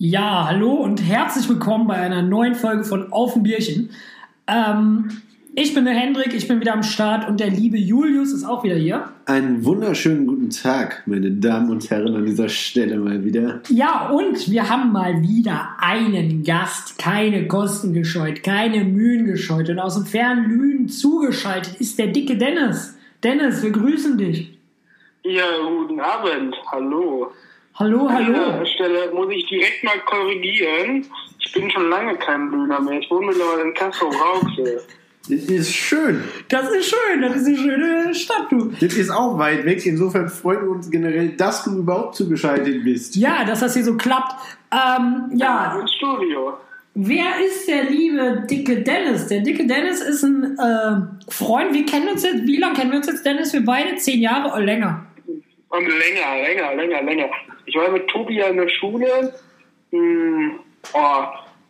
Ja, 0.00 0.46
hallo 0.46 0.74
und 0.74 1.02
herzlich 1.02 1.48
willkommen 1.48 1.88
bei 1.88 1.96
einer 1.96 2.22
neuen 2.22 2.54
Folge 2.54 2.84
von 2.84 3.12
Auf 3.12 3.32
dem 3.32 3.42
Bierchen. 3.42 3.90
Ähm, 4.46 5.08
ich 5.56 5.74
bin 5.74 5.86
der 5.86 5.94
Hendrik, 5.94 6.34
ich 6.34 6.46
bin 6.46 6.60
wieder 6.60 6.74
am 6.74 6.84
Start 6.84 7.28
und 7.28 7.40
der 7.40 7.50
liebe 7.50 7.78
Julius 7.78 8.32
ist 8.32 8.44
auch 8.44 8.62
wieder 8.62 8.76
hier. 8.76 9.08
Einen 9.26 9.64
wunderschönen 9.64 10.28
guten 10.28 10.50
Tag, 10.50 11.02
meine 11.06 11.32
Damen 11.32 11.70
und 11.70 11.90
Herren, 11.90 12.14
an 12.14 12.26
dieser 12.26 12.48
Stelle 12.48 12.96
mal 12.98 13.24
wieder. 13.24 13.60
Ja, 13.70 14.10
und 14.10 14.48
wir 14.48 14.70
haben 14.70 14.92
mal 14.92 15.20
wieder 15.20 15.70
einen 15.80 16.44
Gast, 16.44 16.96
keine 17.00 17.48
Kosten 17.48 17.92
gescheut, 17.92 18.44
keine 18.44 18.84
Mühen 18.84 19.26
gescheut 19.26 19.68
und 19.68 19.80
aus 19.80 19.96
dem 19.96 20.06
fernen 20.06 20.48
Lünen 20.48 20.88
zugeschaltet 20.88 21.74
ist 21.80 21.98
der 21.98 22.06
dicke 22.06 22.36
Dennis. 22.38 22.96
Dennis, 23.24 23.64
wir 23.64 23.72
grüßen 23.72 24.16
dich. 24.16 24.56
Ja, 25.24 25.42
guten 25.66 25.98
Abend. 25.98 26.54
Hallo. 26.70 27.32
Hallo, 27.78 28.06
An 28.08 28.26
hallo. 28.26 28.32
dieser 28.34 28.66
Stelle 28.66 29.12
muss 29.12 29.32
ich 29.32 29.46
direkt 29.46 29.84
mal 29.84 29.98
korrigieren. 30.04 31.06
Ich 31.38 31.52
bin 31.52 31.70
schon 31.70 31.88
lange 31.88 32.16
kein 32.16 32.50
Döner 32.50 32.80
mehr. 32.80 32.98
Ich 32.98 33.08
wohne 33.08 33.26
mittlerweile 33.26 33.62
in 33.68 33.74
Kassel-Rauxel. 33.74 34.82
Das 35.28 35.40
ist 35.44 35.72
schön. 35.72 36.24
Das 36.48 36.68
ist 36.72 36.90
schön, 36.90 37.22
das 37.22 37.36
ist 37.36 37.46
eine 37.46 37.56
schöne 37.56 38.14
Stadt, 38.16 38.46
du. 38.50 38.72
Das 38.80 38.94
ist 38.94 39.10
auch 39.10 39.38
weit 39.38 39.64
weg. 39.64 39.86
Insofern 39.86 40.28
freuen 40.28 40.62
wir 40.62 40.70
uns 40.70 40.90
generell, 40.90 41.28
dass 41.36 41.62
du 41.62 41.78
überhaupt 41.78 42.16
zugeschaltet 42.16 42.82
bist. 42.82 43.14
Ja, 43.14 43.44
dass 43.44 43.60
das 43.60 43.74
hier 43.74 43.84
so 43.84 43.96
klappt. 43.96 44.34
Ähm, 44.72 45.30
ja, 45.36 45.78
Ins 45.80 45.92
Studio. 45.94 46.54
Wer 46.94 47.26
ist 47.46 47.68
der 47.68 47.84
liebe 47.84 48.44
dicke 48.50 48.82
Dennis? 48.82 49.28
Der 49.28 49.40
dicke 49.42 49.68
Dennis 49.68 50.00
ist 50.00 50.24
ein 50.24 50.58
äh, 50.58 51.30
Freund. 51.30 51.72
Wir 51.72 51.86
kennen 51.86 52.08
uns 52.08 52.24
jetzt, 52.24 52.44
wie 52.44 52.56
lange 52.56 52.74
kennen 52.74 52.90
wir 52.90 52.98
uns 52.98 53.06
jetzt, 53.06 53.24
Dennis? 53.24 53.52
Wir 53.52 53.64
beide 53.64 53.94
zehn 53.94 54.20
Jahre 54.20 54.48
oder 54.48 54.62
länger. 54.64 55.06
Und 55.68 55.86
länger, 55.86 56.42
länger, 56.42 56.74
länger, 56.74 57.02
länger. 57.02 57.28
Ich 57.68 57.74
war 57.76 57.90
mit 57.90 58.08
Tobi 58.08 58.36
ja 58.38 58.46
in 58.46 58.56
der 58.56 58.68
Schule. 58.68 59.34
Hm, 59.90 60.58
oh, 60.94 61.24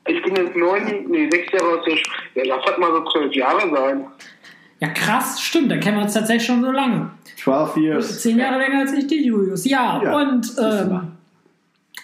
ich 0.06 0.22
bin 0.22 0.36
jetzt 0.36 0.54
neun, 0.54 1.06
nee, 1.08 1.28
sechs 1.28 1.52
Jahre 1.52 1.78
aus 1.78 1.84
der 1.84 1.96
Schule. 1.96 2.16
Ja, 2.34 2.54
lass 2.54 2.64
halt 2.66 2.78
mal 2.78 2.92
so 2.92 3.04
zwölf 3.10 3.34
Jahre 3.34 3.68
sein. 3.68 4.06
Ja, 4.78 4.88
krass, 4.90 5.40
stimmt. 5.40 5.72
Da 5.72 5.76
kennen 5.78 5.96
wir 5.96 6.04
uns 6.04 6.14
tatsächlich 6.14 6.46
schon 6.46 6.62
so 6.62 6.70
lange. 6.70 7.10
12 7.36 7.76
years. 7.78 8.22
Zehn 8.22 8.38
Jahre 8.38 8.58
länger 8.58 8.80
als 8.80 8.92
ich, 8.92 9.08
die 9.08 9.26
Julius. 9.26 9.64
Ja, 9.64 10.00
Ja, 10.02 10.16
und 10.16 10.46
ähm, 10.60 11.17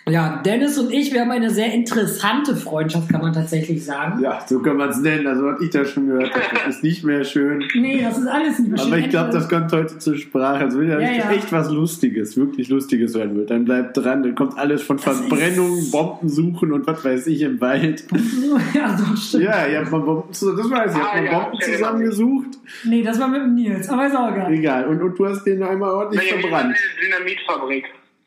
ja, 0.07 0.43
Dennis 0.45 0.77
und 0.79 0.93
ich, 0.93 1.13
wir 1.15 1.23
haben 1.23 1.31
eine 1.31 1.49
sehr 1.49 1.73
interessante 1.73 2.55
Freundschaft, 2.57 3.09
kann 3.09 3.23
man 3.23 3.33
tatsächlich 3.33 3.83
sagen. 3.85 4.21
Ja, 4.23 4.45
so 4.47 4.61
kann 4.61 4.77
man 4.77 4.91
es 4.91 4.99
nennen. 4.99 5.27
Also, 5.27 5.45
was 5.45 5.61
ich 5.63 5.71
da 5.71 5.85
schon 5.87 6.09
gehört 6.09 6.31
habe, 6.35 6.45
das 6.67 6.77
ist 6.77 6.83
nicht 6.83 7.05
mehr 7.05 7.25
schön. 7.25 7.65
Nee, 7.75 8.03
das 8.03 8.19
ist 8.19 8.27
alles 8.27 8.59
nicht 8.59 8.71
mehr 8.73 8.81
Aber 8.81 8.91
schön. 8.97 9.05
ich 9.05 9.09
glaube, 9.11 9.31
das 9.33 9.49
kommt 9.49 9.73
heute 9.73 9.99
zur 9.99 10.17
Sprache. 10.19 10.65
Also, 10.65 10.79
wenn 10.81 10.91
ja, 10.91 11.01
Ja, 11.01 11.11
ja. 11.13 11.31
echt 11.33 11.51
was 11.53 11.71
Lustiges, 11.71 12.37
wirklich 12.37 12.69
Lustiges 12.69 13.13
sein 13.13 13.35
wird, 13.35 13.49
dann 13.51 13.65
bleibt 13.65 13.97
dran. 13.97 14.23
Dann 14.23 14.35
kommt 14.35 14.59
alles 14.59 14.83
von 14.83 14.99
Das 15.03 15.21
ist- 15.21 15.91
Bomben 15.91 16.29
suchen 16.29 16.73
und 16.73 16.87
was 16.87 17.03
weiß 17.03 17.27
ich 17.29 17.41
im 17.41 17.61
Wald. 17.63 18.05
ja, 18.75 18.99
so 18.99 19.17
stimmt. 19.17 19.45
Ja, 19.45 19.67
ihr 19.67 19.79
habt 19.79 19.91
mal 19.91 20.01
Bomben 20.01 20.33
zusammen, 20.35 20.59
das 20.59 20.71
weiß 20.71 20.93
ich, 20.93 20.99
ihr 20.99 21.03
habt 21.05 21.15
Ah, 21.15 21.17
mal 21.17 21.25
ja, 21.25 21.39
Bomben 21.39 21.59
erinnere 21.61 21.79
zusammengesucht. 21.79 22.49
Nee, 22.85 23.03
das 23.03 23.19
war 23.19 23.29
mit 23.29 23.41
dem 23.41 23.55
Nils, 23.55 23.89
aber 23.89 24.07
ist 24.07 24.15
auch 24.17 24.35
geil. 24.35 24.53
Egal. 24.53 24.87
Und, 24.87 25.01
und 25.03 25.19
du 25.19 25.27
hast 25.27 25.45
den 25.45 25.63
einmal 25.63 25.91
ordentlich 25.93 26.21
Naja, 26.21 26.37
wir 26.37 26.43
sind 26.43 26.51
verbrannt. 26.51 26.77
eine 26.77 27.19
Dynamitfabrik. 27.25 27.85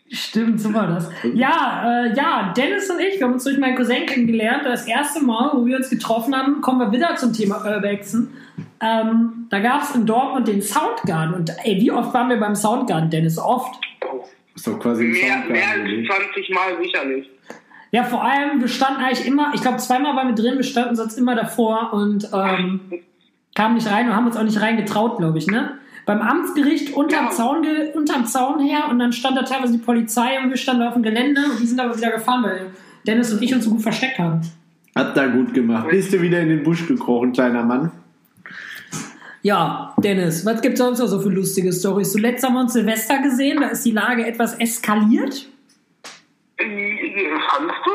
Stimmt, 0.10 0.62
so 0.62 0.74
war 0.74 0.88
das. 0.88 1.10
Ja, 1.34 2.06
äh, 2.06 2.16
ja, 2.16 2.54
Dennis 2.56 2.90
und 2.90 3.00
ich, 3.00 3.20
wir 3.20 3.26
haben 3.26 3.34
uns 3.34 3.44
durch 3.44 3.58
meinen 3.58 3.76
Cousin 3.76 4.06
kennengelernt. 4.06 4.62
Das 4.64 4.88
erste 4.88 5.22
Mal, 5.22 5.52
wo 5.54 5.66
wir 5.66 5.76
uns 5.76 5.90
getroffen 5.90 6.36
haben, 6.36 6.62
kommen 6.62 6.80
wir 6.80 6.92
wieder 6.92 7.16
zum 7.18 7.34
Thema 7.34 7.66
Urbexen. 7.66 8.30
Ähm, 8.80 9.48
da 9.50 9.60
gab 9.60 9.84
es 9.84 9.96
in 9.96 10.06
Dortmund 10.06 10.48
den 10.48 10.62
Soundgarden. 10.62 11.34
Und 11.36 11.52
ey, 11.64 11.82
wie 11.82 11.92
oft 11.92 12.14
waren 12.14 12.30
wir 12.30 12.40
beim 12.40 12.56
Soundgarden, 12.56 13.10
Dennis? 13.10 13.38
Oft. 13.38 13.82
Ist 14.56 14.66
doch 14.66 14.80
quasi 14.80 15.04
ein 15.04 15.12
Mehr, 15.12 15.22
Soundgarten, 15.22 15.52
mehr 15.52 15.70
als 15.70 16.10
oder? 16.10 16.26
20 16.34 16.50
Mal 16.52 16.78
sicherlich. 16.82 17.30
Ja, 17.92 18.04
vor 18.04 18.24
allem, 18.24 18.62
wir 18.62 18.68
standen 18.68 19.02
eigentlich 19.02 19.28
immer, 19.28 19.52
ich 19.54 19.62
glaube, 19.62 19.78
zweimal 19.78 20.16
waren 20.16 20.28
wir 20.30 20.36
drin, 20.36 20.56
wir 20.56 20.64
standen 20.64 20.96
sonst 20.96 21.18
immer 21.18 21.36
davor 21.36 21.94
und 21.94 22.30
ähm, 22.34 22.82
kamen 23.56 23.76
nicht 23.76 23.90
rein 23.90 24.08
und 24.08 24.16
haben 24.16 24.28
uns 24.28 24.38
auch 24.38 24.44
nicht 24.44 24.62
reingetraut, 24.62 25.18
glaube 25.18 25.38
ich, 25.38 25.48
ne? 25.48 25.78
Beim 26.08 26.22
Amtsgericht 26.22 26.94
unterm, 26.96 27.26
Ja. 27.26 27.32
Zaun, 27.32 27.62
ge- 27.62 27.92
unterm 27.94 28.26
Zaun 28.26 28.60
her 28.66 28.86
und 28.90 28.98
dann 28.98 29.12
stand 29.14 29.38
da 29.38 29.44
teilweise 29.44 29.74
die 29.74 29.78
Polizei 29.84 30.40
und 30.42 30.50
wir 30.50 30.58
standen 30.58 30.82
auf 30.84 30.94
dem 30.96 31.04
Gelände 31.04 31.42
und 31.52 31.60
die 31.60 31.68
sind 31.68 31.80
aber 31.80 31.96
wieder 31.96 32.10
gefahren, 32.12 32.44
weil 32.44 32.72
Dennis 33.06 33.32
und 33.34 33.42
ich 33.44 33.54
uns 33.54 33.66
so 33.66 33.72
gut 33.72 33.82
versteckt 33.84 34.18
haben. 34.18 34.42
Hat 34.96 35.16
da 35.16 35.28
gut 35.28 35.54
gemacht. 35.54 35.88
Bist 35.90 36.12
du 36.14 36.20
wieder 36.22 36.40
in 36.42 36.50
den 36.50 36.64
Busch 36.64 36.88
gekrochen, 36.88 37.34
kleiner 37.34 37.64
Mann? 37.64 37.92
Ja, 39.44 39.94
Dennis, 39.98 40.46
was 40.46 40.62
gibt 40.62 40.78
sonst 40.78 41.00
noch 41.00 41.08
so 41.08 41.20
für 41.20 41.30
lustige 41.30 41.72
Storys? 41.72 42.12
Zuletzt 42.12 42.44
haben 42.46 42.56
wir 42.56 42.62
uns 42.62 42.74
Silvester 42.74 43.22
gesehen, 43.22 43.60
da 43.62 43.68
ist 43.68 43.86
die 43.86 43.92
Lage 43.92 44.26
etwas 44.26 44.56
eskaliert. 44.60 45.48
Äh, 46.58 46.66
Fandst 47.50 47.76
du? 47.86 47.87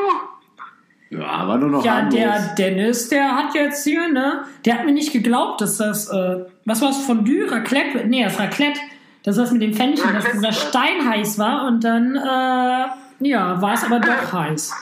Ja, 1.19 1.47
war 1.47 1.57
nur 1.57 1.69
noch 1.69 1.85
Ja, 1.85 1.95
harmlos. 1.97 2.13
der 2.15 2.39
Dennis, 2.57 3.09
der 3.09 3.35
hat 3.35 3.53
jetzt 3.53 3.83
hier, 3.83 4.07
ne, 4.07 4.43
der 4.65 4.75
hat 4.79 4.85
mir 4.85 4.91
nicht 4.93 5.13
geglaubt, 5.13 5.61
dass 5.61 5.77
das, 5.77 6.09
äh, 6.09 6.45
was 6.65 6.81
war 6.81 6.89
es, 6.89 6.97
Fondue, 7.05 7.49
Raclette, 7.51 8.05
nee, 8.07 8.23
das 8.23 8.39
Raclette, 8.39 8.79
das 9.23 9.37
was 9.37 9.51
mit 9.51 9.61
dem 9.61 9.73
Fännchen, 9.73 10.11
dass 10.13 10.29
dieser 10.31 10.51
Stein 10.51 11.07
heiß 11.09 11.37
war 11.39 11.65
und 11.67 11.83
dann, 11.83 12.15
äh, 12.15 12.85
ja, 13.27 13.61
war 13.61 13.73
es 13.73 13.83
aber 13.83 13.99
doch 13.99 14.33
heiß. 14.33 14.73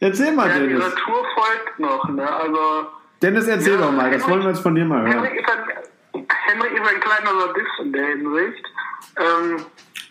Erzähl 0.00 0.32
mal, 0.32 0.48
Ja, 0.48 0.54
die 0.58 0.68
Dennis. 0.68 0.78
Natur 0.84 1.24
folgt 1.34 1.78
noch, 1.80 2.08
ne? 2.10 2.28
Also, 2.30 2.58
Dennis, 3.20 3.46
erzähl 3.48 3.74
Ja, 3.74 3.80
doch 3.80 3.92
mal. 3.92 4.10
Das 4.10 4.28
wollen 4.28 4.42
wir 4.42 4.50
jetzt 4.50 4.60
von 4.60 4.74
dir 4.74 4.84
mal 4.84 5.00
hören. 5.02 5.12
Henrik 5.24 5.40
ist 5.40 5.48
ein, 5.50 6.26
Henrik 6.46 6.72
ist 6.72 6.88
ein 6.88 7.00
kleiner 7.00 7.40
Sadist 7.40 7.68
in 7.82 7.92
der 7.92 8.06
Hinsicht. 8.06 8.64
Ähm, 9.16 9.56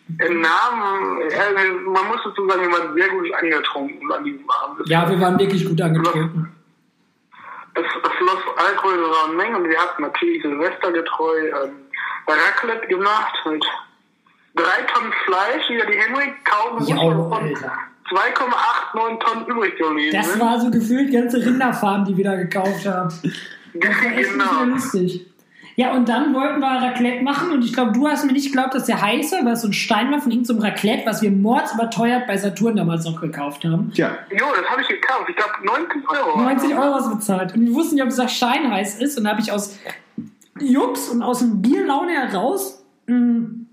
Im 0.07 0.41
Namen, 0.41 1.21
äh, 1.29 1.71
man 1.85 2.07
muss 2.07 2.19
dazu 2.23 2.47
sagen, 2.47 2.61
wir 2.61 2.71
waren 2.71 2.93
sehr 2.93 3.09
gut 3.09 3.33
angetrunken 3.33 4.11
an 4.11 4.23
diesem 4.23 4.49
Abend. 4.49 4.87
Ja, 4.87 5.09
wir 5.09 5.19
waren 5.19 5.37
wirklich 5.37 5.65
gut 5.65 5.81
angetrunken. 5.81 6.53
Es, 7.73 7.83
es 7.83 8.11
floss 8.17 8.41
Alkohol 8.55 8.93
in 8.95 9.03
rauen 9.03 9.35
Mengen 9.35 9.55
und 9.55 9.69
wir 9.69 9.77
hatten 9.77 10.01
natürlich 10.01 10.41
Silvestergetreu 10.41 11.49
ähm, 11.49 11.71
Raclette 12.27 12.87
gemacht 12.87 13.35
mit 13.45 13.63
drei 14.55 14.81
Tonnen 14.93 15.13
Fleisch, 15.25 15.69
wie 15.69 15.91
die 15.91 15.99
Henrik 15.99 16.33
kaum 16.45 16.83
Ja, 16.87 16.95
wusste, 16.95 17.29
von 17.29 17.43
Alter. 17.43 17.73
2,89 18.09 19.19
Tonnen 19.19 19.45
übrig 19.47 19.77
geblieben 19.77 20.15
Das 20.15 20.39
war 20.39 20.59
so 20.59 20.71
gefühlt 20.71 21.11
ganze 21.11 21.45
Rinderfarm, 21.45 22.05
die 22.05 22.15
wir 22.15 22.23
da 22.23 22.35
gekauft 22.35 22.85
haben. 22.87 23.13
Das 23.73 24.03
war 24.03 24.17
echt 24.17 24.31
genau. 24.31 24.63
lustig. 24.63 25.25
Ja, 25.79 25.93
und 25.93 26.09
dann 26.09 26.33
wollten 26.33 26.59
wir 26.59 26.67
Raclette 26.67 27.23
machen 27.23 27.51
und 27.51 27.63
ich 27.63 27.71
glaube, 27.71 27.91
du 27.91 28.07
hast 28.07 28.25
mir 28.25 28.31
nicht 28.31 28.47
geglaubt, 28.47 28.73
dass 28.73 28.85
der 28.85 28.99
heiß 28.99 29.31
war, 29.33 29.45
weil 29.45 29.53
es 29.53 29.61
so 29.61 29.67
ein 29.67 29.73
Stein 29.73 30.11
war 30.11 30.19
von 30.19 30.31
irgendeinem 30.31 30.59
Raclette, 30.59 31.05
was 31.05 31.21
wir 31.21 31.29
mordsüberteuert 31.29 32.25
bei 32.25 32.35
Saturn 32.35 32.75
damals 32.75 33.05
noch 33.05 33.21
gekauft 33.21 33.63
haben. 33.63 33.91
Tja, 33.93 34.17
Jo, 34.31 34.45
das 34.59 34.67
habe 34.71 34.81
ich 34.81 34.87
gekauft. 34.87 35.29
Ich 35.29 35.35
glaube 35.35 35.51
90 35.63 36.09
Euro. 36.09 36.41
90 36.41 36.75
Euro 36.75 36.95
hast 36.95 37.05
du 37.05 37.15
bezahlt. 37.15 37.53
Und 37.53 37.67
wir 37.67 37.75
wussten 37.75 37.93
nicht, 37.93 38.03
ob 38.03 38.09
dieser 38.09 38.27
Stein 38.27 38.71
heiß 38.71 38.99
ist. 38.99 39.19
Und 39.19 39.25
da 39.25 39.29
habe 39.29 39.41
ich 39.41 39.51
aus 39.51 39.77
Jux 40.59 41.09
und 41.09 41.21
aus 41.21 41.39
dem 41.39 41.61
Bierlaune 41.61 42.11
heraus 42.11 42.83
ein 43.07 43.66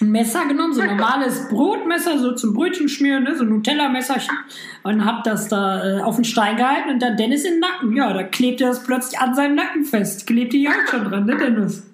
ein 0.00 0.10
Messer 0.10 0.46
genommen, 0.46 0.72
so 0.72 0.80
ein 0.80 0.96
normales 0.96 1.48
Brotmesser, 1.48 2.18
so 2.18 2.32
zum 2.32 2.54
Brötchen 2.54 2.88
schmieren, 2.88 3.24
ne? 3.24 3.36
so 3.36 3.44
ein 3.44 3.48
Nutella-Messerchen. 3.48 4.36
Und 4.82 5.04
hab 5.04 5.24
das 5.24 5.48
da 5.48 5.98
äh, 5.98 6.02
auf 6.02 6.16
den 6.16 6.24
Stein 6.24 6.56
gehalten 6.56 6.90
und 6.90 7.00
dann 7.00 7.16
Dennis 7.16 7.44
in 7.44 7.54
den 7.54 7.60
Nacken. 7.60 7.96
Ja, 7.96 8.12
da 8.12 8.22
klebte 8.22 8.64
das 8.64 8.84
plötzlich 8.84 9.18
an 9.18 9.34
seinem 9.34 9.56
Nacken 9.56 9.84
fest. 9.84 10.26
Klebte 10.26 10.56
die 10.56 10.68
Haut 10.68 10.88
schon 10.88 11.04
dran, 11.04 11.26
ne, 11.26 11.36
Dennis? 11.36 11.84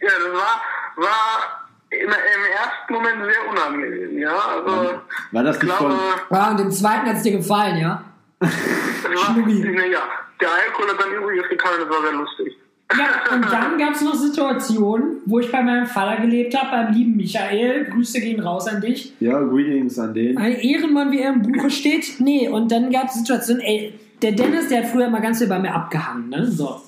Ja, 0.00 0.08
das 0.08 0.32
war, 0.32 0.62
war 0.96 1.68
im, 1.90 2.00
im 2.00 2.10
ersten 2.10 2.92
Moment 2.92 3.24
sehr 3.24 3.50
unangenehm, 3.50 4.18
ja. 4.18 4.36
Also, 4.36 5.00
war 5.32 5.42
das 5.42 5.56
ich 5.56 5.62
nicht 5.62 5.76
glaube, 5.76 5.94
von. 5.94 6.36
Ja, 6.36 6.50
und 6.50 6.60
dem 6.60 6.70
zweiten 6.70 7.06
hat's 7.08 7.22
dir 7.22 7.32
gefallen, 7.32 7.78
ja? 7.78 8.04
Schnucki. 8.44 9.62
ja, 9.90 10.02
der 10.40 10.48
Alkohol 10.52 10.90
hat 10.90 11.00
dann 11.00 11.12
übrigens 11.12 11.48
getan, 11.48 11.72
das 11.80 11.88
war 11.88 12.02
sehr 12.02 12.12
lustig. 12.12 12.56
Ja, 12.90 13.34
und 13.34 13.44
dann 13.44 13.76
gab 13.78 13.94
es 13.94 14.00
noch 14.02 14.14
Situationen, 14.14 15.18
wo 15.26 15.40
ich 15.40 15.52
bei 15.52 15.62
meinem 15.62 15.84
Vater 15.86 16.22
gelebt 16.22 16.56
habe, 16.56 16.70
beim 16.70 16.94
lieben 16.94 17.16
Michael. 17.16 17.84
Grüße 17.84 18.18
gehen 18.20 18.40
raus 18.40 18.66
an 18.66 18.80
dich. 18.80 19.12
Ja, 19.20 19.40
Greetings 19.40 19.98
an 19.98 20.14
den. 20.14 20.38
Ein 20.38 20.52
Ehrenmann, 20.54 21.12
wie 21.12 21.20
er 21.20 21.34
im 21.34 21.42
Buche 21.42 21.68
steht. 21.70 22.18
Nee, 22.18 22.48
und 22.48 22.72
dann 22.72 22.90
gab 22.90 23.08
es 23.08 23.14
Situationen, 23.14 23.60
ey, 23.62 23.92
der 24.22 24.32
Dennis, 24.32 24.68
der 24.68 24.78
hat 24.84 24.86
früher 24.88 25.10
mal 25.10 25.20
ganz 25.20 25.38
viel 25.38 25.48
bei 25.48 25.58
mir 25.58 25.74
abgehangen, 25.74 26.30
ne? 26.30 26.46
So. 26.46 26.80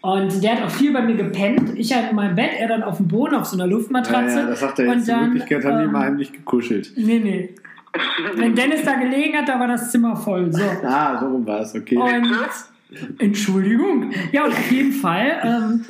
Und 0.00 0.42
der 0.42 0.56
hat 0.56 0.62
auch 0.64 0.70
viel 0.70 0.92
bei 0.92 1.02
mir 1.02 1.14
gepennt. 1.16 1.78
Ich 1.78 1.92
halt 1.94 2.10
in 2.10 2.16
meinem 2.16 2.34
Bett, 2.34 2.50
er 2.58 2.68
dann 2.68 2.82
auf 2.82 2.96
dem 2.96 3.06
Boden, 3.08 3.34
auf 3.36 3.44
so 3.44 3.56
einer 3.56 3.66
Ja, 3.66 3.70
Luftmatratze. 3.72 4.40
ja, 4.40 4.46
das 4.46 4.60
sagt 4.60 4.78
er 4.78 4.88
Und 4.88 4.94
jetzt. 4.98 5.08
In 5.08 5.14
dann, 5.14 5.24
Wirklichkeit 5.34 5.64
haben 5.64 5.78
die 5.78 5.84
ähm, 5.84 5.90
immer 5.90 6.00
heimlich 6.00 6.32
gekuschelt. 6.32 6.92
Nee, 6.96 7.20
nee. 7.22 7.54
Wenn 8.36 8.54
Dennis 8.54 8.82
da 8.84 8.94
gelegen 8.94 9.36
hat, 9.36 9.48
da 9.48 9.60
war 9.60 9.68
das 9.68 9.90
Zimmer 9.90 10.16
voll. 10.16 10.50
So. 10.52 10.62
Ah, 10.82 11.20
so 11.20 11.26
rum 11.26 11.46
war 11.46 11.60
es, 11.60 11.74
okay. 11.74 11.96
Und 11.98 12.32
Entschuldigung. 13.18 14.12
Ja, 14.32 14.44
und 14.44 14.52
auf 14.52 14.70
jeden 14.70 14.92
Fall, 14.92 15.40
ähm, 15.44 15.84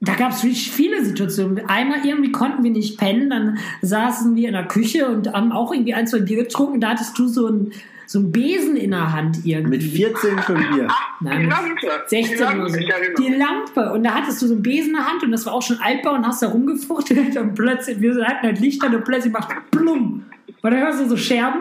da 0.00 0.14
gab 0.14 0.32
es 0.32 0.42
wirklich 0.42 0.70
viele 0.70 1.04
Situationen. 1.04 1.68
Einmal 1.68 2.04
irgendwie 2.04 2.32
konnten 2.32 2.62
wir 2.62 2.70
nicht 2.70 2.98
pennen, 2.98 3.30
dann 3.30 3.58
saßen 3.82 4.36
wir 4.36 4.48
in 4.48 4.54
der 4.54 4.66
Küche 4.66 5.08
und 5.08 5.32
haben 5.32 5.52
auch 5.52 5.72
irgendwie 5.72 5.94
ein, 5.94 6.06
zwei 6.06 6.20
Bier 6.20 6.44
getrunken. 6.44 6.80
Da 6.80 6.90
hattest 6.90 7.18
du 7.18 7.26
so 7.26 7.48
ein 7.48 7.72
so 8.08 8.22
Besen 8.22 8.76
in 8.76 8.92
der 8.92 9.12
Hand 9.12 9.44
irgendwie. 9.44 9.76
Mit 9.76 9.82
14 9.82 10.42
schon 10.42 10.56
Bier. 10.56 10.88
Nein, 11.20 11.40
Die 11.40 11.46
Lampe. 11.46 12.04
16 12.06 12.36
die 12.36 12.42
Lampe, 12.42 13.14
Die. 13.18 13.34
Lampe. 13.34 13.92
Und 13.92 14.02
da 14.04 14.14
hattest 14.14 14.40
du 14.40 14.46
so 14.46 14.54
ein 14.54 14.62
Besen 14.62 14.90
in 14.90 14.96
der 14.96 15.06
Hand 15.06 15.22
und 15.22 15.30
das 15.30 15.44
war 15.44 15.52
auch 15.52 15.60
schon 15.60 15.78
altbau 15.78 16.14
und 16.14 16.26
hast 16.26 16.42
da 16.42 16.48
rumgefuchtelt 16.48 17.36
und 17.36 17.54
plötzlich, 17.54 18.00
wir 18.00 18.24
hatten 18.24 18.46
halt 18.46 18.60
Lichter 18.60 18.86
und 18.86 19.04
plötzlich 19.04 19.32
macht 19.32 19.54
Plum. 19.70 20.24
Und 20.62 20.70
dann 20.70 20.80
hörst 20.80 21.00
du 21.00 21.08
so 21.08 21.18
Scherben. 21.18 21.60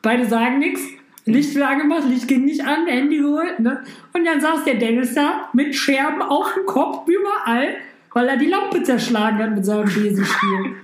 Beide 0.00 0.26
sagen 0.26 0.58
nichts. 0.58 0.80
Licht 1.26 1.54
wieder 1.54 1.68
angemacht, 1.68 2.04
Licht 2.08 2.28
ging 2.28 2.44
nicht 2.44 2.64
an, 2.64 2.86
Handy 2.86 3.18
geholt, 3.18 3.58
ne? 3.58 3.82
Und 4.12 4.24
dann 4.24 4.40
saß 4.40 4.64
der 4.64 4.76
Dennis 4.76 5.14
da 5.14 5.48
mit 5.52 5.74
Scherben 5.74 6.22
auf 6.22 6.54
dem 6.54 6.64
Kopf 6.66 7.08
überall, 7.08 7.74
weil 8.12 8.28
er 8.28 8.36
die 8.36 8.46
Lampe 8.46 8.82
zerschlagen 8.82 9.38
hat 9.38 9.54
mit 9.54 9.64
seinem 9.64 9.84
Besenstiel. 9.84 10.24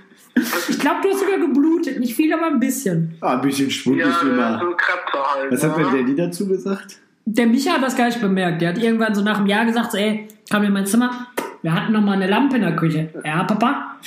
Ich 0.67 0.79
glaube, 0.79 0.97
du 1.03 1.09
hast 1.11 1.19
sogar 1.19 1.37
geblutet. 1.37 1.99
Nicht 1.99 2.15
viel, 2.15 2.33
aber 2.33 2.47
ein 2.47 2.59
bisschen. 2.59 3.13
Ah, 3.21 3.35
ein 3.35 3.41
bisschen 3.41 3.69
Schwund 3.69 3.99
Ja, 3.99 4.09
ist 4.09 4.23
immer. 4.23 4.59
so 4.59 5.19
halt. 5.35 5.51
Was 5.51 5.63
hat 5.63 5.77
ne? 5.77 5.83
denn 5.83 5.93
Daddy 6.07 6.15
dazu 6.15 6.47
gesagt? 6.47 6.97
Der 7.25 7.45
Micha 7.45 7.73
hat 7.73 7.83
das 7.83 7.95
gar 7.95 8.07
nicht 8.07 8.19
bemerkt. 8.19 8.59
Der 8.59 8.69
hat 8.69 8.79
irgendwann 8.79 9.13
so 9.13 9.21
nach 9.21 9.37
einem 9.37 9.45
Jahr 9.45 9.63
gesagt, 9.63 9.91
so, 9.91 9.97
ey, 9.99 10.27
komm 10.51 10.63
in 10.63 10.73
mein 10.73 10.87
Zimmer. 10.87 11.27
Wir 11.61 11.73
hatten 11.73 11.93
noch 11.93 12.01
mal 12.01 12.13
eine 12.13 12.25
Lampe 12.27 12.55
in 12.55 12.63
der 12.63 12.75
Küche. 12.75 13.09
Ja, 13.23 13.43
Papa? 13.43 13.97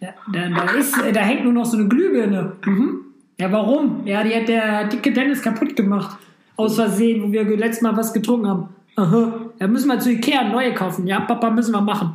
Ja, 0.00 0.14
da, 0.32 0.48
da, 0.48 0.72
ist, 0.72 0.96
da 1.12 1.20
hängt 1.20 1.44
nur 1.44 1.52
noch 1.52 1.66
so 1.66 1.76
eine 1.76 1.88
Glühbirne. 1.88 2.52
Mhm. 2.64 3.03
Ja, 3.44 3.52
warum? 3.52 4.00
Ja, 4.06 4.24
die 4.24 4.34
hat 4.34 4.48
der 4.48 4.84
dicke 4.84 5.12
Dennis 5.12 5.42
kaputt 5.42 5.76
gemacht. 5.76 6.16
Aus 6.56 6.76
Versehen, 6.76 7.22
wo 7.22 7.30
wir 7.30 7.44
letztes 7.58 7.82
Mal 7.82 7.94
was 7.94 8.10
getrunken 8.14 8.48
haben. 8.48 8.68
Aha. 8.96 9.32
Da 9.58 9.66
müssen 9.66 9.88
wir 9.88 9.98
zu 9.98 10.10
Ikea 10.12 10.44
neue 10.44 10.72
kaufen. 10.72 11.06
Ja, 11.06 11.20
Papa, 11.20 11.50
müssen 11.50 11.72
wir 11.72 11.82
machen. 11.82 12.14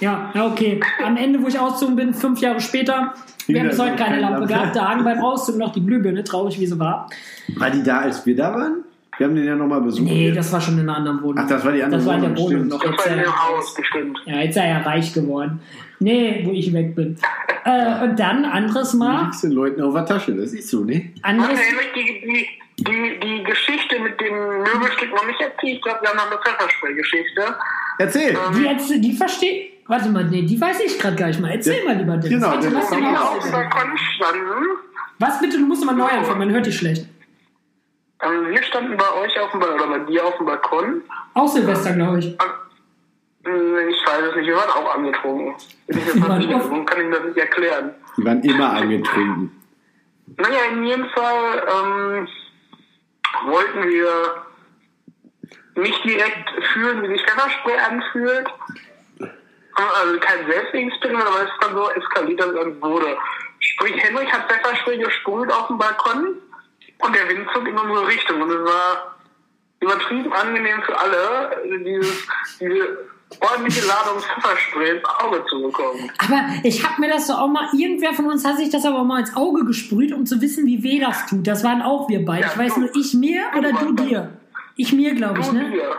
Ja, 0.00 0.30
ja, 0.32 0.46
okay. 0.46 0.80
Am 1.04 1.18
Ende, 1.18 1.42
wo 1.42 1.48
ich 1.48 1.58
auszogen 1.58 1.94
bin, 1.94 2.14
fünf 2.14 2.40
Jahre 2.40 2.58
später, 2.58 3.12
wir 3.46 3.60
haben 3.60 3.68
bis 3.68 3.78
heute 3.78 3.96
keine 3.96 4.18
Lampe 4.20 4.46
gehabt. 4.46 4.74
Da 4.74 4.88
hang 4.88 5.04
beim 5.04 5.18
Auszug 5.18 5.58
noch 5.58 5.74
die 5.74 5.84
Glühbirne, 5.84 6.24
traurig 6.24 6.58
wie 6.58 6.64
sie 6.66 6.78
war. 6.78 7.06
War 7.56 7.68
die 7.68 7.82
da, 7.82 7.98
als 7.98 8.24
wir 8.24 8.34
da 8.34 8.54
waren? 8.54 8.76
Wir 9.18 9.26
haben 9.26 9.34
den 9.34 9.44
ja 9.44 9.54
nochmal 9.54 9.82
besucht. 9.82 10.06
Nee, 10.08 10.32
das 10.32 10.50
war 10.54 10.60
schon 10.62 10.74
in 10.78 10.88
einer 10.88 10.96
anderen 10.96 11.22
Wohnung. 11.22 11.36
Ach, 11.38 11.46
das 11.46 11.62
war 11.66 11.72
die 11.72 11.82
andere 11.82 11.98
Das 12.00 12.06
war 12.08 12.14
in 12.14 12.22
der 12.22 12.30
Wohnung, 12.30 12.44
Wohnung. 12.46 12.56
stimmt. 12.56 12.70
noch. 12.70 12.80
Das 12.80 12.90
Jetzt, 12.92 13.06
war 13.06 13.12
in 13.16 13.22
dem 13.22 13.36
Haus 13.48 13.74
bestimmt. 13.74 14.18
ja, 14.24 14.36
jetzt 14.40 14.54
sei 14.54 14.66
er 14.68 14.86
reich 14.86 15.12
geworden. 15.12 15.60
Nee, 16.02 16.42
wo 16.44 16.50
ich 16.52 16.72
weg 16.72 16.94
bin. 16.94 17.16
Äh, 17.64 18.04
und 18.04 18.18
dann 18.18 18.44
anderes 18.44 18.90
Du 18.92 18.98
Mal. 18.98 19.24
liegst 19.24 19.44
den 19.44 19.52
Leuten 19.52 19.82
auf 19.82 19.94
der 19.94 20.04
Tasche, 20.06 20.34
das 20.34 20.52
ist 20.52 20.68
so, 20.68 20.84
ne? 20.84 21.12
Anderes, 21.22 21.58
du 21.58 21.78
eigentlich 21.78 21.92
die, 21.94 22.84
die, 22.84 22.84
die, 22.84 23.20
die 23.20 23.44
Geschichte 23.44 24.00
mit 24.00 24.20
dem 24.20 24.34
Möbelstück 24.34 25.10
noch 25.14 25.26
nicht 25.26 25.40
erzählt? 25.40 25.76
Ich 25.76 25.82
glaube, 25.82 26.00
wir 26.02 26.08
haben 26.10 26.16
noch 26.16 26.30
eine 26.30 26.40
Pfefferspray-Geschichte. 26.40 27.56
Erzähl! 27.98 28.36
die 28.56 28.62
jetzt, 28.62 28.90
die 28.90 29.12
versteht. 29.12 29.72
Warte 29.86 30.08
mal, 30.10 30.24
nee, 30.24 30.42
die 30.42 30.60
weiß 30.60 30.80
ich 30.80 30.98
gerade 30.98 31.16
gar 31.16 31.26
nicht 31.28 31.40
mal. 31.40 31.50
Erzähl 31.50 31.84
mal 31.84 31.96
lieber, 31.96 32.16
Dennis. 32.16 32.30
Genau, 32.30 32.46
Warte, 32.48 32.70
mal 32.70 32.80
auf 33.16 33.38
dem. 33.44 33.52
Balkon 33.52 33.98
standen. 34.16 34.64
Was 35.18 35.40
bitte? 35.40 35.58
Du 35.58 35.66
musst 35.66 35.84
mal 35.84 35.94
neu 35.94 36.06
anfangen, 36.06 36.38
man 36.38 36.50
hört 36.50 36.66
dich 36.66 36.76
schlecht. 36.76 37.06
Also 38.18 38.46
wir 38.48 38.62
standen 38.62 38.96
bei 38.96 39.20
euch 39.20 39.38
auf 39.40 39.50
dem 39.50 39.60
Balkon, 39.60 39.80
oder 39.90 39.98
bei 39.98 40.04
dir 40.10 40.24
auf 40.24 40.36
dem 40.36 40.46
Balkon. 40.46 41.02
Auch 41.34 41.48
Silvester, 41.48 41.92
glaube 41.92 42.20
ich. 42.20 42.26
Hm, 42.26 42.36
Ich 43.44 44.06
weiß 44.06 44.22
es 44.30 44.36
nicht, 44.36 44.46
wir 44.46 44.56
waren 44.56 44.70
auch 44.70 44.94
angetrunken. 44.94 45.54
Ich 45.88 46.20
kann 46.20 46.40
ich 46.40 46.48
das 46.48 47.24
nicht 47.24 47.36
erklären. 47.36 47.94
Die 48.16 48.24
waren 48.24 48.40
immer 48.42 48.72
angetrunken. 48.72 49.62
Naja, 50.36 50.60
in 50.70 50.84
jedem 50.84 51.08
Fall 51.10 51.66
ähm, 51.68 52.28
wollten 53.44 53.88
wir 53.88 54.44
nicht 55.74 56.04
direkt 56.04 56.50
fühlen, 56.72 57.02
wie 57.02 57.08
sich 57.08 57.22
Pfefferspray 57.22 57.78
anfühlt. 57.78 58.46
Also 59.74 60.20
kein 60.20 60.46
Selbstexperiment, 60.48 61.26
aber 61.26 61.42
es 61.42 61.50
ist 61.50 61.62
dann 61.62 61.74
so 61.74 61.90
eskaliert, 61.90 62.40
dass 62.40 62.48
es 62.48 62.54
dann 62.54 62.80
wurde. 62.80 63.16
Sprich, 63.58 63.96
Henrik 63.96 64.32
hat 64.32 64.50
Pfefferspray 64.50 64.98
gesprüht 64.98 65.50
auf 65.50 65.66
dem 65.66 65.78
Balkon 65.78 66.36
und 66.98 67.16
der 67.16 67.28
Wind 67.28 67.48
zog 67.52 67.66
in 67.66 67.76
unsere 67.76 68.06
Richtung. 68.06 68.42
Und 68.42 68.50
es 68.50 68.64
war 68.64 69.16
übertrieben 69.80 70.32
angenehm 70.32 70.82
für 70.82 70.96
alle, 70.98 71.56
dieses, 71.84 72.28
diese 72.60 72.98
ordentliche 73.40 73.86
Ladung 73.86 74.20
Pfefferspray 74.20 74.96
ins 74.96 75.04
Auge 75.04 75.44
zu 75.48 75.62
bekommen. 75.62 76.10
Aber 76.18 76.40
ich 76.62 76.84
habe 76.86 77.00
mir 77.00 77.08
das 77.08 77.26
so 77.26 77.34
auch 77.34 77.48
mal, 77.48 77.68
irgendwer 77.76 78.12
von 78.12 78.26
uns 78.26 78.44
hat 78.44 78.56
sich 78.58 78.70
das 78.70 78.84
aber 78.84 79.04
mal 79.04 79.20
ins 79.20 79.34
Auge 79.36 79.64
gesprüht, 79.64 80.12
um 80.12 80.26
zu 80.26 80.40
wissen, 80.40 80.66
wie 80.66 80.82
weh 80.82 80.98
das 81.00 81.26
tut. 81.26 81.46
Das 81.46 81.64
waren 81.64 81.82
auch 81.82 82.08
wir 82.08 82.24
beide. 82.24 82.42
Ja, 82.42 82.48
ich 82.52 82.58
weiß 82.58 82.74
du. 82.74 82.80
nur, 82.80 82.96
ich 82.96 83.14
mir 83.14 83.42
oder 83.56 83.72
du 83.72 83.92
Du. 83.92 84.04
dir? 84.04 84.30
Ich 84.76 84.92
mir, 84.92 85.14
glaube 85.14 85.40
ich, 85.40 85.52
ne? 85.52 85.68
hier. 85.70 85.90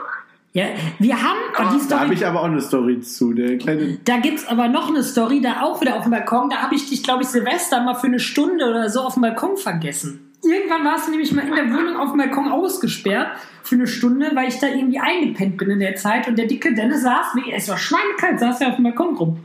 Ja, 0.56 0.65
wir 1.00 1.15
haben, 1.21 1.39
und 1.57 1.81
die 1.81 1.88
Da 1.88 1.95
habe 1.95 2.06
Story, 2.06 2.13
ich 2.13 2.25
aber 2.27 2.41
auch 2.41 2.45
eine 2.45 2.62
Story 2.62 3.01
zu. 3.01 3.33
Der 3.33 3.57
kleine. 3.57 3.97
da 4.06 4.18
gibt's 4.18 4.47
aber 4.47 4.68
noch 4.68 4.88
eine 4.89 5.01
Story, 5.01 5.41
da 5.41 5.63
auch 5.63 5.81
wieder 5.81 5.95
auf 5.95 6.03
dem 6.03 6.12
Balkon. 6.12 6.50
Da 6.51 6.57
habe 6.57 6.75
ich 6.75 6.88
dich, 6.89 7.01
glaube 7.01 7.24
ich, 7.24 7.30
Silvester 7.30 7.81
mal 7.81 7.95
für 7.95 8.06
eine 8.06 8.19
Stunde 8.19 8.69
oder 8.69 8.88
so 8.89 9.01
auf 9.01 9.13
dem 9.15 9.21
Balkon 9.24 9.57
vergessen. 9.57 10.22
Irgendwann 10.44 10.84
warst 10.84 11.07
du 11.07 11.12
nämlich 11.12 11.31
mal 11.31 11.48
in 11.48 11.56
der 11.56 11.72
Wohnung 11.72 11.95
auf 11.95 12.12
dem 12.12 12.18
Balkon 12.18 12.51
ausgesperrt 12.51 13.38
für 13.63 13.75
eine 13.75 13.88
Stunde, 13.88 14.31
weil 14.34 14.50
ich 14.50 14.60
da 14.60 14.68
irgendwie 14.68 15.00
eingepennt 15.00 15.57
bin 15.57 15.69
in 15.69 15.80
der 15.80 15.95
Zeit 15.95 16.28
und 16.28 16.38
der 16.38 16.48
dicke 16.48 16.74
Dennis 16.74 17.04
saß, 17.04 17.36
wie, 17.36 17.51
es 17.51 17.69
war 17.69 17.78
schweinekalt, 17.78 18.40
saß 18.40 18.60
ja 18.60 18.69
auf 18.69 18.75
dem 18.75 18.84
Balkon 18.84 19.16
rum. 19.16 19.44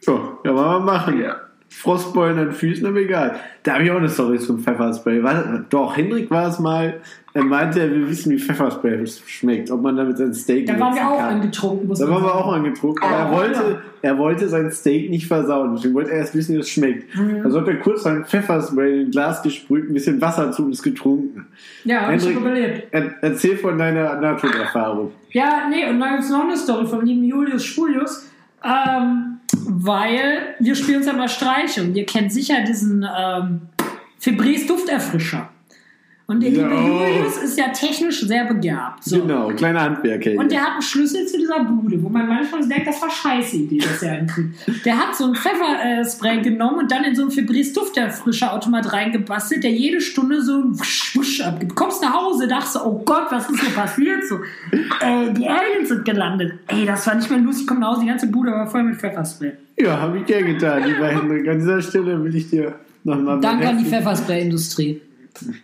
So, 0.00 0.38
ja, 0.44 0.54
wollen 0.54 0.68
wir 0.68 0.80
machen. 0.80 1.20
Ja. 1.20 1.45
Frostbeulen 1.68 2.38
an 2.38 2.44
den 2.46 2.52
Füßen, 2.54 2.86
aber 2.86 2.98
egal. 3.00 3.36
Da 3.62 3.74
habe 3.74 3.84
ich 3.84 3.90
auch 3.90 3.96
eine 3.96 4.08
Story 4.08 4.38
zum 4.38 4.60
Pfefferspray. 4.60 5.22
War, 5.22 5.64
doch, 5.68 5.96
Hendrik 5.96 6.30
war 6.30 6.48
es 6.48 6.58
mal. 6.58 7.00
Er 7.34 7.44
meinte, 7.44 7.80
er 7.80 7.90
will 7.90 8.08
wissen, 8.08 8.32
wie 8.32 8.38
Pfefferspray 8.38 9.04
schmeckt. 9.26 9.70
Ob 9.70 9.82
man 9.82 9.94
damit 9.96 10.16
sein 10.16 10.32
Steak 10.32 10.66
Da 10.66 10.80
waren 10.80 10.94
wir 10.94 11.06
auch 11.06 11.18
kann. 11.18 11.34
angetrunken, 11.34 11.88
Da 11.94 12.08
waren 12.08 12.22
wir 12.22 12.34
auch 12.34 12.50
angetrunken. 12.52 13.02
Aber 13.04 13.16
er 13.16 13.30
wollte, 13.32 13.82
er 14.00 14.16
wollte 14.16 14.48
sein 14.48 14.70
Steak 14.70 15.10
nicht 15.10 15.26
versauen. 15.26 15.74
Deswegen 15.74 15.92
wollte 15.94 16.12
er 16.12 16.18
erst 16.18 16.34
wissen, 16.34 16.54
wie 16.54 16.60
es 16.60 16.70
schmeckt. 16.70 17.14
Mhm. 17.14 17.42
Also 17.44 17.60
hat 17.60 17.68
er 17.68 17.76
kurz 17.76 18.04
sein 18.04 18.24
Pfefferspray 18.24 19.00
in 19.02 19.06
ein 19.08 19.10
Glas 19.10 19.42
gesprüht, 19.42 19.90
ein 19.90 19.92
bisschen 19.92 20.18
Wasser 20.22 20.52
zu 20.52 20.64
und 20.64 20.70
es 20.72 20.82
getrunken. 20.82 21.46
Ja, 21.84 22.02
hab 22.06 22.14
ich 22.14 22.22
Hendrik, 22.24 22.36
überlebt. 22.38 22.86
er, 22.92 23.14
erzähl 23.20 23.56
von 23.58 23.76
deiner 23.76 24.18
Nahtoderfahrung. 24.18 25.12
Ja, 25.32 25.68
nee, 25.68 25.86
und 25.90 26.00
dann 26.00 26.12
gibt's 26.14 26.30
noch 26.30 26.44
eine 26.44 26.56
Story 26.56 26.86
vom 26.86 27.04
lieben 27.04 27.24
Julius 27.24 27.64
Spulius. 27.66 28.30
Ähm, 28.64 29.40
weil 29.64 30.54
wir 30.58 30.74
spielen 30.74 30.98
uns 30.98 31.06
ja 31.06 31.12
mal 31.12 31.28
Streiche 31.28 31.82
und 31.82 31.96
ihr 31.96 32.06
kennt 32.06 32.32
sicher 32.32 32.62
diesen 32.62 33.06
ähm, 33.16 33.62
Febreze 34.18 34.66
Dufterfrischer. 34.66 35.48
Und 36.28 36.42
der 36.42 36.50
Ja. 36.50 36.68
liebe 36.68 36.88
Julius 36.88 37.36
ist 37.38 37.56
ja 37.56 37.68
technisch 37.68 38.20
sehr 38.22 38.46
begabt. 38.46 39.04
So. 39.04 39.20
Genau, 39.20 39.46
kleiner 39.50 39.82
Handwerker. 39.82 40.32
Und 40.36 40.50
der 40.50 40.60
hat 40.60 40.72
einen 40.72 40.82
Schlüssel 40.82 41.24
zu 41.24 41.38
dieser 41.38 41.62
Bude, 41.62 42.02
wo 42.02 42.08
man 42.08 42.26
manchmal 42.26 42.64
so 42.64 42.68
denkt, 42.68 42.88
das 42.88 43.00
war 43.00 43.08
scheiße 43.10 43.56
Idee, 43.58 43.78
dass 43.78 44.02
er 44.02 44.12
einen 44.14 44.26
kriegt. 44.26 44.84
Der 44.84 44.98
hat 44.98 45.14
so 45.14 45.26
ein 45.26 45.36
Pfefferspray 45.36 46.42
genommen 46.42 46.78
und 46.80 46.90
dann 46.90 47.04
in 47.04 47.14
so 47.14 47.22
einen 47.22 47.30
Febreze 47.30 47.74
Dufterfrischer 47.74 48.52
Automat 48.52 48.92
reingebastelt, 48.92 49.62
der 49.62 49.70
jede 49.70 50.00
Stunde 50.00 50.42
so 50.42 50.56
ein 50.62 50.76
wusch, 50.80 51.14
wusch 51.14 51.40
abgibt. 51.42 51.76
Kommst 51.76 52.02
nach 52.02 52.14
Hause, 52.14 52.48
dachtest 52.48 52.74
du, 52.74 52.80
oh 52.80 53.02
Gott, 53.04 53.26
was 53.30 53.48
ist 53.48 53.60
hier 53.60 53.70
passiert? 53.74 54.24
So, 54.28 54.36
äh, 55.00 55.32
die 55.32 55.46
Aliens 55.48 55.88
sind 55.90 56.04
gelandet. 56.04 56.54
Ey, 56.66 56.86
das 56.86 57.06
war 57.06 57.14
nicht 57.14 57.30
mehr 57.30 57.38
lustig. 57.38 57.68
Komm 57.68 57.78
nach 57.78 57.90
Hause, 57.92 58.00
die 58.00 58.08
ganze 58.08 58.26
Bude 58.26 58.50
war 58.50 58.66
voll 58.66 58.82
mit 58.82 58.96
Pfefferspray. 58.96 59.52
ja, 59.78 60.00
habe 60.00 60.18
ich 60.18 60.26
gern 60.26 60.44
getan, 60.44 60.82
lieber 60.88 61.06
Hendrik. 61.06 61.46
An 61.48 61.60
dieser 61.60 61.80
Stelle 61.80 62.22
will 62.24 62.34
ich 62.34 62.50
dir 62.50 62.74
nochmal 63.04 63.40
Danke 63.40 63.68
an 63.68 63.78
die 63.78 63.84
Pfefferspray-Industrie. 63.84 65.00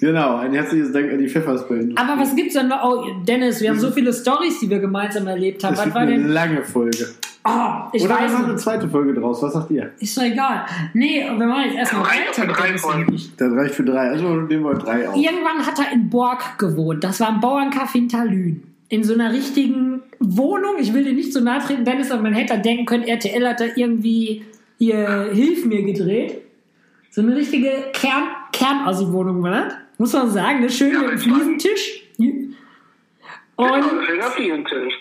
Genau, 0.01 0.37
ein 0.37 0.53
herzliches 0.53 0.93
Dank 0.93 1.11
an 1.13 1.19
die 1.19 1.29
Pfefferspray. 1.29 1.95
Aber 1.97 2.21
was 2.21 2.35
gibt's 2.37 2.55
denn 2.55 2.69
noch? 2.69 2.83
Oh, 2.85 3.05
Dennis, 3.27 3.61
wir 3.61 3.71
haben 3.71 3.79
so 3.79 3.91
viele 3.91 4.13
Stories, 4.13 4.61
die 4.61 4.69
wir 4.71 4.79
gemeinsam 4.79 5.27
erlebt 5.27 5.63
haben. 5.65 5.73
Das 5.73 5.79
Was 5.81 5.87
wird 5.87 5.95
war 5.95 6.03
eine 6.03 6.13
denn? 6.13 6.29
lange 6.29 6.63
Folge. 6.63 7.07
Oh, 7.45 7.51
ich 7.93 8.05
Oder 8.05 8.11
wir 8.15 8.21
weiß 8.21 8.33
machen 8.33 8.45
eine 8.45 8.53
nicht. 8.55 8.63
zweite 8.63 8.89
Folge 8.89 9.15
draus. 9.15 9.43
Was 9.43 9.53
sagt 9.55 9.71
ihr? 9.73 9.91
Ist 9.99 10.17
doch 10.17 10.23
egal. 10.23 10.65
Nee, 10.95 11.25
wir 11.25 11.47
machen 11.47 11.65
jetzt 11.67 11.77
erstmal 11.77 12.03
Reicht 12.05 12.39
weiter. 12.39 12.55
für 12.55 12.61
drei 12.63 12.79
Folgen. 12.79 13.17
Das 13.37 13.53
reicht 13.53 13.75
für 13.75 13.85
drei. 13.85 14.11
Also 14.11 14.29
nehmen 14.43 14.63
wir 14.65 14.75
drei 14.75 15.09
auf. 15.09 15.17
Irgendwann 15.17 15.67
hat 15.67 15.79
er 15.81 15.93
in 15.93 16.09
Borg 16.09 16.57
gewohnt. 16.59 17.03
Das 17.03 17.19
war 17.19 17.31
ein 17.31 17.41
Bauerncafé 17.41 17.97
in 17.99 18.09
Talün. 18.09 18.63
In 18.91 19.03
so 19.03 19.15
einer 19.15 19.33
richtigen 19.33 20.03
Wohnung. 20.21 20.75
Ich 20.79 20.95
will 20.95 21.03
dir 21.03 21.15
nicht 21.15 21.33
so 21.33 21.41
nahe 21.41 21.61
treten, 21.61 21.85
Dennis, 21.85 22.13
aber 22.13 22.23
man 22.23 22.35
hätte 22.35 22.57
denken 22.59 22.85
können, 22.87 23.05
RTL 23.05 23.49
hat 23.49 23.59
da 23.59 23.65
irgendwie 23.75 24.45
hier 24.79 25.31
Hilf 25.33 25.65
mir 25.65 25.83
gedreht. 25.83 26.43
So 27.11 27.23
eine 27.23 27.35
richtige 27.35 27.71
Kern, 27.93 28.25
Kernassi-Wohnung 28.53 29.43
das. 29.43 29.75
Muss 29.99 30.13
man 30.13 30.31
sagen, 30.31 30.61
ne? 30.61 30.71
Schön 30.71 30.93
Ja, 30.95 31.03
das 31.11 31.29
war- 31.29 31.37
Fliesentisch. 31.37 32.03
Und 33.57 33.73
Genau. 34.37 34.93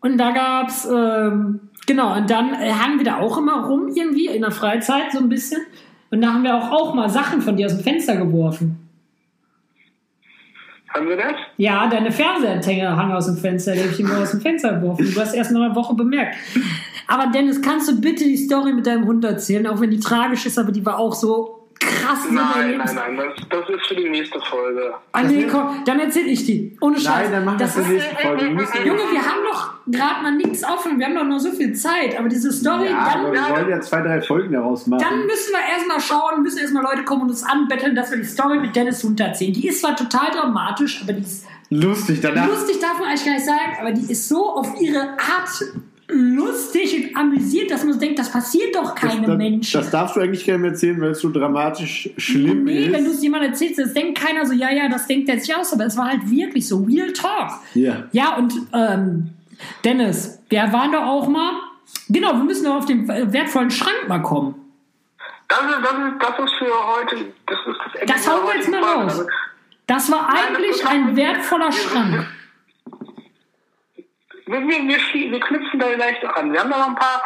Und 0.00 0.16
da 0.18 0.30
gab's, 0.30 0.86
ähm, 0.86 1.60
genau, 1.86 2.16
und 2.16 2.30
dann 2.30 2.54
äh, 2.54 2.72
hangen 2.72 2.98
wir 2.98 3.04
da 3.04 3.18
auch 3.18 3.36
immer 3.38 3.66
rum 3.66 3.88
irgendwie 3.94 4.26
in 4.28 4.42
der 4.42 4.50
Freizeit 4.52 5.10
so 5.12 5.18
ein 5.18 5.28
bisschen. 5.28 5.60
Und 6.10 6.22
da 6.22 6.32
haben 6.32 6.42
wir 6.44 6.54
auch, 6.56 6.70
auch 6.70 6.94
mal 6.94 7.08
Sachen 7.08 7.40
von 7.42 7.56
dir 7.56 7.66
aus 7.66 7.74
dem 7.74 7.82
Fenster 7.82 8.16
geworfen. 8.16 8.88
Haben 10.94 11.08
wir 11.08 11.16
das? 11.16 11.34
Ja, 11.58 11.86
deine 11.88 12.10
Fernsehantenna 12.10 12.96
hang 12.96 13.12
aus 13.12 13.26
dem 13.26 13.36
Fenster, 13.36 13.72
die 13.74 13.80
hab 13.80 13.90
ich 13.90 14.00
immer 14.00 14.18
aus 14.18 14.30
dem 14.30 14.40
Fenster 14.40 14.74
geworfen. 14.74 15.12
Du 15.12 15.20
hast 15.20 15.34
erst 15.34 15.52
nach 15.52 15.60
einer 15.60 15.74
Woche 15.74 15.94
bemerkt. 15.94 16.36
Aber 17.06 17.26
Dennis, 17.30 17.60
kannst 17.60 17.88
du 17.90 18.00
bitte 18.00 18.24
die 18.24 18.36
Story 18.36 18.72
mit 18.72 18.86
deinem 18.86 19.04
Hund 19.04 19.24
erzählen, 19.24 19.66
auch 19.66 19.80
wenn 19.80 19.90
die 19.90 20.00
tragisch 20.00 20.46
ist, 20.46 20.58
aber 20.58 20.72
die 20.72 20.84
war 20.86 20.98
auch 20.98 21.14
so 21.14 21.57
krass. 21.80 22.18
Nein, 22.30 22.76
nein, 22.78 22.94
nein, 22.94 23.16
das, 23.16 23.48
das 23.48 23.68
ist 23.68 23.86
für 23.86 23.94
die 23.94 24.08
nächste 24.08 24.40
Folge. 24.40 24.94
Ah, 25.12 25.22
nee, 25.22 25.46
komm, 25.50 25.82
dann 25.84 26.00
erzähl 26.00 26.26
ich 26.26 26.44
die. 26.46 26.76
Ohne 26.80 26.96
Scheiß. 26.96 27.06
Nein, 27.06 27.32
dann 27.32 27.44
machen 27.44 27.58
wir 27.58 27.66
das 27.66 27.76
ist, 27.76 27.88
der 27.88 27.92
nächsten 27.94 28.16
Folge. 28.16 28.44
Junge, 28.46 29.00
wir 29.10 29.22
haben 29.22 29.40
doch 29.50 29.70
gerade 29.86 30.22
mal 30.22 30.32
nichts 30.32 30.64
offen. 30.64 30.98
Wir 30.98 31.06
haben 31.06 31.14
doch 31.14 31.24
noch 31.24 31.38
so 31.38 31.50
viel 31.52 31.72
Zeit. 31.74 32.18
Aber 32.18 32.28
diese 32.28 32.52
Story, 32.52 32.86
ja, 32.86 33.10
dann 33.12 33.24
aber 33.26 33.32
wir 33.32 33.48
wollen 33.48 33.68
ja 33.70 33.80
zwei, 33.80 34.00
drei 34.00 34.20
Folgen 34.20 34.52
daraus 34.52 34.86
machen. 34.86 35.04
Dann 35.08 35.26
müssen 35.26 35.52
wir 35.52 35.74
erstmal 35.74 36.00
schauen, 36.00 36.42
müssen 36.42 36.58
erstmal 36.58 36.82
Leute 36.82 37.04
kommen 37.04 37.22
und 37.22 37.30
uns 37.30 37.44
anbetteln, 37.44 37.94
dass 37.94 38.10
wir 38.10 38.18
die 38.18 38.24
Story 38.24 38.58
mit 38.58 38.74
Dennis 38.76 39.02
Hund 39.04 39.20
erzählen. 39.20 39.52
Die 39.52 39.68
ist 39.68 39.80
zwar 39.80 39.96
total 39.96 40.30
dramatisch, 40.30 41.00
aber 41.02 41.12
die 41.12 41.22
ist 41.22 41.46
Lustig, 41.70 42.20
danach. 42.22 42.48
lustig, 42.48 42.78
darf 42.80 42.98
man 42.98 43.08
eigentlich 43.08 43.24
gar 43.26 43.34
nicht 43.34 43.44
sagen, 43.44 43.76
aber 43.78 43.92
die 43.92 44.10
ist 44.10 44.26
so 44.26 44.54
auf 44.54 44.80
ihre 44.80 45.00
Art 45.00 45.48
lustig 46.10 46.96
und 46.96 47.16
amüsiert, 47.16 47.70
dass 47.70 47.84
man 47.84 47.92
so 47.92 47.98
denkt, 47.98 48.18
das 48.18 48.30
passiert 48.30 48.74
doch 48.74 48.94
keine 48.94 49.26
das, 49.26 49.36
Menschen. 49.36 49.80
Das 49.80 49.90
darfst 49.90 50.16
du 50.16 50.20
eigentlich 50.20 50.46
keinem 50.46 50.64
erzählen, 50.64 51.00
weil 51.00 51.10
es 51.10 51.20
so 51.20 51.30
dramatisch 51.30 52.10
schlimm 52.16 52.64
nee, 52.64 52.86
ist. 52.86 52.92
wenn 52.92 53.04
du 53.04 53.10
es 53.10 53.22
jemandem 53.22 53.50
erzählst, 53.50 53.78
das 53.78 53.92
denkt 53.92 54.18
keiner 54.18 54.46
so, 54.46 54.54
ja, 54.54 54.70
ja, 54.70 54.88
das 54.88 55.06
denkt 55.06 55.28
der 55.28 55.38
sich 55.38 55.54
aus, 55.54 55.72
aber 55.72 55.84
es 55.84 55.96
war 55.96 56.08
halt 56.08 56.30
wirklich 56.30 56.66
so, 56.66 56.82
real 56.82 57.12
talk. 57.12 57.52
Ja. 57.74 58.04
Ja, 58.12 58.36
und 58.36 58.54
ähm, 58.72 59.30
Dennis, 59.84 60.40
wir 60.48 60.72
waren 60.72 60.92
doch 60.92 61.02
auch 61.02 61.28
mal, 61.28 61.52
genau, 62.08 62.32
wir 62.32 62.44
müssen 62.44 62.64
doch 62.64 62.76
auf 62.76 62.86
den 62.86 63.06
wertvollen 63.06 63.70
Schrank 63.70 64.08
mal 64.08 64.22
kommen. 64.22 64.54
Das 65.48 65.60
ist, 65.60 65.68
das 65.70 65.92
ist, 65.92 66.14
das 66.20 66.44
ist 66.44 66.54
für 66.58 66.66
heute, 66.66 67.24
das 67.46 67.58
ist 67.66 67.78
das 67.84 68.00
Ende 68.00 68.12
Das 68.12 68.28
hauen 68.28 68.46
wir 68.46 68.56
jetzt 68.56 68.70
mal 68.70 68.82
raus. 68.82 69.26
Das 69.86 70.12
war 70.12 70.28
eigentlich 70.28 70.86
ein 70.86 71.16
wertvoller 71.16 71.72
Schrank. 71.72 72.26
Wir, 74.48 74.60
wir, 74.62 74.88
wir, 74.88 75.30
wir 75.32 75.40
knüpfen 75.40 75.78
da 75.78 75.94
gleich 75.94 76.22
noch 76.22 76.34
an. 76.34 76.50
Wir 76.50 76.60
haben 76.60 76.70
da 76.70 76.78
noch 76.78 76.88
ein 76.88 76.94
paar, 76.94 77.22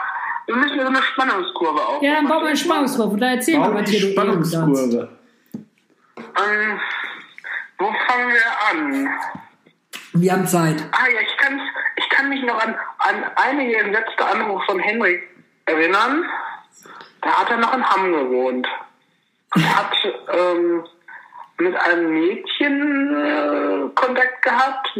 wir 0.46 0.56
müssen 0.56 0.80
so 0.80 0.86
eine 0.86 1.02
Spannungskurve 1.02 1.80
aufbauen. 1.80 2.04
Ja, 2.04 2.14
dann 2.14 2.26
bauen 2.26 2.42
wir 2.42 2.48
eine 2.48 2.56
Spannungskurve. 2.56 3.16
Da 3.16 3.30
erzähl 3.30 3.58
mal, 3.60 3.72
was 3.74 3.88
die 3.88 3.98
hier. 3.98 4.12
Spannungskurve. 4.12 5.08
Ähm, 6.16 6.80
wo 7.78 7.84
fangen 7.84 8.28
wir 8.28 8.70
an? 8.70 9.08
Wir 10.14 10.32
haben 10.32 10.46
Zeit. 10.48 10.82
Ah 10.90 11.08
ja, 11.14 11.20
ich, 11.20 11.36
kann's, 11.36 11.62
ich 11.94 12.08
kann 12.10 12.28
mich 12.28 12.42
noch 12.42 12.60
an, 12.60 12.74
an 12.98 13.24
einige 13.36 13.82
letzte 13.82 14.26
Anruf 14.26 14.64
von 14.64 14.80
Henrik 14.80 15.22
erinnern. 15.66 16.24
Da 17.20 17.30
hat 17.38 17.50
er 17.50 17.58
noch 17.58 17.72
in 17.72 17.88
Hamm 17.88 18.12
gewohnt. 18.12 18.66
Und 19.54 19.76
hat 19.76 19.92
ähm, 20.28 20.84
mit 21.58 21.76
einem 21.76 22.10
Mädchen 22.14 23.14
äh, 23.14 23.88
Kontakt 23.94 24.42
gehabt. 24.42 24.98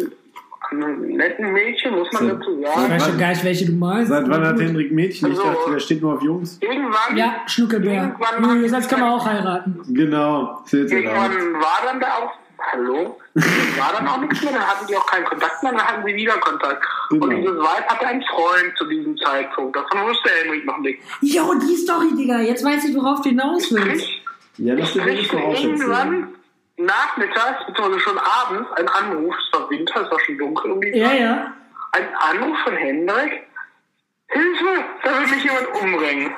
Netten 0.73 1.53
Mädchen, 1.53 1.93
muss 1.95 2.11
man 2.13 2.23
So. 2.29 2.35
dazu 2.37 2.59
Ich 2.61 2.67
sagen. 2.67 2.91
weiß 2.91 3.07
schon 3.07 3.19
gar 3.19 3.29
nicht, 3.31 3.45
welche 3.45 3.67
du 3.67 3.73
meinst. 3.73 4.09
Seit 4.11 4.29
wann 4.29 4.45
hat 4.47 4.57
Gut. 4.57 4.65
Henrik 4.65 4.93
Mädchen? 4.93 5.33
Ich 5.33 5.39
Also- 5.39 5.51
dachte, 5.53 5.71
der 5.73 5.79
steht 5.81 6.03
nur 6.03 6.15
auf 6.15 6.23
Jungs. 6.23 6.59
Irgendwann, 6.61 7.17
Ja, 7.17 7.37
Schnuckelbär. 7.47 8.15
Irgendwann- 8.19 8.57
Julius, 8.57 8.73
jetzt 8.73 8.89
kann 8.89 9.01
man 9.01 9.11
auch 9.11 9.25
heiraten. 9.27 9.81
Genau. 9.89 10.63
Irgendwann 10.73 11.55
war 11.55 11.79
dann 11.87 12.01
da 12.01 12.07
auch, 12.07 12.33
hallo, 12.73 13.19
war 13.35 13.93
dann 13.99 14.07
auch 14.09 14.21
nichts 14.21 14.43
mehr, 14.43 14.53
dann 14.53 14.63
hatten 14.67 14.87
die 14.89 14.97
auch 14.97 15.07
keinen 15.07 15.25
Kontakt 15.25 15.63
mehr, 15.63 15.73
dann 15.73 15.83
hatten 15.83 16.05
sie 16.07 16.15
wieder 16.15 16.35
Kontakt. 16.35 16.85
Genau. 17.11 17.25
Und 17.27 17.37
dieses 17.37 17.57
Weib 17.59 17.87
hatte 17.89 18.07
einen 18.07 18.23
Freund 18.23 18.73
zu 18.79 18.85
diesem 18.87 19.17
Zeitpunkt. 19.19 19.75
Davon 19.77 20.07
wusste 20.09 20.31
Henrik 20.43 20.65
noch 20.65 20.79
nichts. 20.79 21.05
Jo, 21.21 21.55
die 21.55 21.77
Story, 21.77 22.09
Digga. 22.17 22.41
Jetzt 22.41 22.65
weiß 22.65 22.85
ich, 22.85 22.95
worauf 22.97 23.21
du 23.23 23.31
hinaus 23.31 23.73
willst. 23.73 24.07
Ich 24.07 24.23
Ja, 24.59 24.75
das 24.77 24.91
auserzählen. 24.91 25.53
irgendwann 25.55 26.29
nachmittags, 26.77 27.67
beziehungsweise 27.67 28.01
schon 28.01 28.19
abends, 28.19 28.71
ein 28.73 28.89
Anruf, 28.89 29.35
es 29.37 29.59
war 29.59 29.71
Winter, 29.71 30.03
es 30.03 30.11
war 30.11 30.21
schon 30.21 30.39
dunkel 30.39 30.71
um 30.73 30.81
die 30.81 30.89
Ja, 30.97 31.09
Zeit, 31.09 31.21
ja. 31.21 31.53
ein 31.93 32.15
Anruf 32.17 32.59
von 32.65 32.77
Hendrik, 32.77 33.43
Hilfe, 34.29 34.85
da 35.03 35.19
will 35.21 35.27
mich 35.29 35.45
jemand 35.45 35.69
umbringen. 35.75 36.35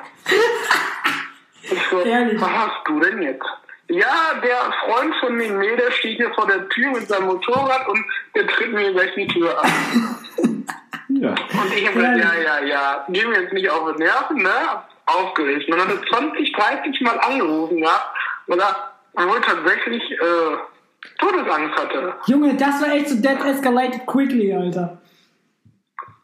Ich 1.63 1.81
so, 1.89 2.01
Ehrlich? 2.01 2.39
was 2.41 2.49
hast 2.49 2.81
du 2.87 2.99
denn 2.99 3.21
jetzt? 3.21 3.45
Ja, 3.87 4.33
der 4.43 4.73
Freund 4.85 5.15
von 5.19 5.37
dem 5.37 5.57
Mädel 5.57 5.91
steht 5.93 6.17
hier 6.17 6.33
vor 6.33 6.47
der 6.47 6.67
Tür 6.69 6.91
mit 6.91 7.07
seinem 7.07 7.27
Motorrad 7.27 7.87
und 7.87 8.03
der 8.35 8.47
tritt 8.47 8.73
mir 8.73 8.91
gleich 8.91 9.13
die 9.15 9.27
Tür 9.27 9.63
an. 9.63 9.71
Ja. 11.07 11.29
Und 11.29 11.73
ich 11.73 11.87
habe 11.87 11.95
gesagt, 11.97 12.17
ja, 12.17 12.33
ja, 12.33 12.59
ja, 12.65 13.05
geh 13.07 13.25
mir 13.25 13.39
jetzt 13.43 13.53
nicht 13.53 13.69
auf 13.69 13.89
die 13.95 14.03
Nerven, 14.03 14.37
ne? 14.37 14.51
Aufgeregt. 15.05 15.69
Man 15.69 15.79
hat 15.79 15.87
20, 16.09 16.51
30 16.51 17.01
Mal 17.01 17.17
angerufen, 17.19 17.77
ja, 17.77 18.11
weil 18.47 18.59
er 18.59 18.94
wohl 19.17 19.41
tatsächlich 19.41 20.03
äh, 20.11 20.57
Todesangst 21.17 21.75
hatte. 21.77 22.13
Junge, 22.27 22.55
das 22.55 22.81
war 22.81 22.91
echt 22.93 23.09
so 23.09 23.15
dead 23.15 23.39
escalated 23.45 24.05
quickly, 24.05 24.53
Alter. 24.53 25.01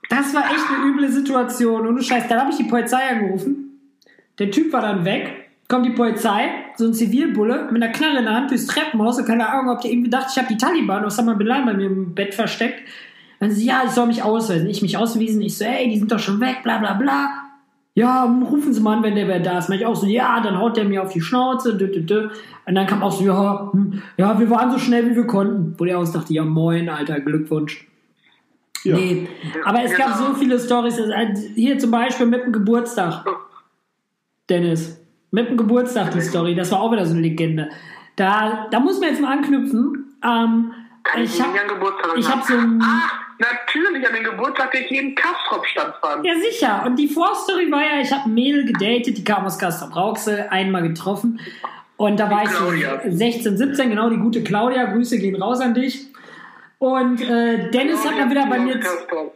Das 0.10 0.33
war 0.33 0.43
echt 0.43 0.65
eine 0.69 0.89
üble 0.89 1.10
Situation. 1.10 1.88
Ohne 1.88 2.03
Scheiß. 2.03 2.27
Dann 2.27 2.41
habe 2.41 2.51
ich 2.51 2.57
die 2.57 2.65
Polizei 2.65 3.07
angerufen. 3.10 3.79
Der 4.39 4.51
Typ 4.51 4.74
war 4.74 4.81
dann 4.81 5.05
weg. 5.05 5.50
Kommt 5.69 5.86
die 5.86 5.91
Polizei, 5.91 6.51
so 6.75 6.86
ein 6.86 6.93
Zivilbulle, 6.93 7.69
mit 7.71 7.81
einer 7.81 7.93
Knarre 7.93 8.17
in 8.17 8.25
der 8.25 8.33
Hand 8.33 8.51
durchs 8.51 8.67
Treppenhaus 8.67 9.19
und 9.19 9.25
keine 9.25 9.48
Ahnung, 9.48 9.74
ob 9.74 9.81
der 9.81 9.89
irgendwie 9.89 10.10
dachte, 10.10 10.27
ich 10.29 10.38
habe 10.38 10.50
die 10.50 10.57
Taliban 10.57 11.05
Osama 11.05 11.33
Bin 11.36 11.48
Laden 11.48 11.65
bei 11.65 11.74
mir 11.74 11.86
im 11.86 12.13
Bett 12.13 12.33
versteckt. 12.33 12.81
Dann 13.39 13.51
sie, 13.51 13.67
ja, 13.67 13.83
ich 13.86 13.91
soll 13.91 14.07
mich 14.07 14.21
ausweisen. 14.21 14.69
Ich 14.69 14.81
mich 14.81 14.98
ausgewiesen. 14.98 15.41
Ich 15.41 15.57
so, 15.57 15.63
ey, 15.63 15.89
die 15.89 15.98
sind 15.98 16.12
doch 16.12 16.19
schon 16.19 16.41
weg, 16.41 16.57
bla 16.63 16.79
bla 16.79 16.93
bla. 16.95 17.40
Ja, 17.93 18.24
rufen 18.24 18.74
Sie 18.74 18.79
mal 18.79 18.98
an, 18.98 19.03
wenn 19.03 19.15
der 19.15 19.27
wer 19.27 19.41
da 19.41 19.57
ist. 19.57 19.67
Mach 19.67 19.75
ich 19.75 19.86
auch 19.86 19.95
so, 19.95 20.07
ja, 20.07 20.39
dann 20.39 20.57
haut 20.57 20.77
der 20.77 20.86
mir 20.86 21.03
auf 21.03 21.12
die 21.12 21.19
Schnauze. 21.19 21.75
Dü, 21.75 21.91
dü, 21.91 22.05
dü. 22.05 22.29
Und 22.65 22.75
dann 22.75 22.88
kam 22.88 23.03
auch 23.03 23.12
so, 23.12 23.25
ja, 23.25 23.69
hm, 23.74 24.01
ja, 24.17 24.39
wir 24.39 24.50
waren 24.50 24.71
so 24.71 24.77
schnell, 24.77 25.10
wie 25.10 25.15
wir 25.15 25.27
konnten. 25.27 25.75
Wo 25.77 25.83
der 25.83 26.00
aus 26.00 26.13
dachte, 26.13 26.33
ja, 26.33 26.45
moin, 26.45 26.88
Alter, 26.88 27.19
Glückwunsch. 27.19 27.88
Ja. 28.83 28.95
Nee, 28.95 29.27
aber 29.63 29.83
es 29.83 29.95
gab 29.95 30.15
so 30.15 30.33
viele 30.33 30.60
Stories. 30.60 31.00
Hier 31.55 31.77
zum 31.77 31.91
Beispiel 31.91 32.25
mit 32.25 32.45
dem 32.45 32.51
Geburtstag. 32.51 33.25
Dennis, 34.50 35.00
mit 35.29 35.50
dem 35.50 35.57
Geburtstag 35.57 36.12
die 36.12 36.21
Story. 36.21 36.55
Das 36.55 36.71
war 36.71 36.81
auch 36.81 36.91
wieder 36.91 37.05
so 37.05 37.13
eine 37.13 37.21
Legende. 37.21 37.69
Da, 38.15 38.67
da 38.71 38.79
muss 38.79 39.00
man 39.00 39.10
jetzt 39.10 39.21
mal 39.21 39.33
anknüpfen. 39.33 40.15
Ähm, 40.24 40.74
ich 41.21 41.41
habe 41.41 41.57
hab 41.57 42.43
so 42.43 42.53
ein. 42.53 42.81
Ah, 42.81 43.10
natürlich, 43.41 44.07
an 44.07 44.13
den 44.13 44.24
Geburtstag, 44.24 44.71
der 44.71 44.81
hier 44.81 45.01
im 45.01 45.15
Kastrop-Stand 45.15 45.95
fand. 46.00 46.25
Ja, 46.25 46.33
sicher. 46.39 46.83
Und 46.86 46.98
die 46.98 47.07
Vorstory 47.07 47.71
war 47.71 47.81
ja, 47.81 48.01
ich 48.01 48.12
habe 48.12 48.29
ein 48.29 48.33
Mädel 48.33 48.65
gedatet, 48.65 49.17
die 49.17 49.24
kam 49.24 49.45
aus 49.45 49.60
Castrop-Rauxel, 49.60 50.48
einmal 50.50 50.83
getroffen. 50.83 51.39
Und 51.98 52.19
da 52.19 52.29
war 52.29 52.43
ich 52.43 52.50
so 52.50 52.65
Claudia. 52.65 53.01
16, 53.05 53.57
17, 53.57 53.89
genau, 53.89 54.10
die 54.10 54.17
gute 54.17 54.43
Claudia. 54.43 54.86
Grüße 54.86 55.19
gehen 55.19 55.41
raus 55.41 55.60
an 55.60 55.74
dich. 55.74 56.07
Und 56.79 57.21
äh, 57.21 57.69
Dennis 57.69 58.05
hat 58.05 58.17
mal 58.17 58.29
wieder 58.29 58.48
bei 58.48 58.60
mir... 58.60 58.79
Kastrop. 58.79 59.36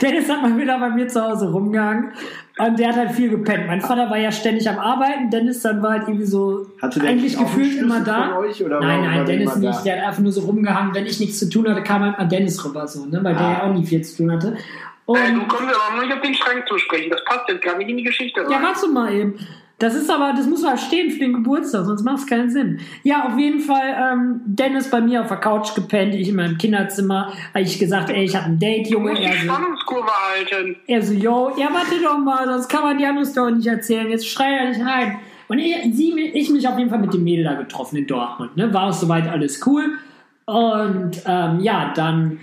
Dennis 0.00 0.28
hat 0.30 0.42
mal 0.42 0.56
wieder 0.58 0.78
bei 0.78 0.90
mir 0.90 1.08
zu 1.08 1.22
Hause 1.22 1.50
rumgehangen 1.50 2.12
und 2.58 2.78
der 2.78 2.88
hat 2.88 2.96
halt 2.96 3.10
viel 3.12 3.28
gepennt. 3.30 3.66
Mein 3.66 3.80
Vater 3.80 4.08
war 4.10 4.16
ja 4.18 4.32
ständig 4.32 4.68
am 4.68 4.78
Arbeiten, 4.78 5.30
Dennis 5.30 5.62
dann 5.62 5.82
war 5.82 5.92
halt 5.92 6.02
irgendwie 6.08 6.24
so 6.26 6.66
Hatte 6.80 7.00
der 7.00 7.10
eigentlich 7.10 7.36
nicht 7.36 7.36
auch 7.38 7.50
einen 7.52 7.58
gefühlt 7.62 7.82
immer 7.82 8.00
da. 8.00 8.28
von 8.34 8.44
euch, 8.44 8.64
oder 8.64 8.80
nein, 8.80 9.02
nein, 9.02 9.14
der 9.16 9.24
Dennis 9.36 9.56
nicht. 9.56 9.78
da? 9.78 9.82
Der 9.82 9.98
hat 10.00 10.08
einfach 10.08 10.22
nur 10.22 10.32
so 10.32 10.40
rumgehangen. 10.42 10.94
Wenn 10.94 11.06
ich 11.06 11.20
nichts 11.20 11.38
zu 11.38 11.48
tun 11.50 11.68
hatte, 11.68 11.82
kam 11.82 12.02
halt 12.02 12.18
mal 12.18 12.24
Dennis 12.26 12.64
rüber 12.64 12.86
so, 12.86 13.04
ne? 13.06 13.20
weil 13.22 13.34
der 13.34 13.40
Ah. 13.46 13.52
ja 13.52 13.62
auch 13.64 13.74
nie 13.74 13.84
viel 13.84 14.02
zu 14.02 14.16
tun 14.18 14.32
hatte. 14.32 14.56
Und, 15.04 15.18
Äh, 15.18 15.32
du 15.34 15.40
kommst 15.46 15.62
aber 15.74 15.96
noch 15.96 16.02
nicht 16.04 16.14
auf 16.14 16.20
den 16.22 16.34
Schrank 16.34 16.66
zu 16.68 16.78
sprechen. 16.78 17.10
Das 17.10 17.24
passt 17.24 17.48
jetzt 17.48 17.62
gar 17.62 17.76
nicht 17.78 17.88
in 17.90 17.96
die 17.98 18.02
Geschichte. 18.04 18.40
ja, 18.40 18.56
rein. 18.56 18.62
warte 18.64 18.88
mal 18.88 19.12
eben. 19.12 19.34
Das 19.78 19.94
ist 19.94 20.10
aber, 20.10 20.32
das 20.34 20.46
muss 20.46 20.62
mal 20.62 20.78
stehen 20.78 21.10
für 21.10 21.18
den 21.18 21.34
Geburtstag, 21.34 21.84
sonst 21.84 22.02
macht 22.02 22.18
es 22.18 22.26
keinen 22.26 22.50
Sinn. 22.50 22.80
Ja, 23.02 23.26
auf 23.26 23.38
jeden 23.38 23.60
Fall, 23.60 23.94
ähm, 23.94 24.40
Dennis 24.46 24.90
bei 24.90 25.02
mir 25.02 25.20
auf 25.20 25.28
der 25.28 25.36
Couch 25.36 25.74
gepennt, 25.74 26.14
ich 26.14 26.30
in 26.30 26.36
meinem 26.36 26.56
Kinderzimmer, 26.56 27.32
habe 27.52 27.62
ich 27.62 27.78
gesagt, 27.78 28.08
ey, 28.08 28.24
ich 28.24 28.34
habe 28.34 28.46
ein 28.46 28.58
Date, 28.58 28.88
Junge. 28.88 29.10
musst 29.10 29.22
die 29.22 29.26
Er 29.26 29.32
so, 29.32 29.38
Spannungskurve 29.44 30.10
halten. 30.10 30.76
Er 30.86 31.02
so, 31.02 31.12
yo, 31.12 31.52
ja, 31.58 31.68
warte 31.72 32.02
doch 32.02 32.16
mal, 32.18 32.46
sonst 32.46 32.68
kann 32.68 32.84
man 32.84 32.96
die 32.96 33.04
andere 33.04 33.26
Story 33.26 33.52
nicht 33.52 33.66
erzählen. 33.66 34.08
Jetzt 34.08 34.26
schrei 34.26 34.52
ja 34.52 34.68
nicht 34.70 34.80
rein. 34.80 35.18
Und 35.48 35.58
ich, 35.58 35.76
sie, 35.94 36.18
ich 36.32 36.48
mich 36.50 36.66
auf 36.66 36.78
jeden 36.78 36.88
Fall 36.88 36.98
mit 36.98 37.12
dem 37.12 37.22
Mädel 37.22 37.44
da 37.44 37.54
getroffen 37.54 37.96
in 37.96 38.06
Dortmund. 38.06 38.56
Ne? 38.56 38.72
War 38.72 38.88
auch 38.88 38.92
soweit 38.92 39.28
alles 39.28 39.64
cool. 39.66 39.98
Und 40.46 41.22
ähm, 41.26 41.60
ja, 41.60 41.92
dann, 41.94 42.40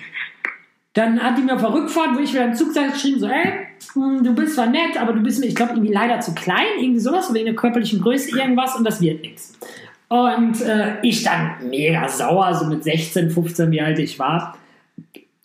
dann 0.94 1.20
hat 1.22 1.38
die 1.38 1.42
mir 1.42 1.56
auf 1.56 1.62
der 1.62 1.74
Rückfahrt, 1.74 2.16
wo 2.16 2.20
ich 2.20 2.34
wieder 2.34 2.46
im 2.46 2.54
Zug 2.54 2.72
saß, 2.72 2.94
geschrieben, 2.94 3.20
so, 3.20 3.28
ey, 3.28 3.68
hm, 3.94 4.24
du 4.24 4.34
bist 4.36 4.56
zwar 4.56 4.68
nett, 4.68 5.00
aber 5.00 5.14
du 5.14 5.22
bist 5.22 5.40
mir, 5.40 5.48
ich 5.48 5.56
glaube, 5.56 5.74
irgendwie 5.74 5.92
leider 5.94 6.20
zu 6.20 6.34
klein, 6.36 6.66
irgendwie 6.80 7.00
sowas, 7.00 7.34
wegen 7.34 7.46
der 7.46 7.56
körperlichen 7.56 8.02
Größe 8.02 8.38
irgendwas 8.38 8.76
und 8.76 8.84
das 8.84 9.02
wird 9.02 9.22
nichts. 9.22 9.58
Und 10.08 10.62
äh, 10.62 11.02
ich 11.02 11.24
dann 11.24 11.56
mega 11.68 12.08
sauer, 12.08 12.54
so 12.54 12.66
mit 12.66 12.84
16, 12.84 13.32
15, 13.32 13.72
wie 13.72 13.82
alt 13.82 13.98
ich 13.98 14.20
war. 14.20 14.56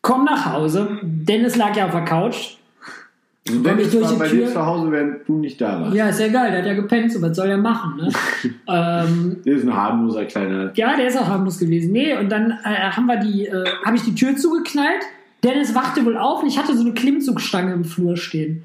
Komm 0.02 0.24
nach 0.24 0.52
Hause. 0.52 0.98
Dennis 1.02 1.56
lag 1.56 1.74
ja 1.74 1.86
auf 1.86 1.92
der 1.92 2.04
Couch. 2.04 2.56
Und 3.48 3.56
ich 3.56 3.62
Dennis 3.62 3.90
durch 3.90 4.04
war 4.04 4.12
die 4.12 4.18
bei 4.18 4.28
Tür? 4.28 4.46
dir 4.46 4.52
zu 4.52 4.66
Hause, 4.66 4.92
während 4.92 5.26
du 5.26 5.38
nicht 5.38 5.58
da 5.58 5.80
warst. 5.80 5.94
Ja, 5.94 6.10
ist 6.10 6.20
ja 6.20 6.28
geil, 6.28 6.50
der 6.50 6.60
hat 6.60 6.66
ja 6.66 6.74
gepennt, 6.74 7.10
so 7.10 7.22
was 7.22 7.34
soll 7.34 7.48
er 7.48 7.56
machen, 7.56 7.96
ne? 7.96 8.10
ähm, 8.68 9.38
Der 9.46 9.54
ist 9.56 9.64
ein 9.64 9.74
harmloser 9.74 10.26
kleiner. 10.26 10.70
ja, 10.74 10.94
der 10.96 11.06
ist 11.06 11.16
auch 11.18 11.26
harmlos 11.26 11.58
gewesen. 11.58 11.92
Nee, 11.92 12.14
und 12.18 12.28
dann 12.30 12.50
äh, 12.50 12.90
haben 12.90 13.06
wir 13.06 13.16
die, 13.16 13.46
äh, 13.46 13.64
habe 13.86 13.96
ich 13.96 14.02
die 14.02 14.14
Tür 14.14 14.36
zugeknallt. 14.36 15.00
Dennis 15.42 15.75
wachte 15.75 16.04
wohl 16.04 16.16
auf 16.16 16.42
und 16.42 16.49
ich 16.49 16.59
hatte 16.59 16.76
so 16.76 16.83
eine 16.83 16.95
Klimmzugstange 16.95 17.73
im 17.73 17.85
Flur 17.85 18.16
stehen. 18.16 18.64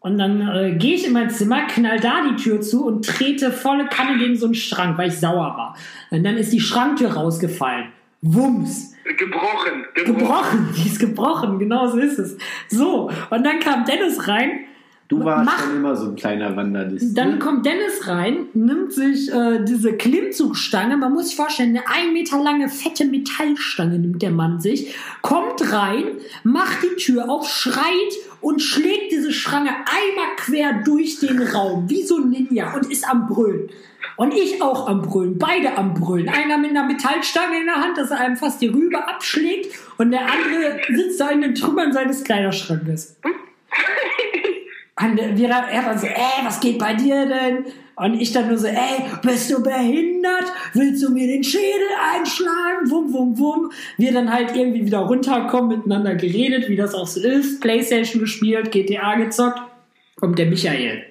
Und 0.00 0.18
dann 0.18 0.40
äh, 0.48 0.76
gehe 0.78 0.94
ich 0.94 1.06
in 1.06 1.12
mein 1.12 1.28
Zimmer, 1.30 1.66
knall 1.66 2.00
da 2.00 2.26
die 2.26 2.42
Tür 2.42 2.60
zu 2.60 2.86
und 2.86 3.04
trete 3.04 3.52
volle 3.52 3.86
Kanne 3.86 4.18
gegen 4.18 4.36
so 4.36 4.46
einen 4.46 4.54
Schrank, 4.54 4.96
weil 4.96 5.08
ich 5.08 5.18
sauer 5.18 5.56
war. 5.56 5.76
Und 6.10 6.24
dann 6.24 6.36
ist 6.36 6.52
die 6.52 6.60
Schranktür 6.60 7.12
rausgefallen. 7.12 7.88
Wumms. 8.22 8.94
Gebrochen. 9.16 9.84
Gebrochen. 9.94 10.18
Gebrochen. 10.18 10.68
Die 10.76 10.88
ist 10.88 11.00
gebrochen, 11.00 11.58
genau 11.58 11.88
so 11.88 11.98
ist 11.98 12.18
es. 12.18 12.36
So, 12.68 13.10
und 13.30 13.44
dann 13.44 13.60
kam 13.60 13.84
Dennis 13.84 14.26
rein 14.28 14.66
Du 15.10 15.24
warst 15.24 15.44
Mach- 15.44 15.64
schon 15.64 15.76
immer 15.76 15.96
so 15.96 16.10
ein 16.10 16.14
kleiner 16.14 16.54
Wanderlist. 16.54 17.18
Dann 17.18 17.32
ne? 17.32 17.38
kommt 17.40 17.66
Dennis 17.66 18.06
rein, 18.06 18.46
nimmt 18.54 18.92
sich 18.92 19.28
äh, 19.32 19.64
diese 19.64 19.94
Klimmzugstange, 19.94 20.96
man 20.96 21.12
muss 21.12 21.26
sich 21.26 21.36
vorstellen, 21.36 21.70
eine 21.70 21.88
ein 21.88 22.12
Meter 22.12 22.40
lange 22.40 22.68
fette 22.68 23.04
Metallstange 23.04 23.98
nimmt 23.98 24.22
der 24.22 24.30
Mann 24.30 24.60
sich, 24.60 24.94
kommt 25.20 25.72
rein, 25.72 26.04
macht 26.44 26.84
die 26.84 26.94
Tür 26.94 27.28
auf, 27.28 27.48
schreit 27.48 27.82
und 28.40 28.62
schlägt 28.62 29.10
diese 29.10 29.32
Schrange 29.32 29.70
einmal 29.70 30.36
quer 30.36 30.80
durch 30.84 31.18
den 31.18 31.42
Raum, 31.42 31.90
wie 31.90 32.04
so 32.04 32.18
ein 32.18 32.30
Ninja 32.30 32.72
und 32.72 32.88
ist 32.88 33.08
am 33.10 33.26
Brüllen. 33.26 33.68
Und 34.16 34.32
ich 34.32 34.62
auch 34.62 34.86
am 34.88 35.02
Brüllen, 35.02 35.38
beide 35.38 35.76
am 35.76 35.94
Brüllen. 35.94 36.28
Einer 36.28 36.56
mit 36.56 36.70
einer 36.70 36.84
Metallstange 36.84 37.58
in 37.58 37.66
der 37.66 37.82
Hand, 37.82 37.98
dass 37.98 38.12
er 38.12 38.20
einem 38.20 38.36
fast 38.36 38.60
die 38.60 38.68
Rübe 38.68 39.08
abschlägt 39.08 39.74
und 39.98 40.12
der 40.12 40.20
andere 40.20 40.78
sitzt 40.94 41.20
da 41.20 41.30
in 41.30 41.40
den 41.40 41.56
Trümmern 41.56 41.92
seines 41.92 42.22
Kleiderschrankes. 42.22 43.16
Und 45.00 45.38
wir 45.38 45.48
er 45.48 45.82
dann 45.82 45.98
so, 45.98 46.06
ey, 46.06 46.44
was 46.44 46.60
geht 46.60 46.78
bei 46.78 46.94
dir 46.94 47.26
denn? 47.26 47.64
Und 47.96 48.14
ich 48.20 48.32
dann 48.32 48.48
nur 48.48 48.58
so, 48.58 48.66
ey, 48.66 49.04
bist 49.22 49.50
du 49.50 49.62
behindert? 49.62 50.44
Willst 50.74 51.02
du 51.02 51.10
mir 51.10 51.26
den 51.26 51.44
Schädel 51.44 51.88
einschlagen? 52.14 52.90
Wum, 52.90 53.12
wum, 53.12 53.38
wum. 53.38 53.72
Wir 53.96 54.12
dann 54.12 54.32
halt 54.32 54.56
irgendwie 54.56 54.86
wieder 54.86 55.00
runterkommen, 55.00 55.78
miteinander 55.78 56.14
geredet, 56.14 56.68
wie 56.68 56.76
das 56.76 56.94
auch 56.94 57.06
so 57.06 57.20
ist. 57.20 57.60
Playstation 57.60 58.20
gespielt, 58.20 58.72
GTA 58.72 59.16
gezockt. 59.16 59.60
Kommt 60.16 60.38
der 60.38 60.46
Michael. 60.46 61.04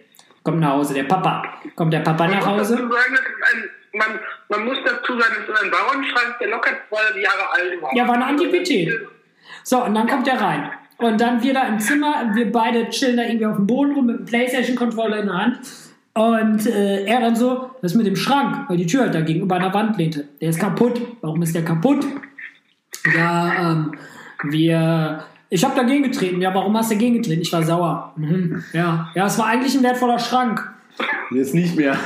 Kommt 0.43 0.60
nach 0.60 0.72
Hause, 0.72 0.93
der 0.93 1.03
Papa. 1.03 1.43
Kommt 1.75 1.93
der 1.93 2.00
Papa 2.00 2.27
nach 2.27 2.46
Hause. 2.46 2.75
sagen, 2.75 2.89
ein, 2.89 3.69
man, 3.93 4.19
man 4.50 4.65
muss 4.65 4.77
dazu 4.84 5.19
sagen, 5.19 5.36
das 5.48 5.55
ist 5.58 5.63
ein 5.63 5.72
Bauernschrank, 5.72 6.38
der 6.39 6.50
locker 6.50 6.72
200 6.89 7.17
Jahre 7.17 7.51
alt 7.51 7.81
war. 7.81 7.96
Ja, 7.96 8.08
war 8.08 8.15
eine 8.15 8.25
Antiquität. 8.25 8.93
So, 9.63 9.84
und 9.84 9.96
dann 9.96 10.08
kommt 10.08 10.27
er 10.27 10.39
rein. 10.39 10.72
Und 11.00 11.22
dann 11.22 11.41
wir 11.41 11.53
da 11.53 11.63
im 11.63 11.79
Zimmer, 11.79 12.32
wir 12.34 12.51
beide 12.51 12.89
chillen 12.89 13.18
da 13.18 13.24
irgendwie 13.24 13.46
auf 13.46 13.56
dem 13.56 13.68
Boden 13.68 13.94
rum 13.94 14.06
mit 14.08 14.20
dem 14.20 14.25
Playstation-Controller 14.25 15.20
in 15.20 15.25
der 15.27 15.38
Hand. 15.38 15.60
Und 16.13 16.68
äh, 16.68 17.06
er 17.06 17.22
dann 17.22 17.36
so, 17.36 17.70
das 17.82 17.94
mit 17.96 18.06
dem 18.06 18.18
Schrank, 18.18 18.70
weil 18.70 18.75
die 18.75 18.86
Tür 18.86 19.01
halt 19.01 19.15
da 19.15 19.22
gegenüber 19.22 19.56
an 19.56 19.62
der 19.62 19.74
Wand 19.74 19.98
lehnte. 19.98 20.27
Der 20.41 20.50
ist 20.50 20.60
kaputt. 20.60 21.01
Warum 21.22 21.41
ist 21.41 21.56
der 21.56 21.63
kaputt? 21.63 22.06
Ja, 23.15 23.72
ähm, 23.72 23.94
wir. 24.44 25.24
Ich 25.50 25.63
habe 25.63 25.75
dagegen 25.75 26.03
getreten. 26.03 26.41
Ja, 26.41 26.53
warum 26.53 26.75
hast 26.77 26.91
du 26.91 26.96
dagegen 26.96 27.15
getreten? 27.15 27.41
Ich 27.41 27.53
war 27.53 27.63
sauer. 27.63 28.13
Mhm. 28.18 28.62
Ja, 28.74 29.10
ja, 29.15 29.25
es 29.25 29.39
war 29.39 29.46
eigentlich 29.46 29.75
ein 29.75 29.84
wertvoller 29.84 30.20
Schrank. 30.20 30.70
Jetzt 31.32 31.53
nicht 31.56 31.77
mehr. 31.77 31.98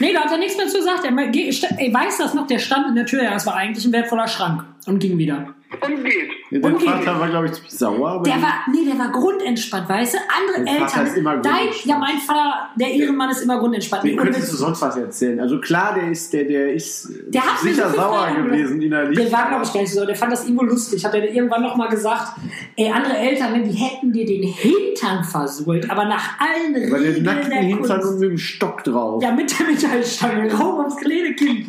Nee, 0.00 0.12
da 0.12 0.20
hat 0.20 0.32
er 0.32 0.38
nichts 0.38 0.56
mehr 0.58 0.66
zu 0.66 0.78
gesagt. 0.78 1.04
Er, 1.04 1.16
ey, 1.16 1.94
weiß 1.94 2.18
das 2.18 2.34
noch? 2.34 2.46
Der 2.46 2.58
stand 2.58 2.88
in 2.88 2.94
der 2.94 3.06
Tür. 3.06 3.22
Ja, 3.22 3.34
es 3.34 3.46
war 3.46 3.54
eigentlich 3.54 3.84
ein 3.86 3.92
wertvoller 3.92 4.28
Schrank. 4.28 4.64
Und 4.86 4.98
ging 4.98 5.16
wieder. 5.16 5.54
Und 5.70 6.02
geht. 6.02 6.30
Ja, 6.50 6.60
Dein. 6.60 6.80
Vater 6.80 7.20
war, 7.20 7.28
glaube 7.28 7.46
ich, 7.46 7.52
ziemlich 7.52 7.72
sauer. 7.72 8.08
Aber 8.08 8.22
Der 8.24 8.40
war, 8.40 8.54
nee, 8.72 8.86
der 8.86 8.98
war 8.98 9.12
grundentspannt, 9.12 9.86
weißt 9.86 10.14
du? 10.14 10.18
Andere 10.18 10.64
Dein 10.64 10.78
Vater 10.80 10.92
Eltern. 11.00 11.06
ist 11.06 11.16
immer 11.18 11.36
dein, 11.36 11.52
grundentspannt. 11.52 11.84
ja, 11.84 11.98
mein 11.98 12.18
Vater, 12.18 12.54
der 12.76 12.88
Ehrenmann 12.94 13.30
ist 13.30 13.42
immer 13.42 13.58
grundentspannt. 13.58 14.04
Wie 14.04 14.12
Und 14.12 14.16
könntest 14.16 14.50
du 14.52 14.56
sonst 14.56 14.80
was 14.80 14.96
erzählen? 14.96 15.38
Also 15.40 15.60
klar, 15.60 15.94
der 15.94 16.10
ist, 16.10 16.32
der, 16.32 16.44
der 16.44 16.72
ist 16.72 17.10
Der 17.26 17.42
sicher 17.62 17.90
so 17.90 17.96
sauer 17.96 18.16
Fragen 18.28 18.44
gewesen 18.46 18.80
innerlich. 18.80 19.18
Der 19.18 19.30
war, 19.30 19.48
glaube 19.50 19.64
ich, 19.64 19.72
gar 19.74 19.80
nicht 19.82 19.92
so. 19.92 20.06
Der 20.06 20.14
fand 20.16 20.32
das 20.32 20.44
irgendwo 20.44 20.64
lustig. 20.64 21.04
Hat 21.04 21.14
er 21.14 21.30
irgendwann 21.30 21.62
noch 21.62 21.76
mal 21.76 21.88
gesagt, 21.88 22.38
ey, 22.76 22.90
andere 22.90 23.18
Eltern, 23.18 23.52
ne, 23.52 23.68
die 23.68 23.76
hätten 23.76 24.10
dir 24.10 24.24
den 24.24 24.42
Hintern 24.44 25.22
versohlt, 25.22 25.90
aber 25.90 26.06
nach 26.06 26.40
allen 26.40 26.74
Über 26.82 26.98
den 26.98 27.08
Regeln 27.08 27.24
nackten 27.24 27.50
der 27.50 27.60
Hintern 27.60 28.00
Kunst. 28.00 28.14
und 28.14 28.20
mit 28.20 28.30
dem 28.30 28.38
Stock 28.38 28.84
drauf. 28.84 29.22
Ja, 29.22 29.32
mit 29.32 29.58
der 29.58 29.66
Metallstange. 29.66 30.50
Raum 30.54 30.86
aufs 30.86 30.96
kleine 30.96 31.34
Kind. 31.34 31.66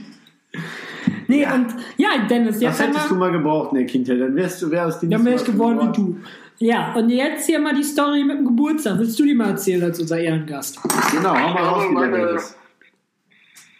Nee, 1.29 1.45
und 1.45 1.75
ja, 1.98 2.09
Dennis, 2.27 2.59
jetzt 2.59 2.79
das 2.79 2.88
haben 2.88 2.93
hättest 2.93 3.12
du 3.12 3.15
wir... 3.15 3.19
mal 3.19 3.31
gebraucht 3.31 3.71
in 3.71 3.77
der 3.77 3.86
Kindheit. 3.86 4.19
Dann 4.19 4.36
wärst 4.36 4.63
du, 4.63 4.71
wärst 4.71 5.03
du 5.03 5.07
Dann 5.07 5.24
wäre 5.24 5.36
ich 5.36 5.45
geworden 5.45 5.79
wie 5.79 5.95
du. 5.95 6.17
Ja, 6.57 6.91
und 6.93 7.09
jetzt 7.09 7.45
hier 7.45 7.59
mal 7.59 7.75
die 7.75 7.83
Story 7.83 8.24
mit 8.24 8.39
dem 8.39 8.45
Geburtstag. 8.45 8.98
Willst 8.98 9.19
du 9.19 9.25
die 9.25 9.36
mal 9.36 9.51
erzählen 9.51 9.83
als 9.83 10.00
unser 10.00 10.19
Ehrengast? 10.19 10.79
Genau, 11.12 11.38
hau 11.39 11.53
mal 11.53 11.63
raus, 11.63 11.86
wie 11.88 11.93
meine, 11.93 12.17
der 12.17 12.29
ist. 12.31 12.57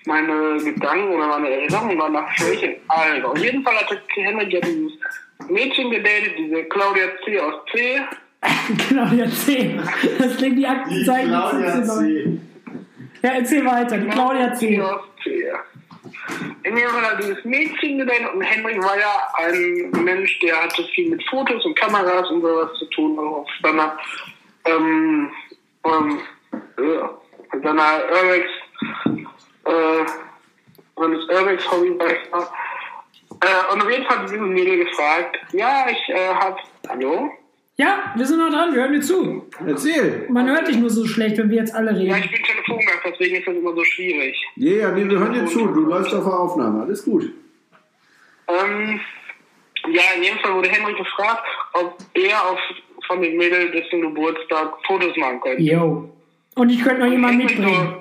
meine 0.06 0.58
Gedanken 0.64 1.12
oder 1.16 1.28
meine 1.28 1.50
Erinnerungen 1.50 1.98
waren 1.98 2.14
nach 2.14 2.32
Schwächen. 2.38 2.76
Also, 2.88 3.30
auf 3.30 3.38
jeden 3.40 3.64
Fall 3.64 3.76
hatte 3.78 4.00
Henrik 4.14 4.54
ja 4.54 4.62
dieses 4.62 4.92
Mädchen 5.50 5.90
gedatet, 5.90 6.34
diese 6.38 6.64
Claudia 6.66 7.06
C. 7.26 7.40
aus 7.40 7.54
C. 7.72 8.00
Claudia 8.90 9.28
C. 9.28 9.80
Das 10.20 10.38
klingt 10.38 10.58
wie 10.58 10.68
Aktenzeichen. 10.68 11.30
Claudia 11.30 11.84
C. 11.84 12.40
Ja, 13.24 13.30
erzähl 13.32 13.66
weiter. 13.66 13.98
Die 13.98 14.08
Claudia 14.08 14.54
C. 14.54 14.80
aus 14.80 15.02
C. 15.24 15.46
In 16.70 16.78
jedem 16.78 16.92
Fall 16.92 17.02
hat 17.02 17.24
dieses 17.24 17.44
Mädchen 17.46 17.98
gedatet 17.98 18.32
und 18.32 18.42
Henrik 18.42 18.78
war 18.84 18.96
ja 18.96 19.28
ein 19.38 19.90
Mensch, 20.04 20.38
der 20.42 20.62
hatte 20.62 20.84
viel 20.94 21.10
mit 21.10 21.24
Fotos 21.28 21.66
und 21.66 21.76
Kameras 21.76 22.30
und 22.30 22.42
sowas 22.42 22.70
zu 22.78 22.86
tun, 22.92 23.18
auch 23.18 23.38
auf 23.38 23.50
seiner, 23.64 23.98
ähm, 24.66 25.32
ähm, 25.84 26.20
äh, 26.78 27.58
seiner 27.64 28.04
Urbex, 28.12 28.50
äh, 29.66 30.06
seines 30.96 31.26
Urbex 31.28 31.72
Hobby 31.72 31.98
war 31.98 32.12
ich 32.12 32.32
noch. 32.32 32.54
Äh, 33.42 33.74
und 33.74 33.82
auf 33.82 33.90
jeden 33.90 34.06
Fall 34.06 34.20
hat 34.20 34.30
diese 34.30 34.38
Mädel 34.38 34.86
gefragt, 34.86 35.40
ja, 35.54 35.88
ich 35.90 36.10
äh, 36.10 36.36
hab, 36.36 36.60
hallo? 36.88 37.32
Ja, 37.80 38.12
wir 38.14 38.26
sind 38.26 38.40
noch 38.40 38.50
dran. 38.50 38.74
Wir 38.74 38.82
hören 38.82 38.92
dir 38.92 39.00
zu. 39.02 39.48
Erzähl. 39.66 40.26
Man 40.30 40.50
hört 40.50 40.68
dich 40.68 40.76
nur 40.76 40.90
so 40.90 41.06
schlecht, 41.08 41.38
wenn 41.38 41.50
wir 41.50 41.60
jetzt 41.60 41.74
alle 41.74 41.92
Ja, 41.94 42.16
reden. 42.16 42.26
ich 42.26 42.32
bin 42.32 42.44
Telefongast, 42.44 43.00
deswegen 43.06 43.36
ist 43.38 43.48
das 43.48 43.56
immer 43.56 43.74
so 43.74 43.84
schwierig. 43.86 44.36
Ja, 44.58 44.72
ja, 44.74 44.92
nee, 44.92 45.08
wir 45.10 45.18
hören 45.18 45.32
dir 45.32 45.46
zu. 45.46 45.66
Du 45.68 45.86
läufst 45.86 46.14
auf 46.14 46.26
der 46.26 46.34
Aufnahme. 46.40 46.82
Alles 46.84 47.06
gut. 47.06 47.32
Ähm, 48.50 49.00
ja, 49.94 50.02
in 50.18 50.24
jedem 50.24 50.40
Fall 50.40 50.56
wurde 50.56 50.68
Henrik 50.68 50.98
gefragt, 50.98 51.42
ob 51.72 51.98
er 52.16 52.50
auf, 52.50 52.60
von 53.08 53.22
dem 53.22 53.38
Mädel 53.38 53.72
dessen 53.72 54.02
Geburtstag 54.02 54.74
Fotos 54.86 55.16
machen 55.16 55.40
könnte. 55.40 55.64
Jo. 55.64 56.10
Und 56.56 56.70
ich 56.70 56.84
könnte 56.84 57.04
noch 57.06 57.12
jemanden 57.12 57.38
mitbringen. 57.38 57.94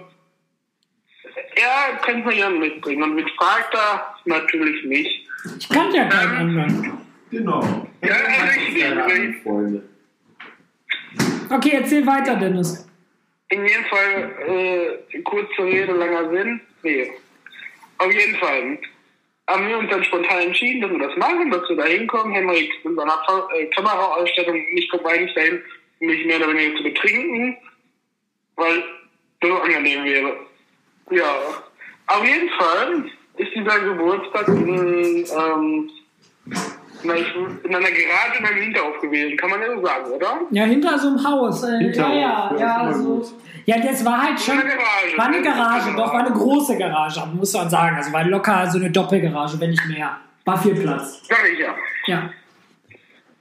Ja, 1.56 1.96
könnte 2.04 2.24
man 2.26 2.34
jemanden 2.34 2.58
mitbringen. 2.58 3.02
Und 3.04 3.14
mit 3.14 3.30
fragt 3.38 3.72
er 3.74 4.12
natürlich 4.24 4.84
nicht. 4.86 5.28
Ich 5.60 5.68
kannte 5.68 5.98
ja 5.98 6.08
keinen 6.08 6.36
anderen. 6.36 6.97
Genau. 7.30 7.86
Ja, 8.02 8.14
also 8.14 9.22
ich. 9.22 9.42
Freunde. 9.42 9.82
Okay, 11.50 11.70
erzähl 11.74 12.06
weiter, 12.06 12.36
Dennis. 12.36 12.86
In 13.50 13.66
jedem 13.66 13.84
Fall, 13.84 15.00
äh, 15.12 15.22
kurze 15.22 15.64
Rede, 15.64 15.92
langer 15.92 16.30
Sinn. 16.30 16.60
Nee. 16.82 17.10
Auf 17.98 18.12
jeden 18.12 18.36
Fall 18.36 18.78
haben 19.48 19.66
wir 19.66 19.78
uns 19.78 19.90
dann 19.90 20.04
spontan 20.04 20.40
entschieden, 20.40 20.82
dass 20.82 20.90
wir 20.90 21.08
das 21.08 21.16
machen, 21.16 21.50
dass 21.50 21.68
wir 21.68 21.76
da 21.76 21.84
hinkommen. 21.84 22.34
Henrik 22.34 22.70
in 22.84 22.94
seiner 22.94 23.48
äh, 23.56 23.66
Kameraausstattung, 23.66 24.56
ich 24.74 24.90
komme 24.90 25.06
eigentlich 25.06 25.34
dahin, 25.34 25.62
um 26.00 26.06
mich 26.06 26.26
mehr 26.26 26.36
oder 26.36 26.48
weniger 26.50 26.76
zu 26.76 26.82
betrinken, 26.82 27.56
weil 28.56 28.84
das 29.40 29.50
so 29.50 29.56
angenehm 29.56 30.04
wäre. 30.04 30.36
Ja. 31.10 31.64
Auf 32.08 32.24
jeden 32.24 32.50
Fall 32.50 33.04
ist 33.38 33.54
dieser 33.54 33.80
Geburtstag 33.80 34.48
in, 34.48 35.26
ähm, 35.26 35.90
na, 36.44 36.56
ich, 36.56 36.77
in 37.02 37.74
einer 37.74 37.90
Garage 37.90 38.38
in 38.38 38.44
einem 38.44 38.62
Hinterhof 38.62 39.00
gewesen, 39.00 39.36
kann 39.36 39.50
man 39.50 39.60
ja 39.60 39.74
so 39.74 39.84
sagen, 39.84 40.10
oder? 40.10 40.40
Ja, 40.50 40.64
hinter 40.64 40.98
so 40.98 41.08
einem 41.08 41.24
Haus. 41.24 41.62
Äh, 41.62 41.78
Hinterhof, 41.78 42.14
ja, 42.14 42.54
ja, 42.56 42.58
ja, 42.58 42.92
So. 42.92 43.24
Ja, 43.66 43.76
das 43.80 44.04
war 44.04 44.22
halt 44.22 44.40
schon. 44.40 44.58
Eine 44.58 44.70
Garage. 44.70 45.18
War 45.18 45.26
eine 45.26 45.42
Garage, 45.42 45.96
doch, 45.96 46.12
war 46.12 46.20
eine 46.20 46.30
große 46.30 46.78
Garage, 46.78 47.22
muss 47.34 47.52
man 47.52 47.68
sagen. 47.68 47.96
Also 47.96 48.12
war 48.12 48.24
locker 48.24 48.66
so 48.70 48.78
eine 48.78 48.90
Doppelgarage, 48.90 49.60
wenn 49.60 49.70
nicht 49.70 49.86
mehr. 49.86 50.16
War 50.44 50.58
viel 50.58 50.74
Platz. 50.74 51.22
Sag 51.28 51.38
ich 51.52 51.58
ja. 51.58 51.74
Ja. 52.06 52.30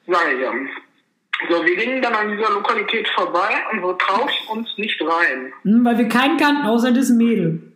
Sag 0.08 0.34
ich 0.34 0.41
ja. 0.41 0.52
So, 1.50 1.65
wir 1.65 1.76
gingen 1.78 2.02
dann 2.02 2.13
an 2.13 2.36
dieser 2.36 2.50
Lokalität 2.52 3.08
vorbei 3.10 3.50
und 3.72 3.82
wir 3.82 3.98
trauten 3.98 4.48
uns 4.50 4.70
nicht 4.78 5.00
rein. 5.02 5.54
Hm, 5.63 5.86
weil 5.86 5.98
wir 5.98 6.10
keinen 6.10 6.38
kannten, 6.38 6.65
außer 6.65 6.91
das 6.91 7.10
Mädel. 7.10 7.72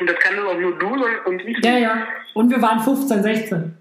Und 0.00 0.08
das 0.08 0.16
kann 0.20 0.38
auch 0.38 0.58
nur 0.58 0.78
du 0.78 0.86
und 1.26 1.42
ich. 1.42 1.62
Ja, 1.64 1.76
ja. 1.76 2.06
Und 2.32 2.50
wir 2.50 2.62
waren 2.62 2.80
15, 2.80 3.22
16. 3.22 3.79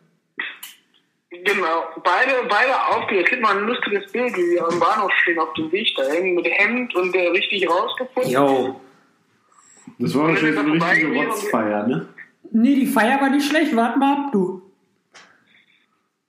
Genau. 1.31 1.83
Beide, 2.03 2.31
beide 2.49 2.75
aufgeregt. 2.87 3.29
Gibt 3.29 3.41
mal 3.41 3.57
ein 3.57 3.65
lustiges 3.65 4.11
Bild, 4.11 4.35
wie 4.35 4.51
wir 4.51 4.67
am 4.67 4.79
Bahnhof 4.79 5.11
stehen 5.21 5.37
auf 5.39 5.53
dem 5.53 5.71
Weg 5.71 5.95
dahin 5.95 6.35
mit 6.35 6.47
Hemd 6.47 6.95
und 6.95 7.15
äh, 7.15 7.27
richtig 7.27 7.69
rausgeputzt. 7.69 8.29
Jo. 8.31 8.81
Das 9.99 10.15
war 10.15 10.29
wahrscheinlich 10.29 10.55
so 10.55 10.61
eine 10.61 10.79
da 10.79 10.87
richtige 10.87 11.15
Rotzfeier, 11.15 11.87
ne? 11.87 12.07
Nee, 12.51 12.75
die 12.75 12.87
Feier 12.87 13.21
war 13.21 13.29
nicht 13.29 13.47
schlecht. 13.47 13.75
Warte 13.75 13.99
mal 13.99 14.13
ab, 14.25 14.31
du. 14.31 14.61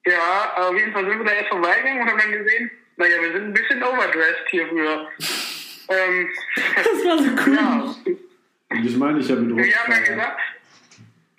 Ja, 0.06 0.68
auf 0.68 0.76
jeden 0.76 0.92
Fall 0.92 1.06
sind 1.08 1.18
wir 1.18 1.24
da 1.24 1.32
erst 1.32 1.48
vorbeigegangen 1.48 2.02
und 2.02 2.08
haben 2.10 2.18
dann 2.18 2.32
gesehen, 2.32 2.70
naja, 2.96 3.16
wir 3.22 3.32
sind 3.32 3.44
ein 3.44 3.52
bisschen 3.54 3.82
overdressed 3.82 4.48
hierfür. 4.50 5.08
Ähm, 5.92 6.28
Das 6.76 7.04
war 7.04 7.18
so 7.18 7.24
cool. 7.46 7.56
ja. 8.70 8.80
Das 8.84 8.92
meine 8.94 9.18
ich 9.18 9.28
ja 9.28 9.34
mit 9.34 9.56
Wir 9.56 9.76
haben 9.76 9.90
dann 9.90 9.98
Rotzfeier. 9.98 10.14
gesagt, 10.14 10.40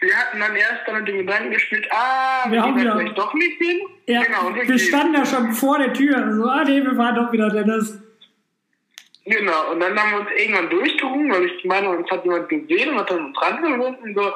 wir 0.02 0.16
hatten 0.18 0.40
dann 0.40 0.56
erst 0.56 0.82
dann 0.88 0.96
mit 1.00 1.08
dem 1.08 1.18
Gedanken 1.20 1.52
gespielt, 1.52 1.88
ah, 1.92 2.44
Wir 2.46 2.54
wir 2.54 2.62
haben 2.64 2.74
gehen 2.76 2.82
wieder- 2.82 2.92
da 2.94 3.00
vielleicht 3.00 3.18
doch 3.18 3.34
nicht 3.36 3.58
hin. 3.62 3.80
Ja, 4.08 4.24
genau, 4.24 4.56
wir, 4.56 4.68
wir 4.68 4.80
standen 4.80 5.14
ja 5.14 5.26
schon 5.26 5.52
vor 5.54 5.78
der 5.78 5.94
Tür. 5.94 6.34
So, 6.34 6.44
ah 6.46 6.64
nee, 6.66 6.82
wir 6.84 6.98
waren 6.98 7.16
doch 7.16 7.32
wieder 7.32 7.50
Dennis. 7.50 8.00
Genau, 9.26 9.72
und 9.72 9.80
dann 9.80 9.98
haben 10.00 10.12
wir 10.12 10.20
uns 10.22 10.30
irgendwann 10.36 10.70
durchgerungen, 10.70 11.32
weil 11.32 11.46
ich 11.46 11.64
meine, 11.66 11.90
uns 11.90 12.10
hat 12.10 12.24
jemand 12.26 12.50
gesehen 12.50 12.90
und 12.90 12.98
hat 13.00 13.12
dann 13.12 13.26
uns 13.26 13.40
rangewunken 13.42 14.04
und 14.04 14.16
so, 14.16 14.34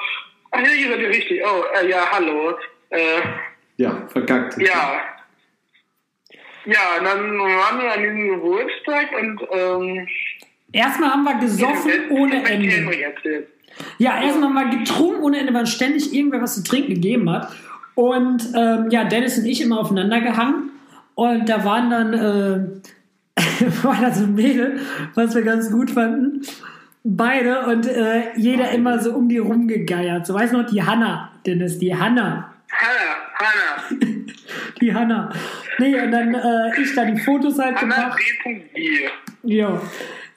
ach 0.51 0.60
ja, 0.62 0.69
ihr 0.71 0.89
seid 0.89 0.99
ja 1.01 1.08
richtig, 1.08 1.41
oh, 1.43 1.63
äh, 1.82 1.89
ja, 1.89 2.08
hallo, 2.12 2.56
äh, 2.91 3.21
Ja, 3.78 4.08
verkackt. 4.08 4.62
ja. 4.62 5.01
Ja, 6.65 6.97
und 6.99 7.06
dann 7.06 7.38
waren 7.39 7.82
wir 7.82 7.91
an 7.93 7.99
diesem 8.01 8.30
Geburtstag 8.30 9.08
und, 9.19 9.41
ähm, 9.51 10.08
Erstmal 10.71 11.12
haben 11.12 11.23
wir 11.23 11.36
gesoffen 11.39 11.89
jetzt- 11.91 12.12
ohne 12.12 12.43
Ende. 12.47 13.47
Ja, 13.98 14.22
erstmal 14.22 14.50
wir 14.50 14.78
getrunken 14.78 15.24
ohne 15.24 15.40
Ende, 15.40 15.54
weil 15.54 15.68
ständig 15.68 16.14
irgendwer 16.14 16.42
was 16.42 16.56
zu 16.56 16.64
trinken 16.64 16.94
gegeben 16.96 17.30
hat. 17.30 17.52
Und 17.96 18.50
ähm, 18.56 18.90
ja, 18.90 19.06
Dennis 19.06 19.38
und 19.38 19.46
ich 19.46 19.62
immer 19.62 19.80
aufeinander 19.80 20.22
gehangen. 20.22 20.72
Und 21.16 21.48
da 21.48 21.64
waren 21.64 21.90
dann, 21.90 22.14
äh, 22.14 23.42
war 23.84 23.98
da 24.02 24.12
so 24.12 24.26
ein 24.26 24.36
Mädel, 24.36 24.80
was 25.16 25.34
wir 25.34 25.44
ganz 25.44 25.72
gut 25.72 25.92
fanden. 25.92 26.42
Beide 27.04 27.68
und 27.68 27.88
äh, 27.88 28.36
jeder 28.36 28.72
immer 28.72 29.00
so 29.00 29.14
um 29.14 29.30
die 29.30 29.38
rumgegeiert. 29.38 30.26
So 30.26 30.34
weißt 30.34 30.54
du 30.54 30.58
noch, 30.58 30.70
die 30.70 30.84
Hanna, 30.84 31.32
Dennis, 31.46 31.78
die 31.78 31.96
Hanna. 31.96 32.52
Hanna, 32.72 33.25
Hanna. 33.36 34.00
Die 34.82 34.93
Hanna. 34.93 35.30
Nee, 35.80 36.00
und 36.00 36.12
dann 36.12 36.34
äh, 36.34 36.82
ich 36.82 36.93
da 36.95 37.06
die 37.06 37.19
Fotos 37.19 37.60
halt 37.60 37.78
Anna 37.78 37.95
gemacht. 37.95 38.21
Ja. 39.43 39.82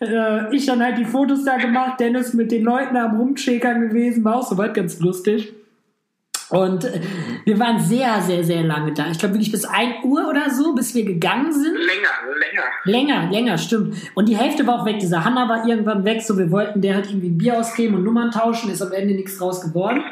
Äh, 0.00 0.54
ich 0.54 0.66
dann 0.66 0.82
halt 0.82 0.98
die 0.98 1.04
Fotos 1.04 1.44
da 1.44 1.56
gemacht, 1.56 2.00
Dennis 2.00 2.34
mit 2.34 2.50
den 2.50 2.64
Leuten 2.64 2.96
am 2.96 3.16
Rumschäkern 3.16 3.88
gewesen, 3.88 4.24
war 4.24 4.36
auch 4.36 4.46
soweit 4.46 4.74
ganz 4.74 5.00
lustig. 5.00 5.52
Und 6.50 6.84
äh, 6.84 7.00
wir 7.44 7.58
waren 7.58 7.78
sehr, 7.78 8.20
sehr, 8.22 8.42
sehr 8.42 8.62
lange 8.62 8.92
da. 8.92 9.10
Ich 9.10 9.18
glaube 9.18 9.34
wirklich 9.34 9.52
bis 9.52 9.64
1 9.64 10.04
Uhr 10.04 10.28
oder 10.28 10.48
so, 10.50 10.74
bis 10.74 10.94
wir 10.94 11.04
gegangen 11.04 11.52
sind. 11.52 11.74
Länger, 11.74 12.08
länger. 12.38 12.62
Länger, 12.84 13.30
länger, 13.30 13.58
stimmt. 13.58 13.96
Und 14.14 14.28
die 14.28 14.36
Hälfte 14.36 14.66
war 14.66 14.80
auch 14.80 14.86
weg. 14.86 14.98
Diese 14.98 15.24
Hanna 15.24 15.48
war 15.48 15.66
irgendwann 15.66 16.04
weg, 16.04 16.22
so 16.22 16.38
wir 16.38 16.50
wollten 16.50 16.80
der 16.80 16.94
halt 16.94 17.06
irgendwie 17.06 17.28
ein 17.28 17.38
Bier 17.38 17.58
ausgeben 17.58 17.96
und 17.96 18.04
Nummern 18.04 18.30
tauschen, 18.30 18.70
ist 18.70 18.80
am 18.80 18.92
Ende 18.92 19.14
nichts 19.14 19.36
draus 19.36 19.60
geworden. 19.60 20.02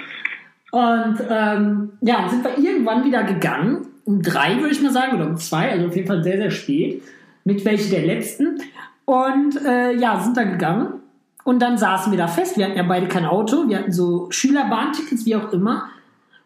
Und 0.73 1.19
ähm, 1.29 1.93
ja, 2.01 2.29
sind 2.29 2.45
wir 2.45 2.59
irgendwann 2.59 3.05
wieder 3.05 3.23
gegangen. 3.23 3.87
Um 4.05 4.23
drei, 4.23 4.57
würde 4.59 4.71
ich 4.71 4.83
mal 4.83 4.93
sagen, 4.93 5.17
oder 5.17 5.27
um 5.27 5.37
zwei, 5.37 5.71
also 5.71 5.87
auf 5.87 5.97
jeden 5.97 6.07
Fall 6.07 6.23
sehr, 6.23 6.37
sehr 6.37 6.51
spät. 6.51 7.03
Mit 7.45 7.65
welche 7.65 7.91
der 7.91 8.05
letzten. 8.05 8.61
Und 9.05 9.65
äh, 9.65 9.93
ja, 9.97 10.21
sind 10.21 10.37
da 10.37 10.45
gegangen. 10.45 11.01
Und 11.45 11.61
dann 11.61 11.79
saßen 11.79 12.11
wir 12.11 12.19
da 12.19 12.27
fest. 12.27 12.57
Wir 12.57 12.67
hatten 12.67 12.77
ja 12.77 12.83
beide 12.83 13.07
kein 13.07 13.25
Auto. 13.25 13.69
Wir 13.69 13.79
hatten 13.79 13.93
so 13.93 14.27
Schülerbahntickets, 14.31 15.27
wie 15.27 15.37
auch 15.37 15.53
immer. 15.53 15.89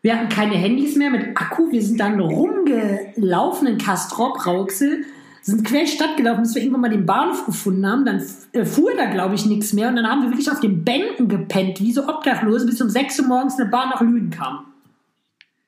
Wir 0.02 0.14
hatten 0.16 0.28
keine 0.28 0.54
Handys 0.54 0.96
mehr 0.96 1.10
mit 1.10 1.36
Akku. 1.36 1.70
Wir 1.70 1.82
sind 1.82 2.00
dann 2.00 2.20
rumgelaufen 2.20 3.66
in 3.66 3.78
Kastrop, 3.78 4.46
Rauxel, 4.46 5.04
sind 5.42 5.64
quer 5.66 5.86
Stadt 5.86 6.16
gelaufen, 6.16 6.42
bis 6.42 6.54
wir 6.54 6.62
irgendwann 6.62 6.82
mal 6.82 6.90
den 6.90 7.06
Bahnhof 7.06 7.46
gefunden 7.46 7.86
haben. 7.86 8.04
Dann 8.04 8.22
äh, 8.52 8.64
fuhr 8.64 8.92
da, 8.96 9.06
glaube 9.06 9.34
ich, 9.34 9.46
nichts 9.46 9.72
mehr. 9.72 9.88
Und 9.88 9.96
dann 9.96 10.08
haben 10.08 10.22
wir 10.22 10.30
wirklich 10.30 10.50
auf 10.50 10.60
den 10.60 10.84
Bänken 10.84 11.28
gepennt, 11.28 11.80
wie 11.80 11.92
so 11.92 12.08
Obdachlose, 12.08 12.66
bis 12.66 12.80
um 12.80 12.90
6 12.90 13.20
Uhr 13.20 13.26
morgens 13.26 13.58
eine 13.58 13.70
Bahn 13.70 13.90
nach 13.90 14.00
Lüden 14.00 14.30
kam. 14.30 14.66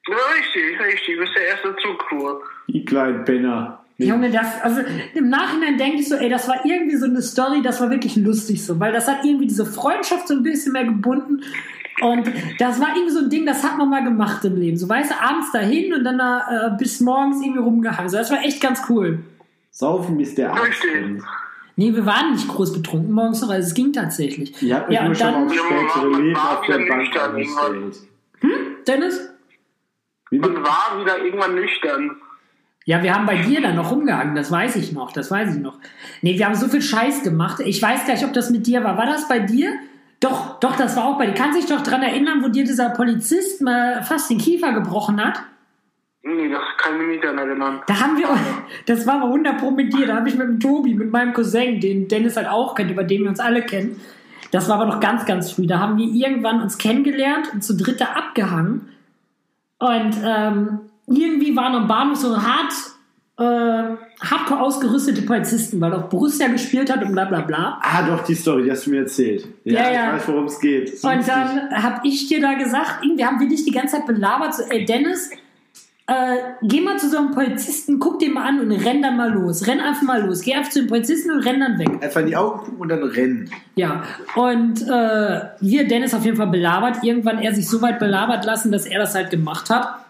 Ja, 0.09 0.17
richtig, 0.37 0.81
richtig. 0.81 1.19
Bis 1.19 1.31
der 1.35 1.47
erste 1.47 1.77
Zug 1.77 2.05
fuhr. 2.09 2.43
Die 2.69 2.85
kleinen 2.85 3.25
Penner. 3.25 3.79
Junge, 3.99 4.31
das, 4.31 4.61
also 4.63 4.81
im 5.15 5.29
Nachhinein 5.29 5.79
denke 5.79 5.99
ich 5.99 6.09
so, 6.09 6.17
ey, 6.17 6.29
das 6.29 6.49
war 6.49 6.65
irgendwie 6.65 6.97
so 6.97 7.07
eine 7.07 7.23
Story, 7.23 7.63
das 7.63 7.81
war 7.81 7.91
wirklich 7.91 8.17
lustig 8.17 8.65
so, 8.65 8.81
weil 8.81 8.93
das 8.93 9.07
hat 9.07 9.25
irgendwie 9.25 9.47
diese 9.47 9.67
Freundschaft 9.67 10.29
so 10.29 10.35
ein 10.35 10.43
bisschen 10.43 10.73
mehr 10.73 10.85
gebunden. 10.85 11.43
Und 12.01 12.29
das 12.59 12.81
war 12.81 12.89
irgendwie 12.97 13.13
so 13.13 13.21
ein 13.21 13.31
Ding, 13.31 13.47
das 13.47 13.63
hat 13.63 13.79
man 13.79 13.89
mal 13.89 14.03
gemacht 14.03 14.45
im 14.45 14.57
Leben. 14.57 14.77
So, 14.77 14.89
weißt 14.89 15.13
du, 15.13 15.21
abends 15.21 15.53
dahin 15.53 15.93
und 15.93 16.03
dann 16.03 16.19
da, 16.19 16.69
äh, 16.69 16.77
bis 16.77 17.01
morgens 17.01 17.41
irgendwie 17.41 17.61
rumgehangen. 17.61 18.09
So, 18.09 18.17
das 18.17 18.31
war 18.31 18.43
echt 18.43 18.61
ganz 18.61 18.83
cool. 18.89 19.21
Saufen 19.73 20.21
ist 20.21 20.37
der 20.39 20.53
Arzt. 20.53 20.65
Richtig. 20.85 21.23
Nee, 21.77 21.95
wir 21.95 22.05
waren 22.05 22.33
nicht 22.33 22.47
groß 22.47 22.75
betrunken 22.75 23.13
morgens 23.13 23.41
noch, 23.41 23.49
also 23.49 23.67
es 23.67 23.73
ging 23.75 23.93
tatsächlich. 23.93 24.63
Ihr 24.63 24.77
habt 24.77 24.91
euch 24.91 24.95
Ja, 24.95 25.07
nur 25.07 25.15
schon 25.15 25.27
dann- 25.33 25.47
auf 25.47 25.53
spätere 25.55 26.21
Leben 26.21 26.37
auf 26.37 26.67
der 26.67 26.79
Bank 26.87 27.17
angestellt. 27.17 27.97
Dennis? 28.87 29.31
Wie 30.31 30.39
bitte? 30.39 30.63
war 30.63 31.01
wieder 31.01 31.25
irgendwann 31.25 31.55
nüchtern. 31.55 32.11
Ja, 32.85 33.03
wir 33.03 33.15
haben 33.15 33.25
bei 33.27 33.37
dir 33.43 33.63
dann 33.63 33.77
noch 33.77 33.91
rumgehangen, 33.91 34.35
das 34.35 34.51
weiß 34.51 34.77
ich 34.77 34.93
noch, 34.93 35.13
das 35.13 35.31
weiß 35.31 35.55
ich 35.57 35.63
noch. 35.63 35.79
Nee, 36.21 36.37
wir 36.39 36.45
haben 36.47 36.55
so 36.55 36.69
viel 36.69 36.83
Scheiß 36.83 37.23
gemacht. 37.23 37.61
Ich 37.65 37.81
weiß 37.81 38.07
gar 38.07 38.15
nicht, 38.15 38.25
ob 38.25 38.33
das 38.35 38.51
mit 38.51 38.67
dir 38.67 38.83
war. 38.85 38.99
War 38.99 39.07
das 39.07 39.27
bei 39.29 39.39
dir? 39.39 39.73
Doch, 40.21 40.59
doch, 40.61 40.77
das 40.77 40.97
war 40.97 41.05
auch 41.07 41.17
bei 41.19 41.27
dir. 41.27 41.35
Kannst 41.35 41.59
dich 41.59 41.67
doch 41.67 41.83
dran 41.83 42.03
erinnern, 42.03 42.43
wo 42.45 42.49
dir 42.49 42.65
dieser 42.65 42.91
Polizist 42.91 43.63
mal 43.63 44.03
fast 44.03 44.29
den 44.31 44.39
Kiefer 44.39 44.73
gebrochen 44.73 45.25
hat? 45.25 45.43
Nee, 46.25 46.49
das 46.49 46.63
kann 46.79 46.95
ich 46.95 47.01
mich 47.01 47.09
nicht 47.09 47.25
daran 47.25 47.39
erinnern. 47.39 47.83
Da 47.87 47.99
haben 47.99 48.17
wir, 48.17 48.29
das 48.87 49.07
war 49.07 49.19
mal 49.19 49.27
100 49.27 49.59
Pro 49.59 49.73
mit 49.73 49.93
dir, 49.93 50.07
da 50.07 50.17
habe 50.17 50.29
ich 50.29 50.37
mit 50.37 50.47
dem 50.47 50.61
Tobi, 50.61 50.95
mit 50.95 51.11
meinem 51.11 51.33
Cousin, 51.33 51.81
den 51.81 52.07
Dennis 52.07 52.37
halt 52.37 52.49
auch 52.49 52.77
kennt, 52.77 52.91
über 52.91 53.03
den 53.03 53.23
wir 53.23 53.29
uns 53.29 53.41
alle 53.41 53.63
kennen. 53.63 54.01
Das 54.53 54.69
war 54.69 54.77
aber 54.77 54.87
noch 54.87 55.01
ganz, 55.01 55.25
ganz 55.25 55.51
früh. 55.51 55.67
Da 55.67 55.81
haben 55.81 55.97
wir 55.97 56.07
irgendwann 56.07 56.63
uns 56.63 56.79
kennengelernt 56.79 57.49
und 57.53 57.65
zu 57.65 57.77
dritt 57.77 58.01
da 58.01 58.05
abgehangen. 58.15 58.89
Und 59.79 60.17
ähm, 60.25 60.81
irgendwie 61.07 61.57
waren 61.57 61.75
am 61.75 61.89
Bahnhof 61.89 62.19
so 62.19 62.41
hart, 62.41 62.73
äh, 63.39 63.97
hardcore 64.21 64.61
ausgerüstete 64.61 65.23
Polizisten, 65.23 65.81
weil 65.81 65.93
auch 65.95 66.05
Borussia 66.05 66.47
gespielt 66.49 66.93
hat 66.93 67.03
und 67.03 67.13
bla 67.13 67.25
bla 67.25 67.41
bla. 67.41 67.81
Ah, 67.83 68.07
doch, 68.07 68.23
die 68.25 68.35
Story, 68.35 68.65
die 68.65 68.71
hast 68.71 68.87
du 68.87 68.91
mir 68.91 69.01
erzählt. 69.01 69.49
Ja, 69.65 69.85
Ja, 69.85 69.91
ja. 69.91 70.07
ich 70.09 70.21
weiß, 70.21 70.29
worum 70.29 70.45
es 70.45 70.61
geht. 70.61 70.93
Und 71.03 71.17
lustig. 71.17 71.27
dann 71.27 71.83
habe 71.83 72.07
ich 72.07 72.29
dir 72.29 72.41
da 72.41 72.53
gesagt, 72.53 72.99
irgendwie 73.03 73.25
haben 73.25 73.41
wir 73.41 73.49
dich 73.49 73.65
die 73.65 73.73
ganze 73.73 73.97
Zeit 73.97 74.07
belabert, 74.07 74.55
so, 74.55 74.63
ey 74.65 74.85
Dennis, 74.85 75.31
äh, 76.09 76.37
geh 76.63 76.81
mal 76.81 76.99
zu 76.99 77.09
so 77.09 77.17
einem 77.19 77.31
Polizisten, 77.31 77.99
guck 78.01 78.19
den 78.19 78.33
mal 78.35 78.47
an 78.49 78.61
und 78.61 78.73
renn 78.73 79.01
dann 79.03 79.17
mal 79.17 79.31
los. 79.33 79.67
Renn 79.67 79.81
einfach 79.81 80.03
mal 80.03 80.23
los. 80.27 80.41
Geh 80.43 80.55
einfach 80.55 80.71
zu 80.71 80.81
dem 80.81 80.89
Polizisten 80.89 81.31
und 81.31 81.41
renn 81.41 81.61
dann 81.61 81.79
weg. 81.79 81.89
Einfach 82.03 82.21
in 82.21 82.27
die 82.27 82.37
Augen 82.37 82.59
gucken 82.61 82.79
und 82.79 82.89
dann 82.89 83.03
rennen. 83.05 83.51
Ja, 83.77 84.03
und 84.35 84.83
äh, 84.83 85.41
wir, 85.61 85.87
Dennis, 85.89 86.13
auf 86.15 86.25
jeden 86.25 86.37
Fall 86.37 86.49
belabert. 86.49 87.03
Irgendwann 87.05 87.39
er 87.39 87.55
sich 87.55 87.69
so 87.69 87.81
weit 87.83 87.99
belabert 87.99 88.45
lassen, 88.45 88.73
dass 88.73 88.85
er 88.87 88.99
das 88.99 89.15
halt 89.15 89.31
gemacht 89.31 89.71
hat. 89.71 90.01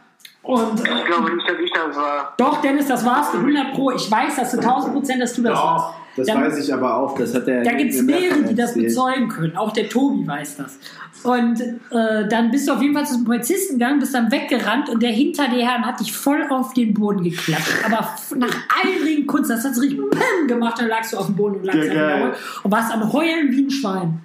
Und 0.42 0.80
äh, 0.80 0.92
Ich 0.98 1.04
glaube 1.06 1.36
nicht, 1.36 1.48
dass 1.48 1.58
ich 1.62 1.72
das 1.72 1.96
war. 1.96 2.34
doch, 2.36 2.60
Dennis, 2.62 2.88
das 2.88 3.04
warst 3.06 3.32
du 3.34 3.38
100 3.38 3.74
Pro. 3.74 3.92
Ich 3.92 4.10
weiß, 4.10 4.34
dass 4.36 4.50
du 4.50 4.58
1000 4.58 4.94
Prozent, 4.94 5.22
dass 5.22 5.34
du 5.34 5.42
das 5.42 5.52
warst. 5.56 5.84
Doch, 5.86 5.94
das 6.16 6.26
Dann- 6.26 6.42
weiß 6.42 6.58
ich 6.58 6.74
aber 6.74 6.96
auch. 6.96 7.16
Das 7.16 7.32
hat 7.34 7.46
er 7.46 7.62
Da 7.62 7.72
gibt 7.74 7.94
es 7.94 8.02
mehrere, 8.02 8.42
die 8.42 8.54
das 8.54 8.74
bezeugen 8.74 9.28
können. 9.28 9.56
Auch 9.56 9.72
der 9.72 9.88
Tobi 9.88 10.26
weiß 10.26 10.56
das. 10.56 10.78
Und 11.24 11.60
äh, 11.60 12.28
dann 12.28 12.50
bist 12.50 12.68
du 12.68 12.72
auf 12.72 12.82
jeden 12.82 12.94
Fall 12.94 13.06
zu 13.06 13.14
einem 13.14 13.24
Polizisten 13.24 13.78
gegangen, 13.78 14.00
bist 14.00 14.14
dann 14.14 14.30
weggerannt 14.30 14.88
und 14.88 15.02
der 15.02 15.10
hinter 15.10 15.48
dir 15.48 15.60
her 15.60 15.80
hat 15.82 16.00
dich 16.00 16.12
voll 16.12 16.46
auf 16.50 16.74
den 16.74 16.94
Boden 16.94 17.22
geklatscht. 17.22 17.84
Aber 17.84 18.14
nach 18.36 18.56
allen 18.82 19.02
Ringen 19.04 19.26
Kunst, 19.26 19.50
das 19.50 19.64
hat 19.64 19.74
so 19.74 19.80
richtig 19.80 19.98
BAM 19.98 20.48
gemacht, 20.48 20.80
dann 20.80 20.88
lagst 20.88 21.12
du 21.12 21.18
auf 21.18 21.26
dem 21.26 21.36
Boden 21.36 21.56
und 21.56 21.64
lagst 21.64 21.92
Ja, 21.92 22.32
und 22.62 22.70
warst 22.70 22.92
am 22.92 23.12
Heulen 23.12 23.50
wie 23.50 23.64
ein 23.64 23.70
Schwein. 23.70 24.20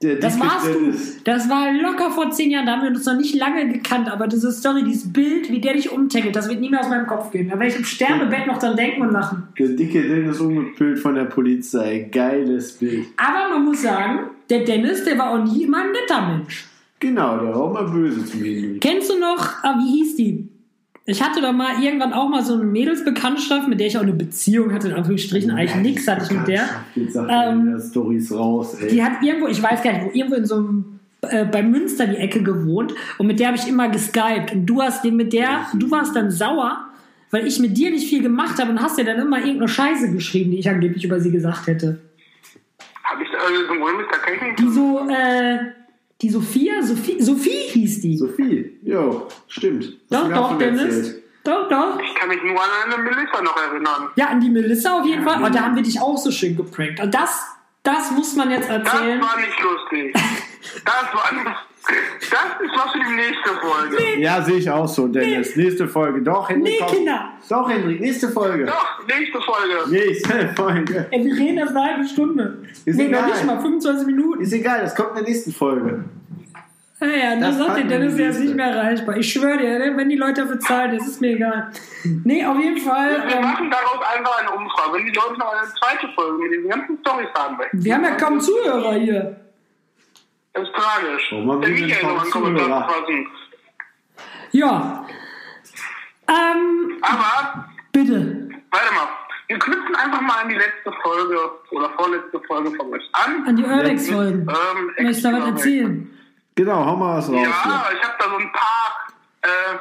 Der 0.00 0.14
Das 0.16 0.38
warst 0.38 0.66
du. 0.68 0.94
Das 1.24 1.50
war 1.50 1.72
locker 1.72 2.12
vor 2.12 2.30
zehn 2.30 2.52
Jahren, 2.52 2.66
da 2.66 2.72
haben 2.72 2.82
wir 2.82 2.90
uns 2.90 3.04
noch 3.04 3.16
nicht 3.16 3.34
lange 3.34 3.68
gekannt, 3.68 4.08
aber 4.08 4.28
diese 4.28 4.52
Story, 4.52 4.84
dieses 4.84 5.12
Bild, 5.12 5.50
wie 5.50 5.60
der 5.60 5.72
dich 5.72 5.90
umtackelt, 5.90 6.36
das 6.36 6.48
wird 6.48 6.60
nie 6.60 6.70
mehr 6.70 6.80
aus 6.80 6.88
meinem 6.88 7.08
Kopf 7.08 7.32
gehen. 7.32 7.48
Da 7.48 7.58
werde 7.58 7.72
ich 7.72 7.76
im 7.76 7.84
Sterbebett 7.84 8.46
noch 8.46 8.58
dran 8.58 8.76
denken 8.76 9.02
und 9.02 9.10
lachen. 9.10 9.48
Der 9.58 9.70
dicke 9.70 10.00
Dennis 10.00 10.38
umgepült 10.38 11.00
von 11.00 11.16
der 11.16 11.24
Polizei. 11.24 12.08
Geiles 12.12 12.74
Bild. 12.74 13.06
Aber 13.16 13.54
man 13.54 13.64
muss 13.64 13.82
sagen, 13.82 14.20
der 14.50 14.64
Dennis, 14.64 15.04
der 15.04 15.18
war 15.18 15.30
auch 15.30 15.44
nie 15.44 15.64
immer 15.64 15.78
ein 15.82 15.92
netter 15.92 16.26
Mensch. 16.26 16.66
Genau, 17.00 17.38
der 17.38 17.54
war 17.54 17.62
auch 17.62 17.72
mal 17.72 17.84
böse 17.84 18.24
zum 18.24 18.42
Hinblick. 18.42 18.80
Kennst 18.80 19.10
du 19.10 19.18
noch, 19.18 19.62
ah, 19.62 19.76
wie 19.78 19.98
hieß 19.98 20.16
die? 20.16 20.48
Ich 21.06 21.22
hatte 21.22 21.40
doch 21.40 21.52
mal 21.52 21.82
irgendwann 21.82 22.12
auch 22.12 22.28
mal 22.28 22.44
so 22.44 22.52
eine 22.52 22.64
Mädelsbekanntschaft, 22.64 23.66
mit 23.66 23.80
der 23.80 23.86
ich 23.86 23.96
auch 23.96 24.02
eine 24.02 24.12
Beziehung 24.12 24.74
hatte, 24.74 24.88
in 24.88 24.94
Anführungsstrichen. 24.94 25.50
Eigentlich 25.50 25.76
nichts 25.76 26.06
hatte 26.06 26.24
ich 26.24 26.38
mit 26.38 26.48
der. 26.48 26.68
Jetzt 26.94 27.14
sagt 27.14 27.30
Ähm, 27.32 27.80
Storys 27.80 28.30
raus, 28.30 28.74
ey. 28.74 28.90
Die 28.90 29.02
hat 29.02 29.22
irgendwo, 29.22 29.46
ich 29.48 29.62
weiß 29.62 29.82
gar 29.82 29.92
nicht 29.94 30.04
wo, 30.04 30.10
irgendwo 30.12 30.36
in 30.36 30.44
so 30.44 30.56
einem, 30.56 31.00
äh, 31.22 31.46
bei 31.46 31.62
Münster 31.62 32.06
die 32.06 32.16
Ecke 32.16 32.42
gewohnt 32.42 32.94
und 33.16 33.26
mit 33.26 33.40
der 33.40 33.48
habe 33.48 33.56
ich 33.56 33.66
immer 33.66 33.88
geskypt. 33.88 34.52
Und 34.52 34.66
du 34.66 34.82
hast 34.82 35.02
den 35.02 35.16
mit 35.16 35.32
der, 35.32 35.66
du 35.74 35.90
warst 35.90 36.14
dann 36.14 36.30
sauer, 36.30 36.76
weil 37.30 37.46
ich 37.46 37.58
mit 37.58 37.78
dir 37.78 37.90
nicht 37.90 38.06
viel 38.06 38.22
gemacht 38.22 38.58
habe 38.60 38.70
und 38.70 38.82
hast 38.82 38.98
dir 38.98 39.04
dann 39.04 39.18
immer 39.18 39.38
irgendeine 39.38 39.68
Scheiße 39.68 40.12
geschrieben, 40.12 40.50
die 40.50 40.58
ich 40.58 40.68
angeblich 40.68 41.04
über 41.04 41.20
sie 41.20 41.30
gesagt 41.30 41.68
hätte. 41.68 42.00
Habe 43.10 43.22
ich 43.22 43.30
also 43.38 43.66
so 43.74 43.80
wohl 43.80 43.96
mit 43.96 44.06
der 44.10 44.22
Technik? 44.22 44.56
Die 44.56 44.68
so, 44.68 45.08
äh, 45.08 45.58
die 46.20 46.30
Sophia, 46.30 46.82
Sophie, 46.82 47.20
Sophie 47.22 47.68
hieß 47.70 48.00
die. 48.00 48.16
Sophie, 48.16 48.78
jo, 48.82 49.28
stimmt. 49.46 49.84
Hast 49.84 50.22
doch, 50.24 50.28
doch, 50.34 50.58
Dennis. 50.58 50.82
erzählt. 50.96 51.22
Doch, 51.44 51.68
doch. 51.68 51.98
Ich 52.02 52.14
kann 52.14 52.28
mich 52.28 52.42
nur 52.42 52.60
an 52.62 52.68
eine 52.92 53.02
Melissa 53.02 53.40
noch 53.42 53.56
erinnern. 53.56 54.10
Ja, 54.16 54.26
an 54.26 54.40
die 54.40 54.50
Melissa 54.50 54.98
auf 55.00 55.06
jeden 55.06 55.24
Ja, 55.24 55.30
Fall. 55.32 55.42
Und 55.42 55.54
da 55.54 55.60
ja. 55.60 55.64
haben 55.64 55.76
wir 55.76 55.82
dich 55.82 56.00
auch 56.00 56.18
so 56.18 56.30
schön 56.30 56.56
geprankt. 56.56 57.00
Und 57.00 57.14
das, 57.14 57.46
das 57.82 58.10
muss 58.10 58.36
man 58.36 58.50
jetzt 58.50 58.68
Das 58.68 58.76
erzählen. 58.78 59.20
war 59.22 59.36
nicht 59.38 59.62
lustig. 59.62 60.14
Das 60.84 61.14
war 61.14 61.32
nicht. 61.32 61.56
Das 61.88 62.60
ist 62.60 62.72
was 62.76 62.92
für 62.92 62.98
die 62.98 63.16
nächste 63.16 63.50
Folge. 63.60 64.20
Ja, 64.20 64.42
sehe 64.42 64.56
ich 64.56 64.70
auch 64.70 64.86
so, 64.86 65.08
Dennis. 65.08 65.56
Nächste 65.56 65.88
Folge. 65.88 66.20
Doch, 66.22 66.48
Hendrik. 66.50 66.74
Nee, 66.74 66.86
komm. 66.86 66.96
Kinder. 66.96 67.30
Doch, 67.48 67.70
Hendrik, 67.70 68.00
nächste 68.00 68.28
Folge. 68.28 68.66
Doch, 68.66 69.06
nächste 69.06 69.40
Folge. 69.40 69.90
Nächste 69.90 70.48
Folge. 70.54 71.06
Ey, 71.10 71.24
wir 71.24 71.34
reden 71.34 71.58
erst 71.58 71.74
eine 71.76 71.84
halbe 71.92 72.04
Stunde. 72.06 72.58
Ist 72.84 72.96
nee, 72.96 73.08
noch 73.08 73.18
egal. 73.20 73.30
nicht 73.30 73.44
mal 73.46 73.60
25 73.60 74.06
Minuten. 74.06 74.42
Ist 74.42 74.52
egal, 74.52 74.80
das 74.82 74.94
kommt 74.94 75.10
in 75.10 75.14
der 75.16 75.24
nächsten 75.24 75.52
Folge. 75.52 76.04
Ja, 77.00 77.06
ja, 77.06 77.34
da 77.36 77.46
Das 77.46 77.58
sagt 77.58 77.76
der 77.78 77.84
Dennis, 77.84 78.16
der 78.16 78.30
ist 78.30 78.40
nicht 78.40 78.56
mehr 78.56 78.66
erreichbar. 78.66 79.16
Ich 79.16 79.32
schwöre 79.32 79.56
dir, 79.56 79.78
ne, 79.78 79.92
wenn 79.96 80.08
die 80.08 80.16
Leute 80.16 80.42
dafür 80.42 80.58
zahlen, 80.58 80.96
das 80.96 81.06
ist 81.06 81.20
mir 81.20 81.36
egal. 81.36 81.70
Nee, 82.24 82.44
auf 82.44 82.58
jeden 82.58 82.78
Fall. 82.78 83.22
Wir 83.26 83.36
Ähm, 83.36 83.42
machen 83.42 83.70
daraus 83.70 84.04
einfach 84.16 84.40
eine 84.40 84.50
Umfrage. 84.50 84.94
Wenn 84.98 85.06
die 85.06 85.12
Leute 85.12 85.38
noch 85.38 85.52
eine 85.52 85.68
zweite 85.78 86.12
Folge 86.14 86.42
mit 86.42 86.52
diesen 86.52 86.68
ganzen 86.68 86.98
Storys 86.98 87.28
haben 87.38 87.56
möchten. 87.56 87.84
wir 87.84 87.94
haben 87.94 88.04
ja 88.04 88.10
kaum 88.16 88.40
Zuhörer 88.40 88.94
hier. 88.94 89.36
Das 90.52 90.64
ist 90.64 90.74
tragisch. 90.74 91.30
Wir 91.30 91.60
denn 91.60 91.72
Michael 91.74 92.00
kaum 92.00 92.14
noch 92.14 92.22
einen 92.22 92.30
Kommentar 92.30 92.88
verfassen. 92.88 93.26
Ja. 94.52 95.06
Ähm, 96.28 96.98
Aber, 97.00 97.68
bitte. 97.92 98.48
warte 98.70 98.94
mal. 98.94 99.08
Wir 99.48 99.58
knüpfen 99.58 99.96
einfach 99.96 100.20
mal 100.20 100.42
an 100.42 100.48
die 100.50 100.56
letzte 100.56 100.92
Folge 101.02 101.38
oder 101.70 101.90
vorletzte 101.96 102.38
Folge 102.46 102.70
von 102.76 102.92
euch 102.92 103.02
an. 103.12 103.46
An 103.46 103.56
die 103.56 103.64
Urbex-Folgen. 103.64 104.40
Ähm, 104.40 104.90
Möchtest 104.98 105.24
du 105.24 105.30
da 105.30 105.38
was 105.40 105.46
erzählen? 105.48 106.10
Genau, 106.54 106.84
hau 106.84 106.96
mal 106.96 107.16
was 107.16 107.30
raus. 107.30 107.36
Ja, 107.42 107.86
ich 107.94 108.02
habe 108.02 108.14
da 108.18 108.24
so 108.28 108.36
ein 108.36 108.52
paar 108.52 109.08
äh, 109.42 109.78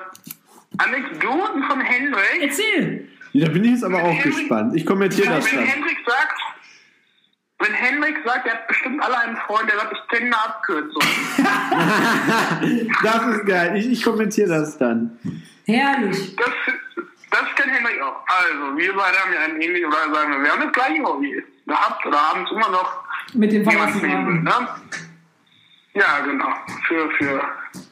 Anekdoten 0.77 1.63
von 1.63 1.81
Hendrik. 1.81 2.39
Erzähl. 2.41 3.09
hier. 3.33 3.45
Da 3.45 3.51
bin 3.51 3.63
ich 3.65 3.71
jetzt 3.71 3.83
aber 3.83 4.01
auch 4.03 4.21
gespannt. 4.23 4.73
Ich 4.75 4.85
kommentiere 4.85 5.35
das 5.35 5.51
wenn 5.51 5.59
dann. 5.59 5.67
Hendrik 5.67 5.97
sagt, 6.05 6.39
wenn 7.59 7.73
Hendrik 7.73 8.17
sagt, 8.25 8.45
er 8.45 8.53
hat 8.53 8.67
bestimmt 8.67 9.01
alle 9.03 9.17
einen 9.19 9.37
Freund, 9.37 9.69
der 9.69 9.79
sagt, 9.79 9.93
ich 9.93 10.07
kenne 10.09 10.25
eine 10.27 10.45
Abkürzung. 10.45 11.01
Das 13.03 13.25
ist 13.27 13.45
geil. 13.45 13.75
Ich, 13.77 13.91
ich 13.91 14.03
kommentiere 14.03 14.49
das 14.49 14.77
dann. 14.77 15.17
Herrlich. 15.65 16.35
Das, 16.35 16.49
Das 17.29 17.55
kennt 17.55 17.73
Henrik 17.73 18.01
auch. 18.01 18.23
Also, 18.27 18.77
wir 18.77 18.93
beide 18.95 19.17
haben 19.17 19.33
ja 19.33 19.39
ein 19.41 19.61
ähnliches, 19.61 19.87
oder 19.87 20.13
sagen 20.13 20.31
wir, 20.33 20.43
wir 20.43 20.51
haben 20.51 20.61
das 20.61 20.71
gleiche 20.71 21.03
Hobby 21.03 21.43
gehabt 21.65 22.05
oder 22.05 22.17
haben 22.17 22.43
es 22.45 22.51
immer 22.51 22.69
noch. 22.69 23.03
Mit 23.33 23.51
dem 23.51 23.65
Wagen. 23.65 24.43
ne? 24.43 24.67
Ja, 25.93 26.19
genau. 26.25 26.49
Für, 26.87 27.09
für 27.11 27.41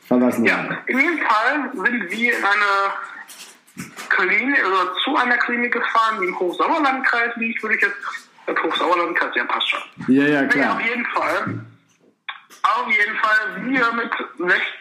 Verlassen. 0.08 0.46
Ja, 0.46 0.78
in 0.86 1.00
jedem 1.00 1.20
Fall 1.20 1.72
sind 1.74 2.12
wir 2.12 2.38
in 2.38 2.44
eine 2.46 3.90
Klinik, 4.10 4.66
oder 4.66 4.94
zu 5.04 5.16
einer 5.18 5.38
Klinik 5.38 5.74
gefahren, 5.74 6.20
die 6.22 6.28
im 6.28 6.40
Hochsauerlandkreis 6.40 7.36
liegt, 7.36 7.62
würde 7.62 7.76
ich 7.76 7.82
jetzt, 7.82 8.25
das 8.46 8.56
Hochsauerlandkreis, 8.64 9.36
ja, 9.36 9.44
passt 9.46 9.70
schon. 9.70 9.80
Ja, 10.08 10.24
ja, 10.28 10.42
Nee, 10.44 10.48
klar. 10.50 10.76
auf 10.76 10.82
jeden 10.82 11.06
Fall. 11.06 11.60
Auf 12.64 12.88
jeden 12.88 13.16
Fall, 13.18 13.64
wir 13.66 13.94
mit 13.94 14.12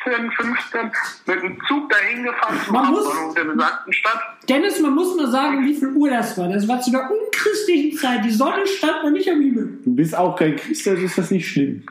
16, 0.07 0.31
15 0.33 0.93
mit 1.27 1.43
dem 1.43 1.59
Zug 1.67 1.91
dahin 1.91 2.23
gefahren 2.23 2.59
zum 2.65 2.79
Hauptbahnhof 2.79 3.35
der 3.35 3.45
besagten 3.45 3.93
Stadt. 3.93 4.21
Dennis, 4.49 4.81
man 4.81 4.95
muss 4.95 5.15
nur 5.17 5.31
sagen, 5.31 5.65
wie 5.67 5.75
viel 5.75 5.89
Uhr 5.89 6.09
das 6.09 6.39
war. 6.39 6.49
Das 6.49 6.67
war 6.67 6.81
zu 6.81 6.91
der 6.93 7.11
unchristlichen 7.11 7.99
Zeit. 7.99 8.25
Die 8.25 8.31
Sonne 8.31 8.67
stand 8.67 9.03
noch 9.05 9.11
nicht 9.11 9.29
am 9.31 9.41
Himmel. 9.41 9.79
Du 9.85 9.95
bist 9.95 10.17
auch 10.17 10.35
kein 10.37 10.57
Christ, 10.57 10.89
also 10.89 11.03
ist 11.03 11.19
das 11.19 11.31
nicht 11.31 11.47
schlimm. 11.47 11.85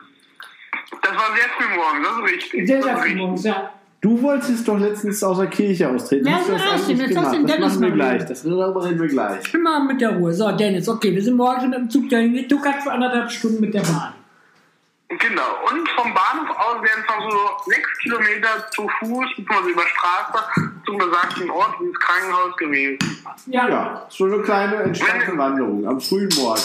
Das 1.02 1.12
war 1.12 1.36
sehr 1.36 1.48
früh 1.56 1.76
morgens, 1.76 2.08
das 2.08 2.16
ist 2.18 2.32
richtig. 2.34 2.66
Sehr, 2.66 2.82
sehr 2.82 2.96
früh 2.96 3.14
morgens, 3.14 3.44
ja. 3.44 3.70
Du 4.04 4.20
wolltest 4.20 4.68
doch 4.68 4.78
letztens 4.78 5.24
aus 5.24 5.38
der 5.38 5.46
Kirche 5.46 5.88
austreten. 5.88 6.26
Ja, 6.26 6.34
Hast 6.34 6.48
du 6.48 6.52
das 6.52 6.62
das 6.62 6.72
hast 6.72 6.88
du, 6.88 6.92
eigentlich 6.92 7.08
jetzt 7.08 7.16
hast 7.16 7.32
du 7.32 7.36
den 7.38 7.46
gemacht? 7.46 7.48
Das 7.48 7.56
Dennis 7.56 7.72
machen 7.72 7.82
wir 7.82 7.90
gleich. 7.92 8.26
Das 8.26 8.42
darüber 8.42 8.84
reden 8.84 9.00
wir 9.00 9.08
gleich. 9.08 9.40
Ich 9.46 9.52
bin 9.52 9.62
mal 9.62 9.80
mit 9.82 10.00
der 10.02 10.10
Ruhe. 10.10 10.34
So, 10.34 10.52
Dennis, 10.52 10.88
okay, 10.90 11.14
wir 11.14 11.22
sind 11.22 11.36
morgen 11.36 11.70
mit 11.70 11.78
dem 11.78 11.88
Zug 11.88 12.10
dahin 12.10 12.34
getuckert 12.34 12.82
für 12.82 12.92
anderthalb 12.92 13.30
Stunden 13.30 13.62
mit 13.62 13.72
der 13.72 13.80
Bahn. 13.80 14.12
Genau. 15.08 15.42
Und 15.70 15.88
vom 15.88 16.12
Bahnhof 16.12 16.50
aus 16.54 16.82
wären 16.82 17.00
es 17.00 17.08
noch 17.08 17.30
so 17.30 17.70
sechs 17.70 17.88
Kilometer 18.02 18.48
zu 18.74 18.82
Fuß, 18.82 19.26
beziehungsweise 19.38 19.70
über 19.70 19.86
Straße, 19.86 20.44
zum 20.84 20.98
besagten 20.98 21.48
Ort, 21.48 21.74
dieses 21.80 21.98
Krankenhaus 21.98 22.56
gewesen. 22.58 22.98
Ja. 23.46 23.68
Ja, 23.70 24.06
so 24.10 24.26
eine 24.26 24.42
kleine 24.42 24.76
entspannte 24.82 25.38
Wanderung 25.38 25.88
am 25.88 25.98
frühen 25.98 26.28
Morgen. 26.36 26.60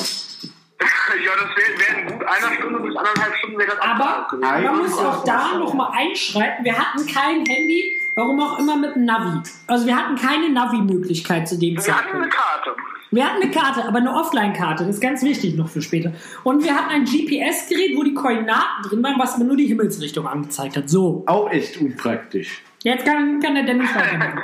Ja, 1.25 1.31
das 1.35 1.49
wäre 1.57 2.05
wär 2.07 2.11
gut 2.11 2.23
einer 2.25 2.55
Stunde 2.55 2.79
bis 2.79 2.95
anderthalb 2.95 3.35
Stunden 3.35 3.57
wäre 3.57 3.69
das 3.69 3.79
Aber 3.79 4.61
man 4.61 4.77
muss 4.77 4.97
auch 4.97 5.23
da 5.23 5.57
nochmal 5.57 5.91
einschreiten. 5.93 6.63
Wir 6.63 6.77
hatten 6.77 7.05
kein 7.05 7.45
Handy, 7.45 7.93
warum 8.15 8.39
auch 8.39 8.59
immer 8.59 8.77
mit 8.77 8.95
einem 8.95 9.05
Navi. 9.05 9.39
Also 9.67 9.85
wir 9.87 9.95
hatten 9.95 10.15
keine 10.15 10.49
Navi-Möglichkeit 10.49 11.47
zu 11.47 11.57
dem 11.57 11.75
Wir 11.75 11.83
hatten 11.95 12.15
eine 12.15 12.29
Zeitpunkt. 12.29 12.33
Karte. 12.33 12.75
Wir 13.11 13.25
hatten 13.25 13.41
eine 13.41 13.51
Karte, 13.51 13.85
aber 13.85 13.97
eine 13.97 14.13
Offline-Karte. 14.13 14.85
Das 14.85 14.95
ist 14.95 15.01
ganz 15.01 15.23
wichtig 15.23 15.55
noch 15.55 15.67
für 15.67 15.81
später. 15.81 16.13
Und 16.43 16.63
wir 16.63 16.75
hatten 16.75 16.91
ein 16.91 17.05
GPS-Gerät, 17.05 17.97
wo 17.97 18.03
die 18.03 18.13
Koordinaten 18.13 18.83
drin 18.83 19.03
waren, 19.03 19.17
was 19.17 19.33
aber 19.33 19.45
nur 19.45 19.57
die 19.57 19.65
Himmelsrichtung 19.65 20.27
angezeigt 20.27 20.77
hat. 20.77 20.89
So, 20.89 21.23
Auch 21.25 21.49
echt 21.49 21.81
unpraktisch. 21.81 22.61
jetzt 22.83 23.05
kann, 23.05 23.39
kann 23.39 23.55
der 23.55 23.63
Dennis 23.63 23.89
weitermachen. 23.95 24.43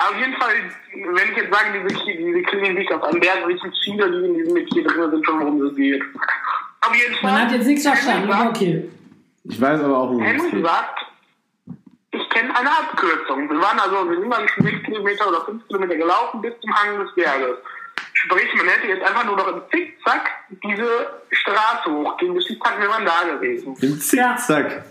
Auf 0.00 0.16
jeden 0.18 0.34
Fall, 0.34 0.54
wenn 0.94 1.30
ich 1.30 1.36
jetzt 1.36 1.52
sage, 1.52 1.78
diese, 1.78 2.16
diese 2.16 2.42
Klinik 2.42 2.78
liegt 2.78 2.92
auf 2.92 3.02
einem 3.02 3.20
Berg, 3.20 3.46
wissen 3.46 3.72
viele, 3.84 4.10
die 4.10 4.26
in 4.28 4.34
diesem 4.34 4.54
Metier 4.54 4.84
drin 4.84 5.10
sind, 5.10 5.26
schon, 5.26 5.40
worum 5.40 5.62
es 5.66 5.76
geht. 5.76 6.02
Auf 6.80 6.94
jeden 6.94 7.14
Fall. 7.16 7.32
Man 7.32 7.42
hat 7.42 7.52
jetzt 7.52 7.66
nichts 7.66 7.86
verstanden, 7.86 8.32
aber 8.32 8.48
okay. 8.48 8.88
Ich 9.44 9.60
weiß 9.60 9.80
aber 9.82 9.98
auch, 9.98 10.18
Henrik 10.18 10.52
geht. 10.52 10.64
sagt, 10.64 11.06
ich 12.12 12.28
kenne 12.30 12.56
eine 12.56 12.70
Abkürzung. 12.70 13.50
Wir 13.50 13.60
waren 13.60 13.78
also, 13.78 14.08
wir 14.10 14.20
sind 14.20 14.30
dann 14.30 14.48
schon 14.48 14.64
6 14.64 14.82
Kilometer 14.84 15.28
oder 15.28 15.44
5 15.44 15.66
Kilometer 15.66 15.96
gelaufen 15.96 16.40
bis 16.40 16.54
zum 16.60 16.74
Hang 16.74 16.98
des 16.98 17.14
Berges. 17.14 17.58
Sprich, 18.14 18.54
man 18.54 18.68
hätte 18.68 18.86
jetzt 18.86 19.02
einfach 19.02 19.26
nur 19.26 19.36
noch 19.36 19.48
im 19.48 19.62
Zickzack 19.70 20.30
diese 20.62 21.10
Straße 21.30 21.90
hochgehen 21.90 22.32
müssen, 22.32 22.58
dann 22.64 22.80
wäre 22.80 22.88
man 22.88 23.04
da 23.04 23.22
gewesen. 23.34 23.76
Im 23.80 24.00
Zickzack. 24.00 24.70
Ja, 24.70 24.84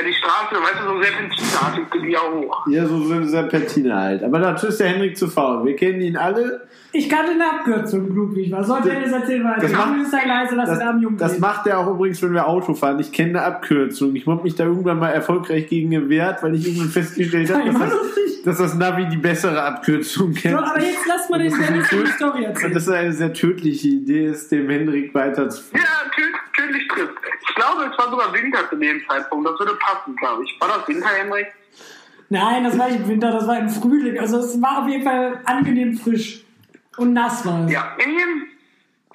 die 0.00 0.12
Straße, 0.14 0.54
weißt 0.54 0.80
du, 0.82 0.94
so 0.94 1.02
serpentinartig 1.02 1.90
geht 1.90 2.02
die 2.04 2.16
auch 2.16 2.32
hoch. 2.32 2.66
Ja, 2.68 2.86
so 2.86 3.02
so 3.02 3.22
Serpentine 3.24 3.94
halt. 3.94 4.22
Aber 4.24 4.38
dazu 4.38 4.68
ist 4.68 4.80
der 4.80 4.88
Henrik 4.88 5.16
zu 5.16 5.28
faul. 5.28 5.64
Wir 5.66 5.76
kennen 5.76 6.00
ihn 6.00 6.16
alle. 6.16 6.66
Ich 6.94 7.08
kannte 7.08 7.32
eine 7.32 7.44
Abkürzung, 7.50 8.14
Ludwig. 8.14 8.50
Was 8.52 8.66
soll 8.66 8.82
Dennis 8.82 9.12
erzählen 9.12 9.44
weiter? 9.44 9.62
Das 9.62 9.72
macht- 9.72 10.12
ja 10.12 10.28
leise, 10.28 10.54
lass 10.56 10.68
Das, 10.68 10.78
den 10.78 10.88
armen 10.88 11.02
Jungen 11.02 11.16
das 11.16 11.32
reden. 11.32 11.40
macht 11.40 11.66
er 11.66 11.78
auch 11.78 11.90
übrigens, 11.94 12.22
wenn 12.22 12.32
wir 12.34 12.46
Auto 12.46 12.74
fahren. 12.74 12.98
Ich 13.00 13.12
kenne 13.12 13.30
eine 13.30 13.42
Abkürzung. 13.42 14.14
Ich 14.14 14.26
habe 14.26 14.42
mich 14.42 14.54
da 14.54 14.64
irgendwann 14.64 14.98
mal 14.98 15.08
erfolgreich 15.10 15.68
gegen 15.68 15.90
gewehrt, 15.90 16.42
weil 16.42 16.54
ich 16.54 16.66
irgendwann 16.66 16.88
festgestellt 16.90 17.52
habe, 17.52 17.64
dass 17.72 17.78
das, 17.78 18.42
dass 18.44 18.58
das 18.58 18.74
Navi 18.74 19.06
die 19.08 19.16
bessere 19.16 19.62
Abkürzung 19.62 20.34
kennt. 20.34 20.54
So, 20.58 20.62
aber 20.62 20.80
jetzt 20.80 21.06
lass 21.08 21.30
mal 21.30 21.38
den 21.38 21.50
Dennis 21.66 21.88
die 21.88 22.06
Story 22.08 22.38
Und 22.40 22.44
erzählen. 22.44 22.74
das 22.74 22.82
ist 22.82 22.88
eine 22.90 23.12
sehr 23.12 23.32
tödliche 23.32 23.88
Idee, 23.88 24.26
ist 24.26 24.52
dem 24.52 24.68
Henrik 24.68 25.14
weiterzuführen. 25.14 25.82
Ja, 25.82 26.10
töd, 26.10 26.34
tödlich 26.62 26.88
trifft. 26.88 27.14
Ich 27.48 27.54
glaube, 27.54 27.90
es 27.90 27.98
war 27.98 28.10
sogar 28.10 28.32
Winter 28.32 28.68
zu 28.68 28.76
dem 28.76 29.02
Zeitpunkt. 29.08 29.48
Das 29.48 29.58
würde 29.58 29.74
passen, 29.76 30.16
glaube 30.16 30.44
ich. 30.44 30.60
War 30.60 30.68
das 30.68 30.88
Winter, 30.88 31.08
Henrik? 31.08 31.46
Nein, 32.28 32.64
das 32.64 32.78
war 32.78 32.88
nicht 32.88 33.00
im 33.00 33.08
Winter, 33.08 33.30
das 33.30 33.46
war 33.46 33.58
im 33.58 33.68
Frühling. 33.68 34.18
Also 34.18 34.38
es 34.38 34.60
war 34.62 34.82
auf 34.82 34.88
jeden 34.88 35.04
Fall 35.04 35.40
angenehm 35.44 35.98
frisch. 35.98 36.44
Und 36.96 37.12
nass 37.12 37.44
war 37.44 37.64
es. 37.66 37.72
Ja, 37.72 37.96
in 37.98 38.12
jedem, 38.12 38.46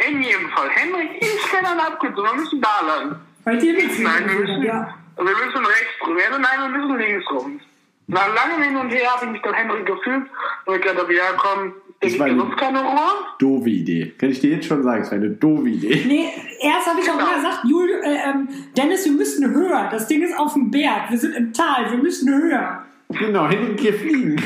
in 0.07 0.21
jedem 0.21 0.49
Fall. 0.49 0.69
Henrik, 0.69 1.21
ich 1.21 1.51
kenne 1.51 1.69
eine 1.69 1.87
Abkürzung. 1.87 2.23
Wir 2.25 2.33
müssen 2.35 2.61
da 2.61 2.81
lang. 2.85 3.19
Weil 3.43 3.57
dir 3.57 3.73
nichts 3.73 3.99
Nein, 3.99 4.27
wir 4.27 4.39
müssen, 4.39 4.63
ja. 4.63 4.93
wir 5.15 5.23
müssen 5.23 5.65
rechts 5.65 6.05
rum. 6.05 6.17
Ja, 6.17 6.37
nein, 6.37 6.71
wir 6.71 6.79
müssen 6.79 6.97
links 6.97 7.31
rum. 7.31 7.59
Nach 8.07 8.27
langem 8.33 8.61
Hin 8.61 8.77
und 8.77 8.89
Her 8.89 9.13
habe 9.15 9.25
ich 9.25 9.31
mich 9.31 9.41
dann 9.41 9.53
Henrik 9.53 9.85
gefühlt 9.85 10.27
und 10.65 10.75
ich 10.75 10.81
gedacht, 10.81 11.09
ja 11.09 11.33
komm, 11.37 11.73
die- 12.03 12.55
keine 12.57 12.79
Ruhe. 12.81 12.99
Doofe 13.39 13.69
Idee. 13.69 14.13
Kann 14.17 14.29
ich 14.29 14.39
dir 14.39 14.51
jetzt 14.51 14.67
schon 14.67 14.83
sagen, 14.83 15.01
es 15.01 15.11
war 15.11 15.17
eine 15.17 15.29
doofe 15.31 15.69
Idee. 15.69 16.03
Nee, 16.07 16.29
erst 16.61 16.87
habe 16.87 16.99
ich 17.01 17.09
auch 17.09 17.13
Genau. 17.17 17.27
immer 17.27 17.35
gesagt, 17.37 17.59
Jul, 17.65 17.89
äh, 18.03 18.29
ähm, 18.29 18.47
Dennis, 18.77 19.05
wir 19.05 19.11
müssen 19.13 19.49
höher. 19.53 19.87
Das 19.91 20.07
Ding 20.07 20.21
ist 20.21 20.37
auf 20.37 20.53
dem 20.53 20.69
Berg. 20.71 21.09
Wir 21.09 21.17
sind 21.17 21.35
im 21.35 21.53
Tal. 21.53 21.89
Wir 21.91 21.97
müssen 21.97 22.33
höher. 22.33 22.83
Genau, 23.09 23.47
Henrik 23.47 23.79
hier 23.79 23.93
fliegen. 23.93 24.41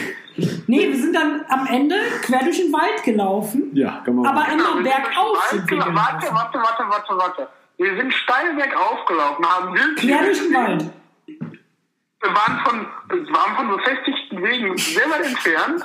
Nee, 0.67 0.87
wir 0.87 0.95
sind 0.95 1.13
dann 1.15 1.43
am 1.49 1.67
Ende 1.67 1.95
quer 2.23 2.39
durch 2.43 2.57
den 2.57 2.71
Wald 2.71 3.03
gelaufen. 3.03 3.69
Ja, 3.73 4.01
kann 4.05 4.15
man 4.15 4.25
Aber 4.25 4.51
immer 4.51 4.73
sind 4.75 4.83
bergauf 4.83 5.43
sind 5.49 5.61
wir 5.69 5.77
gelaufen. 5.77 5.95
Warte, 5.95 6.27
warte, 6.31 6.57
warte, 6.57 6.83
warte, 6.87 7.17
warte. 7.17 7.47
Wir 7.77 7.95
sind 7.97 8.13
steil 8.13 8.53
bergauf 8.55 9.03
gelaufen, 9.07 9.45
haben 9.45 9.75
Quer 9.97 10.23
durch 10.23 10.39
den 10.41 10.53
Wald. 10.53 10.85
Wir 11.27 12.29
waren 12.29 12.59
von, 12.63 12.85
wir 13.09 13.33
waren 13.33 13.55
von 13.55 13.77
befestigten 13.77 14.43
Wegen 14.43 14.77
sehr 14.77 15.09
weit 15.09 15.25
entfernt. 15.25 15.81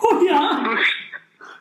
Oh 0.00 0.22
ja. 0.24 0.60
durch- 0.64 1.07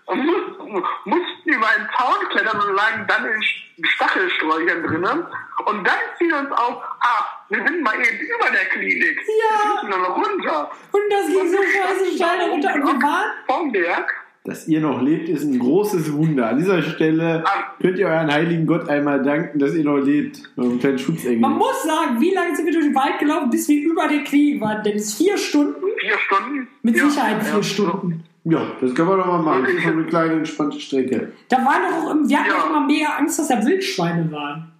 und 0.08 0.26
mussten, 0.26 0.84
mussten 1.06 1.50
über 1.50 1.68
einen 1.68 1.88
Zaun 1.98 2.30
klettern 2.30 2.62
und 2.62 2.76
lagen 2.76 3.06
dann 3.08 3.26
in 3.26 3.86
Stachelsträuchern 3.86 4.84
drinnen. 4.84 5.26
Und 5.66 5.86
dann 5.86 6.00
fiel 6.18 6.34
uns 6.34 6.52
auf, 6.52 6.82
ah, 7.02 7.26
wir 7.50 7.58
sind 7.66 7.82
mal 7.84 7.96
eben 7.96 8.20
über 8.20 8.50
der 8.52 8.66
Klinik. 8.66 9.20
Ja. 9.28 9.82
Wir 9.82 9.90
müssen 9.90 10.02
noch 10.02 10.18
runter. 10.18 10.72
Und 10.92 11.02
das 11.10 11.28
ging 11.28 11.48
so 11.52 11.58
scheiße 11.58 12.16
steil 12.16 12.50
runter. 12.50 12.74
Und 12.76 12.84
wir 12.84 13.08
waren 13.08 13.32
Vom 13.48 13.72
Berg. 13.72 14.14
Dass 14.46 14.66
ihr 14.70 14.80
noch 14.80 15.02
lebt, 15.02 15.28
ist 15.28 15.44
ein 15.44 15.60
großes 15.60 16.14
Wunder. 16.14 16.48
An 16.48 16.58
dieser 16.58 16.82
Stelle 16.82 17.44
könnt 17.82 18.00
ihr 18.00 18.08
euren 18.08 18.32
heiligen 18.32 18.66
Gott 18.66 18.88
einmal 18.88 19.22
danken, 19.22 19.60
dass 19.60 19.76
ihr 19.76 19.84
noch 19.84 19.98
lebt. 19.98 20.42
Kleinen 20.56 20.98
Schutzengel. 20.98 21.40
Man 21.40 21.58
muss 21.58 21.84
sagen, 21.84 22.22
wie 22.22 22.34
lange 22.34 22.56
sind 22.56 22.66
wir 22.66 22.72
durch 22.72 22.86
den 22.86 22.96
Wald 22.96 23.20
gelaufen, 23.20 23.50
bis 23.50 23.68
wir 23.68 23.82
über 23.86 24.08
der 24.08 24.24
Klinik 24.24 24.62
waren? 24.62 24.82
Denn 24.84 24.96
es 24.96 25.16
vier 25.16 25.38
Stunden? 25.38 25.76
Vier 26.00 26.18
Stunden. 26.18 26.70
Mit 26.82 26.96
Ja, 26.96 27.10
Sicherheit 27.10 27.44
vier 27.44 27.58
ja. 27.58 27.64
Stunden. 27.64 28.24
Ja, 28.50 28.62
das 28.80 28.96
können 28.96 29.10
wir 29.10 29.18
doch 29.18 29.26
mal 29.26 29.40
machen. 29.40 29.64
Das 29.64 29.74
ist 29.74 29.86
eine 29.88 30.06
kleine 30.06 30.34
entspannte 30.36 30.80
Strecke. 30.80 31.34
Da 31.50 31.58
waren 31.58 31.82
doch 31.90 31.98
auch, 32.12 32.16
wir 32.28 32.40
hatten 32.40 32.50
Ja. 32.50 32.56
doch 32.56 32.70
immer 32.70 32.80
mega 32.82 33.10
Angst, 33.18 33.40
dass 33.40 33.48
da 33.50 33.66
Wildschweine 33.66 34.32
waren. 34.32 34.72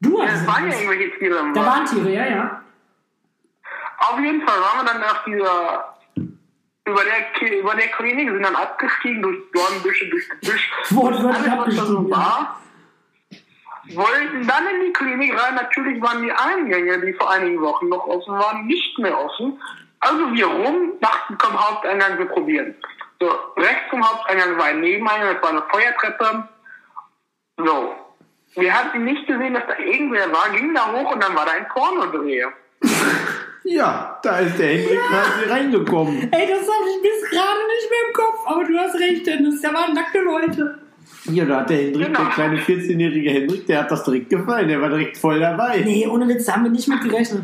Du 0.00 0.18
Ja, 0.18 0.26
hattest 0.26 0.42
Es 0.42 0.46
waren 0.48 0.70
ja 0.70 0.76
irgendwelche 0.76 1.18
Tiere 1.18 1.38
im 1.38 1.54
Da 1.54 1.64
waren 1.64 1.86
Tiere, 1.86 2.12
ja, 2.12 2.26
ja. 2.26 2.60
Auf 3.98 4.20
jeden 4.20 4.42
Fall 4.42 4.60
waren 4.60 4.84
wir 4.84 4.92
dann 4.92 5.00
nach 5.00 5.24
dieser, 5.24 5.94
über 6.86 7.00
der, 7.04 7.58
über 7.58 7.74
der 7.74 7.86
Klinik, 7.88 8.28
sind 8.30 8.42
dann 8.42 8.56
abgestiegen 8.56 9.22
durch 9.22 9.38
Dornbüsche, 9.52 10.10
durch 10.10 10.28
Gebüsch. 10.28 10.70
Wortwörtlich 10.90 11.50
Alles, 11.52 11.66
was 11.68 11.76
da 11.76 11.86
so 11.86 12.08
ja. 12.10 12.16
war. 12.16 12.60
Wollten 13.94 14.46
dann 14.46 14.64
in 14.74 14.86
die 14.86 14.92
Klinik 14.92 15.32
rein. 15.42 15.54
Natürlich 15.54 16.02
waren 16.02 16.22
die 16.22 16.32
Eingänge, 16.32 17.00
die 17.00 17.12
vor 17.14 17.30
einigen 17.30 17.60
Wochen 17.62 17.88
noch 17.88 18.06
offen 18.06 18.34
waren, 18.34 18.66
nicht 18.66 18.98
mehr 18.98 19.18
offen. 19.18 19.58
Also 20.06 20.32
wir 20.32 20.46
rum, 20.46 20.92
dachten, 21.00 21.36
komm, 21.38 21.58
Haupteingang, 21.58 22.18
wir 22.18 22.26
probieren. 22.26 22.74
So, 23.20 23.28
rechts 23.56 23.90
zum 23.90 24.06
Haupteingang 24.06 24.58
war 24.58 24.66
ein 24.66 24.80
Nebeneingang, 24.80 25.34
das 25.34 25.42
war 25.42 25.50
eine 25.50 25.62
Feuertreppe. 25.70 26.48
So. 27.56 27.94
Wir 28.56 28.72
hatten 28.72 29.04
nicht 29.04 29.26
gesehen, 29.26 29.54
dass 29.54 29.64
da 29.66 29.78
irgendwer 29.78 30.30
war, 30.30 30.50
gingen 30.50 30.74
da 30.74 30.92
hoch 30.92 31.12
und 31.12 31.22
dann 31.22 31.34
war 31.34 31.44
da 31.46 31.52
ein 31.52 31.66
Pornodreh. 31.68 32.44
Ja, 33.64 34.18
da 34.22 34.38
ist 34.40 34.58
der 34.58 34.68
Henrik 34.68 35.00
quasi 35.08 35.50
reingekommen. 35.50 36.28
Ey, 36.32 36.46
das 36.48 36.60
habe 36.60 36.88
ich 36.90 37.02
bis 37.02 37.30
gerade 37.30 37.60
nicht 37.66 37.90
mehr 37.90 38.08
im 38.08 38.12
Kopf. 38.12 38.40
Aber 38.46 38.64
du 38.64 38.78
hast 38.78 38.94
recht, 39.00 39.26
Dennis. 39.26 39.60
Da 39.62 39.72
waren 39.72 39.94
nackte 39.94 40.20
Leute. 40.20 40.78
Ja, 41.24 41.44
da 41.46 41.60
hat 41.60 41.70
der 41.70 41.78
Hendrik, 41.78 42.06
Genau. 42.08 42.20
der 42.24 42.28
kleine 42.30 42.58
14-jährige 42.58 43.30
Hendrik, 43.30 43.66
der 43.66 43.80
hat 43.80 43.90
das 43.90 44.04
direkt 44.04 44.28
gefallen. 44.28 44.68
Der 44.68 44.80
war 44.82 44.90
direkt 44.90 45.16
voll 45.16 45.40
dabei. 45.40 45.80
Nee, 45.84 46.06
ohne 46.06 46.28
Witz, 46.28 46.44
da 46.44 46.52
haben 46.54 46.64
wir 46.64 46.70
nicht 46.70 46.88
mit 46.88 47.00
gerechnet. 47.00 47.42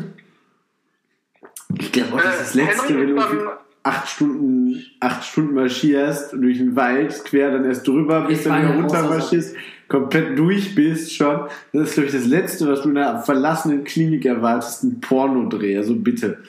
Ich 1.79 1.91
glaube, 1.91 2.21
das 2.21 2.35
ist 2.35 2.41
das 2.41 2.55
Äh, 2.55 2.65
Letzte, 2.65 2.99
wenn 2.99 3.07
du 3.07 3.15
dann- 3.15 3.31
irgendwie 3.31 3.47
acht 3.83 4.07
Stunden, 4.09 4.85
acht 4.99 5.23
Stunden 5.23 5.55
marschierst 5.55 6.33
durch 6.33 6.57
den 6.59 6.75
Wald, 6.75 7.23
quer 7.25 7.51
dann 7.51 7.65
erst 7.65 7.87
drüber, 7.87 8.21
bis 8.27 8.43
dann 8.43 8.61
wieder 8.63 8.75
runter 8.75 9.03
marschierst, 9.09 9.55
komplett 9.87 10.37
durch 10.37 10.75
bist 10.75 11.15
schon. 11.15 11.47
Das 11.73 11.89
ist, 11.89 11.93
glaube 11.95 12.07
ich, 12.07 12.13
das 12.13 12.25
Letzte, 12.27 12.67
was 12.67 12.81
du 12.83 12.89
in 12.89 12.97
einer 12.97 13.19
verlassenen 13.19 13.83
Klinik 13.83 14.25
erwartest, 14.25 14.83
ein 14.83 15.01
Pornodreh. 15.01 15.77
Also 15.77 15.95
bitte. 15.95 16.43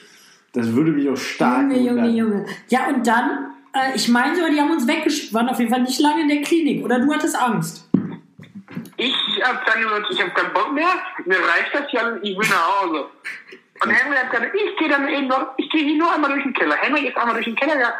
Das 0.53 0.71
würde 0.73 0.91
mich 0.91 1.09
auch 1.09 1.17
stark 1.17 1.63
Junge, 1.63 1.77
Junge, 1.77 1.89
wundern. 1.89 2.15
Junge. 2.15 2.45
Ja, 2.69 2.87
und 2.89 3.07
dann, 3.07 3.47
äh, 3.73 3.95
ich 3.95 4.07
meine 4.09 4.35
sogar, 4.35 4.51
die 4.51 4.59
haben 4.59 4.69
uns 4.71 4.87
weggeschickt, 4.87 5.33
waren 5.33 5.49
auf 5.49 5.57
jeden 5.57 5.71
Fall 5.71 5.81
nicht 5.81 5.99
lange 5.99 6.21
in 6.21 6.27
der 6.27 6.41
Klinik. 6.43 6.85
Oder 6.85 6.99
du 6.99 7.11
hattest 7.11 7.35
Angst. 7.35 7.89
Ich 8.95 9.15
hab 9.43 9.65
dann 9.65 9.81
gesagt, 9.81 10.05
ich 10.11 10.21
hab 10.21 10.35
keinen 10.35 10.53
Bock 10.53 10.71
mehr, 10.71 10.85
mir 11.25 11.35
reicht 11.37 11.73
das 11.73 11.91
ja, 11.91 12.15
ich 12.21 12.37
will 12.37 12.47
nach 12.47 12.81
Hause. 12.83 13.05
Und 13.83 13.91
Henry 13.91 14.15
hat 14.17 14.31
gesagt, 14.31 14.55
ich 14.55 14.77
gehe 14.77 14.89
dann 14.89 15.07
eben 15.07 15.27
noch, 15.27 15.53
ich 15.57 15.69
gehe 15.69 15.83
hier 15.83 15.97
nur 15.97 16.13
einmal 16.13 16.31
durch 16.31 16.43
den 16.43 16.53
Keller. 16.53 16.75
Henry 16.75 17.07
ist 17.07 17.17
einmal 17.17 17.33
durch 17.33 17.45
den 17.45 17.55
Keller 17.55 17.75
gegangen. 17.75 17.93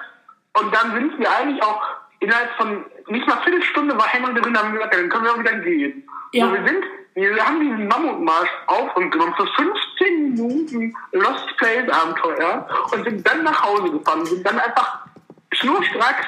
Und 0.60 0.76
dann 0.76 0.91
sind 0.93 1.19
wir 1.19 1.28
eigentlich 1.36 1.62
auch 1.63 1.82
innerhalb 2.19 2.52
von 2.58 2.86
nicht 3.08 3.28
mal 3.28 3.38
Viertelstunde 3.43 3.98
war 3.98 4.08
Henry 4.08 4.34
drin, 4.39 4.58
haben 4.58 4.69
wir 4.72 4.80
gesagt, 4.80 4.93
dann 4.96 5.10
können 5.10 5.26
wir 5.26 5.32
auch 5.34 5.39
wieder 5.39 5.56
gehen. 5.60 6.08
Ja. 6.32 6.46
So, 6.48 6.54
wir 6.54 6.67
sind, 6.67 6.84
wir 7.15 7.46
haben 7.46 7.60
diesen 7.60 7.88
Mammutmarsch 7.88 8.50
auf 8.67 8.96
und 8.96 9.12
genommen 9.12 9.34
für 9.36 9.46
15 9.48 10.34
Minuten 10.34 10.93
Lost 11.12 11.58
Place 11.58 11.89
Abenteuer 11.89 12.67
und 12.93 13.04
sind 13.04 13.28
dann 13.28 13.43
nach 13.43 13.62
Hause 13.63 13.91
gefahren, 13.91 14.26
sind 14.26 14.46
dann 14.46 14.58
einfach 14.60 15.00
schnurstracks 15.52 16.28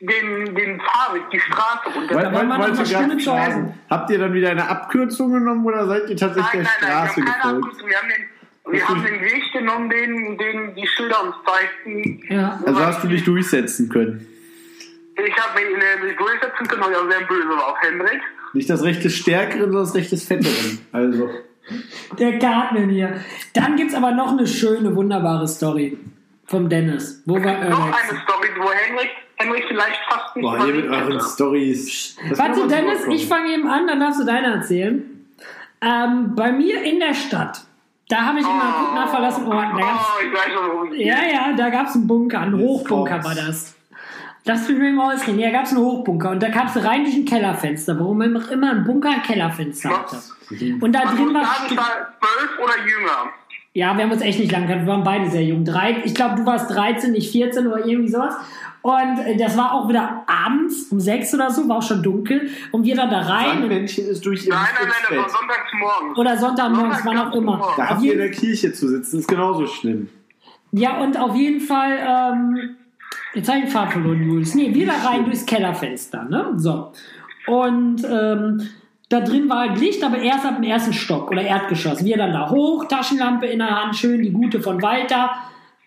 den, 0.00 0.54
den 0.54 0.80
Fahrweg, 0.80 1.22
die 1.30 1.40
Straße 1.40 1.88
runter. 1.94 2.14
Wollt- 2.14 2.32
noch 2.48 2.58
wollt 2.58 2.76
eine 2.76 2.86
Stunde 2.86 3.16
zu 3.18 3.32
Hause. 3.32 3.74
Habt 3.88 4.10
ihr 4.10 4.18
dann 4.18 4.34
wieder 4.34 4.50
eine 4.50 4.68
Abkürzung 4.68 5.32
genommen 5.32 5.64
oder 5.64 5.86
seid 5.86 6.08
ihr 6.10 6.16
tatsächlich 6.16 6.62
Nein, 6.62 6.72
der 6.80 6.88
nein, 6.88 6.96
nein, 6.98 7.06
Straße 7.08 7.20
wir 7.20 7.26
haben 7.26 7.40
keine 7.40 7.54
gefolgt? 7.54 7.64
Abkürzung. 7.64 7.88
Wir 7.88 7.96
haben 7.98 8.08
den, 8.08 8.28
wir 8.70 8.88
haben 8.88 9.02
den 9.04 9.20
Weg 9.20 9.52
genommen, 9.52 9.90
den, 9.90 10.38
den 10.38 10.74
die 10.74 10.86
Schilder 10.86 11.22
uns 11.22 11.34
zeigten. 11.46 12.20
Ja. 12.28 12.60
Also 12.64 12.80
hast 12.80 13.04
du 13.04 13.08
dich 13.08 13.24
durchsetzen 13.24 13.88
können. 13.88 14.26
Ich 15.16 15.36
habe 15.36 15.60
mich 15.60 15.74
in 15.74 15.80
der 15.80 16.04
mich 16.04 16.16
durchsetzen 16.16 16.66
können, 16.66 16.82
weil 16.82 16.92
ich 16.92 16.96
auch 16.96 17.10
sehr 17.10 17.26
böse 17.26 17.48
war 17.48 17.68
auf 17.68 17.76
Hendrik. 17.80 18.20
Nicht 18.52 18.70
das 18.70 18.82
Recht 18.82 19.04
des 19.04 19.14
Stärkeren, 19.16 19.60
sondern 19.66 19.84
das 19.84 19.94
Recht 19.94 20.12
des 20.12 20.24
Fetteren. 20.24 20.78
Also. 20.92 21.30
Der 22.18 22.38
Garten 22.38 22.88
hier. 22.88 23.20
Dann 23.52 23.76
gibt's 23.76 23.94
aber 23.94 24.12
noch 24.12 24.32
eine 24.32 24.46
schöne, 24.46 24.94
wunderbare 24.94 25.46
Story 25.46 25.98
vom 26.46 26.68
Dennis. 26.68 27.22
Wo 27.26 27.34
war 27.34 27.64
Noch 27.68 27.86
eine 27.86 28.20
Story, 28.22 28.48
wo 28.58 28.70
Henrik, 28.70 29.10
Henrik 29.36 29.64
vielleicht 29.68 30.00
fast 30.08 30.36
nicht 30.36 30.44
Boah, 30.44 30.66
ihr 30.66 30.74
mit 30.74 30.88
euren. 30.88 31.20
Stories. 31.20 32.16
Warte, 32.30 32.68
Dennis, 32.68 33.06
ich 33.10 33.26
fange 33.26 33.52
eben 33.52 33.66
an, 33.66 33.86
dann 33.86 34.00
darfst 34.00 34.20
du 34.20 34.24
deine 34.24 34.54
erzählen. 34.54 35.26
Ähm, 35.80 36.34
bei 36.34 36.52
mir 36.52 36.82
in 36.82 37.00
der 37.00 37.14
Stadt, 37.14 37.62
da 38.08 38.16
habe 38.26 38.38
ich 38.40 38.44
immer 38.44 38.72
gut 38.80 38.94
nach 38.94 39.08
verlassen 39.08 39.46
Orten. 39.46 39.76
Da 39.76 39.80
gab's, 39.80 40.04
Oh, 40.08 40.24
ich 40.26 40.32
weiß 40.32 40.52
schon, 40.54 40.70
worum 40.72 40.92
es 40.92 40.98
ja, 40.98 41.16
ja, 41.32 41.52
da 41.56 41.70
gab 41.70 41.86
es 41.88 41.94
einen 41.94 42.06
Bunker, 42.06 42.40
einen 42.40 42.58
Hochbunker 42.58 43.12
kommt's. 43.20 43.26
war 43.26 43.34
das. 43.34 43.74
Lass 44.46 44.68
mich 44.68 44.92
mal 44.92 45.14
ausreden. 45.14 45.38
Ja, 45.38 45.50
da 45.50 45.56
gab 45.58 45.64
es 45.64 45.70
einen 45.72 45.80
Hochbunker 45.80 46.30
und 46.30 46.42
da 46.42 46.50
kamst 46.50 46.76
du 46.76 46.84
rein 46.84 47.02
durch 47.04 47.16
ein 47.16 47.24
Kellerfenster, 47.24 47.98
warum 47.98 48.20
immer 48.20 48.50
immer 48.52 48.70
ein 48.72 48.84
Bunker 48.84 49.10
ein 49.10 49.22
Kellerfenster 49.22 49.88
hatte. 49.88 50.16
Und 50.80 50.92
da 50.92 51.04
Man 51.04 51.16
drin 51.16 51.34
war. 51.34 51.42
ich 51.42 51.68
zwölf 51.68 52.58
oder 52.62 52.76
jünger. 52.86 53.30
Ja, 53.72 53.96
wir 53.96 54.04
haben 54.04 54.12
uns 54.12 54.20
echt 54.22 54.38
nicht 54.38 54.52
lang 54.52 54.66
gekannt. 54.66 54.82
Wir 54.86 54.92
waren 54.92 55.02
beide 55.02 55.30
sehr 55.30 55.42
jung. 55.42 55.64
Drei, 55.64 56.02
ich 56.04 56.14
glaube, 56.14 56.36
du 56.36 56.46
warst 56.46 56.70
13, 56.70 57.10
nicht 57.12 57.32
14 57.32 57.66
oder 57.66 57.84
irgendwie 57.86 58.10
sowas. 58.10 58.34
Und 58.84 59.18
äh, 59.20 59.34
das 59.38 59.56
war 59.56 59.72
auch 59.72 59.88
wieder 59.88 60.24
abends 60.26 60.88
um 60.90 61.00
sechs 61.00 61.32
oder 61.32 61.50
so, 61.50 61.66
war 61.70 61.78
auch 61.78 61.82
schon 61.82 62.02
dunkel. 62.02 62.50
Und 62.70 62.84
wir 62.84 62.94
dann 62.94 63.08
da 63.08 63.20
rein. 63.20 63.60
Sandmännchen 63.60 64.06
ist 64.06 64.26
durch 64.26 64.44
ihr 64.44 64.52
Nein, 64.52 64.66
nein, 64.78 64.88
nein, 64.88 64.96
das 65.08 65.18
war 65.18 65.40
sonntags 65.40 65.72
morgens. 65.80 66.18
Oder 66.18 66.36
Sonntagmorgens, 66.36 66.98
wann 67.02 67.18
auch 67.18 67.34
immer. 67.34 67.72
Da 67.78 67.88
habt 67.88 68.02
ihr 68.02 68.12
in 68.12 68.18
der 68.18 68.30
Kirche 68.30 68.74
zu 68.74 68.88
sitzen, 68.88 69.20
ist 69.20 69.26
genauso 69.26 69.66
schlimm. 69.66 70.10
ja, 70.72 71.02
und 71.02 71.18
auf 71.18 71.34
jeden 71.34 71.60
Fall, 71.60 71.98
ähm, 71.98 72.76
jetzt 73.32 73.48
habe 73.48 73.60
ich 73.60 73.64
den 73.64 73.72
Faden 73.72 73.92
verloren, 73.92 74.22
Julius. 74.22 74.54
Nee, 74.54 74.74
wir 74.74 74.86
da 74.86 75.08
rein 75.08 75.24
durchs 75.24 75.46
Kellerfenster, 75.46 76.24
ne? 76.24 76.52
So. 76.56 76.92
Und 77.46 78.04
ähm, 78.04 78.68
da 79.08 79.20
drin 79.20 79.48
war 79.48 79.60
halt 79.60 79.80
Licht, 79.80 80.04
aber 80.04 80.18
erst 80.18 80.44
ab 80.44 80.56
dem 80.56 80.64
ersten 80.64 80.92
Stock 80.92 81.30
oder 81.30 81.40
Erdgeschoss. 81.40 82.04
Wir 82.04 82.18
dann 82.18 82.34
da 82.34 82.50
hoch, 82.50 82.84
Taschenlampe 82.84 83.46
in 83.46 83.60
der 83.60 83.82
Hand, 83.82 83.96
schön 83.96 84.20
die 84.20 84.30
gute 84.32 84.60
von 84.60 84.82
Walter, 84.82 85.30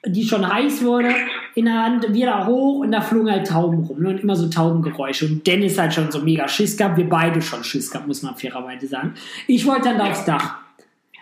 die 0.10 0.28
schon 0.28 0.48
heiß 0.48 0.84
wurde, 0.84 1.14
in 1.56 1.66
der 1.66 1.84
Hand, 1.84 2.14
wir 2.14 2.26
da 2.26 2.46
hoch 2.46 2.80
und 2.80 2.92
da 2.92 3.02
flogen 3.02 3.32
halt 3.32 3.48
Tauben 3.48 3.84
rum 3.84 4.02
ne? 4.02 4.10
und 4.10 4.20
immer 4.20 4.36
so 4.36 4.48
Taubengeräusche. 4.48 5.26
Und 5.26 5.48
Dennis 5.48 5.78
hat 5.78 5.94
schon 5.94 6.12
so 6.12 6.22
mega 6.22 6.48
Schiss 6.48 6.78
gehabt, 6.78 6.98
wir 6.98 7.10
beide 7.10 7.42
schon 7.42 7.64
Schiss 7.64 7.90
gehabt, 7.90 8.08
muss 8.08 8.22
man 8.22 8.36
fairerweise 8.36 8.88
sagen. 8.88 9.14
Ich 9.48 9.66
wollte 9.66 9.90
dann 9.90 9.98
da 9.98 10.10
aufs 10.10 10.26
Dach. 10.26 10.58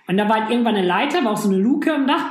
Und 0.07 0.17
da 0.17 0.29
war 0.29 0.41
halt 0.41 0.51
irgendwann 0.51 0.75
eine 0.75 0.85
Leiter, 0.85 1.23
war 1.23 1.33
auch 1.33 1.37
so 1.37 1.49
eine 1.49 1.57
Luke 1.57 1.93
am 1.93 2.07
Dach. 2.07 2.25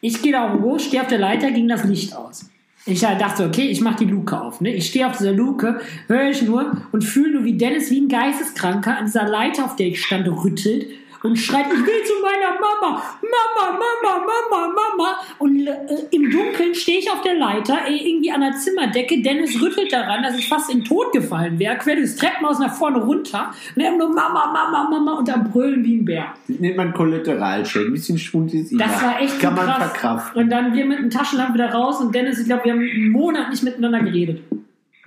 Ich 0.00 0.22
gehe 0.22 0.32
da 0.32 0.52
hoch, 0.52 0.78
stehe 0.78 1.02
auf 1.02 1.08
der 1.08 1.18
Leiter, 1.18 1.50
ging 1.50 1.68
das 1.68 1.84
Licht 1.84 2.16
aus. 2.16 2.48
Ich 2.86 3.04
halt 3.04 3.20
dachte, 3.20 3.44
okay, 3.44 3.66
ich 3.66 3.82
mache 3.82 4.04
die 4.04 4.10
Luke 4.10 4.40
auf. 4.40 4.62
Ne? 4.62 4.74
Ich 4.74 4.86
stehe 4.86 5.06
auf 5.06 5.18
dieser 5.18 5.32
Luke, 5.32 5.80
höre 6.06 6.30
ich 6.30 6.42
nur 6.42 6.82
und 6.92 7.04
fühle 7.04 7.34
nur, 7.34 7.44
wie 7.44 7.58
Dennis 7.58 7.90
wie 7.90 8.00
ein 8.00 8.08
Geisteskranker 8.08 8.96
an 8.96 9.04
dieser 9.04 9.28
Leiter, 9.28 9.66
auf 9.66 9.76
der 9.76 9.88
ich 9.88 10.02
stand, 10.02 10.26
rüttelt 10.28 10.86
und 11.22 11.36
schreit, 11.36 11.66
ich 11.66 11.86
will 11.86 12.04
zu 12.04 12.14
meiner 12.22 12.58
Mama, 12.58 13.02
Mama, 13.20 13.78
Mama, 13.78 14.26
Mama, 14.26 14.74
Mama. 14.74 15.16
Und 15.38 15.66
äh, 15.66 15.76
im 16.10 16.30
Dunkeln 16.30 16.74
stehe 16.74 16.98
ich 16.98 17.10
auf 17.10 17.20
der 17.20 17.34
Leiter, 17.34 17.78
äh, 17.86 17.94
irgendwie 17.94 18.30
an 18.30 18.40
der 18.40 18.52
Zimmerdecke. 18.52 19.20
Dennis 19.20 19.60
rüttelt 19.60 19.92
daran, 19.92 20.22
dass 20.22 20.38
ich 20.38 20.48
fast 20.48 20.70
in 20.70 20.78
den 20.80 20.84
Tod 20.86 21.12
gefallen 21.12 21.58
wäre, 21.58 21.76
quer 21.76 21.96
durchs 21.96 22.16
Treppenhaus 22.16 22.58
nach 22.58 22.74
vorne 22.74 22.98
runter. 22.98 23.52
Und 23.76 23.82
er 23.82 23.96
nur 23.96 24.08
Mama, 24.08 24.46
Mama, 24.52 24.88
Mama 24.90 25.18
und 25.18 25.28
am 25.30 25.50
Brüllen 25.50 25.84
wie 25.84 25.96
ein 25.98 26.04
Bär. 26.04 26.34
Das 26.48 26.58
nennt 26.58 26.76
man 26.76 26.94
Kollateralschäden. 26.94 27.88
Ein 27.88 27.92
bisschen 27.92 28.18
Schwund 28.18 28.54
ist 28.54 28.72
immer. 28.72 28.84
Das 28.84 29.02
war 29.02 29.20
echt 29.20 29.38
Kann 29.40 29.56
so 29.56 29.62
man 29.62 29.66
krass. 29.66 29.90
verkraften. 29.90 30.42
Und 30.42 30.50
dann 30.50 30.74
wir 30.74 30.86
mit 30.86 30.98
dem 30.98 31.10
Taschenlampe 31.10 31.54
wieder 31.54 31.72
raus 31.72 32.00
und 32.00 32.14
Dennis, 32.14 32.38
ich 32.38 32.46
glaube, 32.46 32.64
wir 32.64 32.72
haben 32.72 32.80
einen 32.80 33.10
Monat 33.10 33.50
nicht 33.50 33.62
miteinander 33.62 34.00
geredet. 34.00 34.42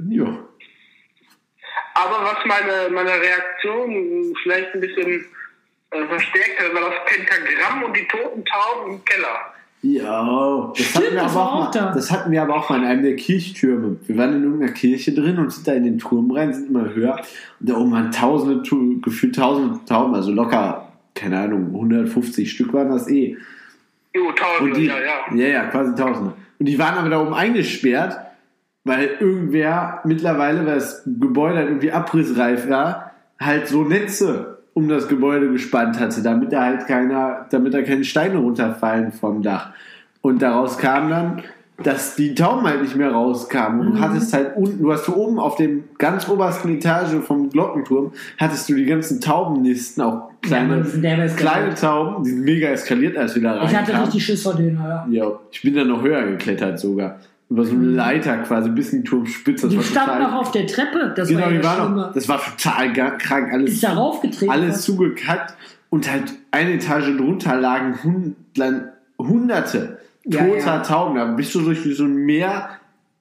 Ja. 0.09 0.25
Aber 1.95 2.23
was 2.23 2.45
meine, 2.45 2.93
meine 2.93 3.11
Reaktion 3.11 4.33
vielleicht 4.41 4.73
ein 4.73 4.81
bisschen 4.81 5.25
verstärkt 6.07 6.59
hat, 6.59 6.73
war 6.73 6.89
das 6.89 6.99
Pentagramm 7.05 7.83
und 7.83 7.95
die 7.95 8.07
toten 8.07 8.43
Tauben 8.45 8.93
im 8.93 9.05
Keller. 9.05 9.53
Ja, 9.85 10.71
das, 10.77 10.85
Stimmt, 10.85 10.95
hatten 10.95 11.15
wir 11.15 11.23
das 11.23 11.35
aber 11.35 11.51
auch 11.51 11.59
mal, 11.65 11.71
da. 11.71 11.91
das 11.93 12.09
hatten 12.09 12.31
wir 12.31 12.41
aber 12.41 12.55
auch 12.55 12.69
mal 12.69 12.79
in 12.79 12.85
einem 12.85 13.03
der 13.03 13.17
Kirchtürme. 13.17 13.97
Wir 14.07 14.17
waren 14.17 14.33
in 14.33 14.43
irgendeiner 14.43 14.71
Kirche 14.71 15.13
drin 15.13 15.37
und 15.37 15.51
sind 15.51 15.67
da 15.67 15.73
in 15.73 15.83
den 15.83 15.99
Turm 15.99 16.31
rein, 16.31 16.53
sind 16.53 16.69
immer 16.69 16.93
höher. 16.93 17.17
Und 17.59 17.69
da 17.69 17.75
oben 17.75 17.91
waren 17.91 18.09
tausende, 18.09 18.61
gefühlt 19.01 19.35
tausende 19.35 19.83
Tauben, 19.85 20.15
also 20.15 20.31
locker, 20.31 20.87
keine 21.15 21.37
Ahnung, 21.37 21.67
150 21.73 22.49
Stück 22.49 22.73
waren 22.73 22.91
das 22.91 23.09
eh. 23.09 23.35
Jo, 24.15 24.31
Tausende, 24.31 24.71
Und 24.71 24.77
die, 24.77 24.85
ja, 24.85 24.99
ja. 24.99 25.35
ja, 25.35 25.47
ja, 25.47 25.65
quasi 25.65 25.93
tausende. 25.95 26.33
Und 26.59 26.65
die 26.65 26.79
waren 26.79 26.97
aber 26.97 27.09
da 27.09 27.21
oben 27.21 27.33
eingesperrt, 27.33 28.17
weil 28.85 29.17
irgendwer 29.19 29.99
mittlerweile, 30.05 30.65
weil 30.65 30.75
das 30.75 31.03
Gebäude 31.03 31.57
halt 31.57 31.67
irgendwie 31.67 31.91
abrissreif 31.91 32.69
war, 32.69 33.11
halt 33.37 33.67
so 33.67 33.83
Netze 33.83 34.52
um 34.73 34.87
das 34.87 35.07
Gebäude 35.07 35.51
gespannt 35.51 35.99
hatte, 35.99 36.21
damit 36.21 36.51
da 36.51 36.63
halt 36.63 36.87
keiner, 36.87 37.45
damit 37.51 37.73
da 37.73 37.81
keine 37.81 38.03
Steine 38.03 38.37
runterfallen 38.37 39.11
vom 39.11 39.41
Dach. 39.41 39.69
Und 40.21 40.41
daraus 40.41 40.77
kam 40.77 41.09
dann, 41.09 41.43
dass 41.81 42.15
die 42.15 42.33
Tauben 42.35 42.65
halt 42.67 42.81
nicht 42.81 42.95
mehr 42.95 43.11
rauskamen. 43.11 43.79
Und 43.79 43.93
du 43.95 43.99
hattest 43.99 44.33
halt 44.33 44.55
unten, 44.55 44.81
du 44.81 44.91
hast 44.91 45.09
oben 45.09 45.39
auf 45.39 45.55
dem 45.55 45.83
ganz 45.97 46.29
obersten 46.29 46.69
Etage 46.75 47.15
vom 47.25 47.49
Glockenturm, 47.49 48.11
hattest 48.37 48.69
du 48.69 48.75
die 48.75 48.85
ganzen 48.85 49.19
Taubennisten, 49.19 50.01
auch 50.01 50.29
kleine, 50.41 50.85
Ja, 51.01 51.27
kleine 51.27 51.73
Tauben, 51.73 52.23
die 52.23 52.29
sind 52.31 52.43
mega 52.43 52.67
eskaliert, 52.69 53.17
als 53.17 53.35
wir 53.35 53.41
da 53.43 53.57
rein 53.57 53.67
Ich 53.67 53.75
hatte 53.75 54.01
richtig 54.01 54.25
Schiss 54.25 54.43
vor 54.43 54.55
denen, 54.55 54.77
oder? 54.79 55.07
ja, 55.09 55.39
ich 55.51 55.61
bin 55.61 55.73
dann 55.75 55.87
noch 55.87 56.01
höher 56.03 56.23
geklettert 56.23 56.79
sogar. 56.79 57.19
Über 57.53 57.65
so 57.65 57.73
eine 57.73 57.85
Leiter 57.85 58.37
quasi 58.39 58.69
bis 58.71 58.93
in 58.93 59.03
die 59.03 59.09
Turmspitze. 59.09 59.67
Das 59.67 59.75
Die 59.75 59.83
standen 59.83 60.23
noch 60.23 60.33
auf 60.33 60.51
der 60.51 60.65
Treppe. 60.65 61.13
Das 61.15 61.27
Genau, 61.29 61.41
war 61.41 61.51
ja 61.51 61.57
die 61.59 61.63
waren 61.63 61.95
noch, 61.95 62.11
das 62.13 62.27
war 62.27 62.41
total 62.43 62.91
krank. 63.19 63.53
Alles, 63.53 63.73
Ist 63.73 63.83
da 63.83 63.93
raufgetreten. 63.93 64.49
alles 64.49 64.81
zugekackt 64.81 65.53
und 65.91 66.11
halt 66.11 66.33
eine 66.49 66.73
Etage 66.73 67.15
drunter 67.15 67.55
lagen 67.59 68.03
hund, 68.03 68.35
hunderte 69.19 69.99
Ja, 70.25 70.43
toter 70.45 70.57
ja. 70.65 70.79
Tauben. 70.79 71.15
Da 71.15 71.25
bist 71.25 71.53
du 71.53 71.61
durch 71.61 71.81
so 71.95 72.05
ein 72.05 72.15
Meer 72.15 72.69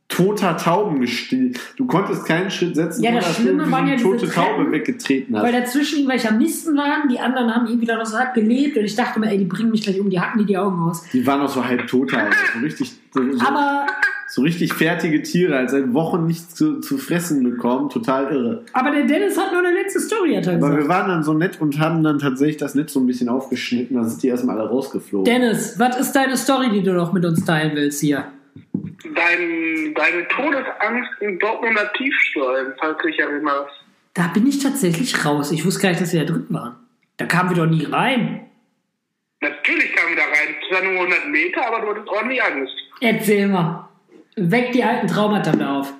toter 0.08 0.56
Tauben 0.56 1.00
gestillt. 1.00 1.58
Du 1.76 1.86
konntest 1.86 2.24
keinen 2.26 2.50
Schritt 2.50 2.76
setzen, 2.76 3.02
Ja, 3.02 3.12
das 3.12 3.36
Schlimme 3.36 3.70
waren 3.70 3.86
ja 3.86 3.96
tote 3.96 4.28
Taube 4.28 4.56
Treppen, 4.56 4.72
weggetreten 4.72 5.36
hast. 5.36 5.42
Weil 5.42 5.52
dazwischen 5.52 5.98
irgendwelche 6.00 6.28
am 6.30 6.38
Misten 6.38 6.76
waren, 6.76 7.08
die 7.08 7.18
anderen 7.18 7.54
haben 7.54 7.66
irgendwie 7.66 7.86
da 7.86 7.96
noch 7.96 8.06
so 8.06 8.18
halb 8.18 8.34
gelebt 8.34 8.76
und 8.76 8.84
ich 8.84 8.94
dachte 8.94 9.20
mir, 9.20 9.30
ey, 9.30 9.38
die 9.38 9.44
bringen 9.46 9.70
mich 9.70 9.82
gleich 9.82 9.98
um, 10.00 10.10
die 10.10 10.20
hacken 10.20 10.40
die 10.40 10.46
die 10.46 10.56
Augen 10.58 10.80
aus. 10.82 11.02
die 11.12 11.26
waren 11.26 11.40
auch 11.40 11.48
so 11.48 11.64
halb 11.64 11.86
tot, 11.86 12.12
also 12.14 12.30
so 12.54 12.58
richtig, 12.60 12.92
so, 13.12 13.22
so, 13.32 13.46
Aber, 13.46 13.86
so 14.34 14.40
richtig 14.40 14.72
fertige 14.72 15.20
Tiere, 15.22 15.58
als 15.58 15.72
seit 15.72 15.92
Wochen 15.92 16.26
nichts 16.26 16.54
zu, 16.54 16.80
zu 16.80 16.96
fressen 16.96 17.44
bekommen. 17.44 17.90
Total 17.90 18.32
irre. 18.32 18.64
aber 18.72 18.90
der 18.90 19.04
Dennis 19.04 19.36
hat 19.36 19.52
nur 19.52 19.60
eine 19.62 19.74
letzte 19.78 20.00
Story, 20.00 20.34
hat 20.34 20.46
er 20.46 20.54
Aber 20.54 20.70
wir 20.70 20.76
gesagt. 20.76 20.88
waren 20.88 21.08
dann 21.10 21.22
so 21.22 21.34
nett 21.34 21.60
und 21.60 21.78
haben 21.78 22.02
dann 22.02 22.18
tatsächlich 22.18 22.56
das 22.56 22.74
Netz 22.74 22.94
so 22.94 23.00
ein 23.00 23.06
bisschen 23.06 23.28
aufgeschnitten. 23.28 23.94
Dann 23.94 24.08
sind 24.08 24.22
die 24.22 24.28
erstmal 24.28 24.58
alle 24.58 24.70
rausgeflogen. 24.70 25.26
Dennis, 25.26 25.78
was 25.78 25.98
ist 26.00 26.12
deine 26.12 26.38
Story, 26.38 26.70
die 26.70 26.82
du 26.82 26.94
noch 26.94 27.12
mit 27.12 27.26
uns 27.26 27.44
teilen 27.44 27.72
willst 27.74 28.00
hier? 28.00 28.24
Dein, 29.04 29.94
deine 29.94 30.26
Todesangst 30.28 31.10
im 31.20 31.38
Dortmunder 31.38 31.92
Tiefstollen, 31.92 32.72
falls 32.80 32.96
du 33.02 33.08
dich 33.08 33.18
erinnerst. 33.18 33.70
Da 34.14 34.28
bin 34.28 34.46
ich 34.46 34.62
tatsächlich 34.62 35.26
raus. 35.26 35.52
Ich 35.52 35.66
wusste 35.66 35.82
gar 35.82 35.88
nicht, 35.90 36.00
dass 36.00 36.14
wir 36.14 36.20
da 36.24 36.32
drin 36.32 36.46
waren. 36.48 36.76
Da 37.18 37.26
kamen 37.26 37.50
wir 37.50 37.56
doch 37.56 37.70
nie 37.70 37.84
rein. 37.84 38.46
Natürlich 39.42 39.94
kamen 39.94 40.10
wir 40.10 40.16
da 40.16 40.22
rein. 40.22 40.54
Zwar 40.70 40.82
nur 40.90 41.02
100 41.02 41.28
Meter, 41.28 41.66
aber 41.66 41.80
du 41.84 41.90
hattest 41.90 42.08
ordentlich 42.08 42.42
Angst. 42.42 42.72
Erzähl 43.02 43.46
mal. 43.48 43.90
Weck 44.36 44.72
die 44.72 44.82
alten 44.82 45.06
Traumata 45.06 45.52
da 45.52 45.80
auf. 45.80 45.92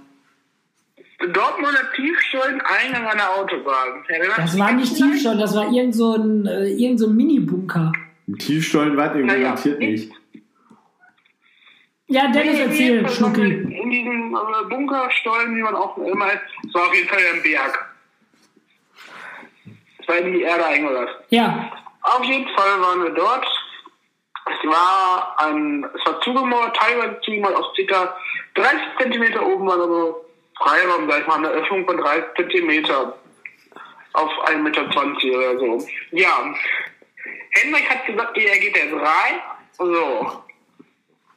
Dortmunder 1.18 1.92
Tiefstollen, 1.94 2.60
Eingang 2.62 3.06
einer 3.06 3.30
Autobahn. 3.38 4.02
Erinnerst 4.08 4.38
Das 4.38 4.58
war 4.58 4.72
nicht? 4.72 4.96
Tiefschau, 4.96 5.34
das 5.36 5.54
war 5.54 5.70
irgend 5.70 5.94
so 5.94 6.14
ein, 6.16 6.46
äh, 6.46 6.66
irgend 6.68 6.98
so 6.98 7.06
ein 7.06 7.14
Mini-Bunker. 7.16 7.92
Im 8.26 8.38
Tiefstollen 8.38 8.96
wart 8.96 9.14
ihr 9.14 9.24
Naja. 9.24 9.42
garantiert 9.50 9.78
nicht. 9.78 10.12
Ja, 12.08 12.28
Dennis, 12.32 12.54
Nee, 12.56 12.62
erzähl, 12.64 12.94
jedenfalls 12.94 13.20
waren 13.22 13.36
wir 13.36 13.44
Schnucki. 13.44 13.78
In 13.82 13.90
diesem 13.90 14.34
äh, 14.36 14.68
Bunkerstollen, 14.68 15.56
wie 15.56 15.62
man 15.62 15.74
auch 15.76 15.96
immer 15.98 16.26
ist, 16.32 16.40
es 16.66 16.74
war 16.74 16.86
auf 16.88 16.94
jeden 16.94 17.08
Fall 17.08 17.18
ein 17.34 17.42
Berg. 17.42 17.92
Es 20.00 20.08
war 20.08 20.18
in 20.18 20.32
die 20.32 20.42
Erde 20.42 20.66
eingelassen. 20.66 21.14
Ja, 21.30 21.70
Auf 22.02 22.24
jeden 22.24 22.48
Fall 22.48 22.80
waren 22.80 23.02
wir 23.04 23.10
dort. 23.10 23.46
Es 24.52 24.68
war 24.68 25.34
ein, 25.38 25.84
es 25.94 26.06
war 26.06 26.20
zugemauert, 26.20 26.76
teilweise 26.76 27.20
zugemauert 27.22 27.56
aus 27.56 27.66
ca. 27.88 28.16
30 28.54 28.78
Zentimeter 29.00 29.46
oben 29.46 29.66
war 29.66 29.78
also 29.80 30.24
Freiraum, 30.58 31.08
sag 31.10 31.20
ich 31.22 31.26
mal, 31.26 31.36
eine 31.38 31.48
Öffnung 31.48 31.84
von 31.86 31.96
30 31.96 32.24
Zentimeter 32.36 33.16
auf 34.14 34.30
1,20 34.46 34.62
Meter 34.62 34.82
oder 35.38 35.58
so. 35.58 35.86
Ja, 36.10 36.54
Henrik 37.52 37.88
hat 37.90 38.06
gesagt, 38.06 38.36
er 38.36 38.58
geht 38.58 38.76
jetzt 38.76 38.92
rein. 38.94 39.40
So. 39.78 40.42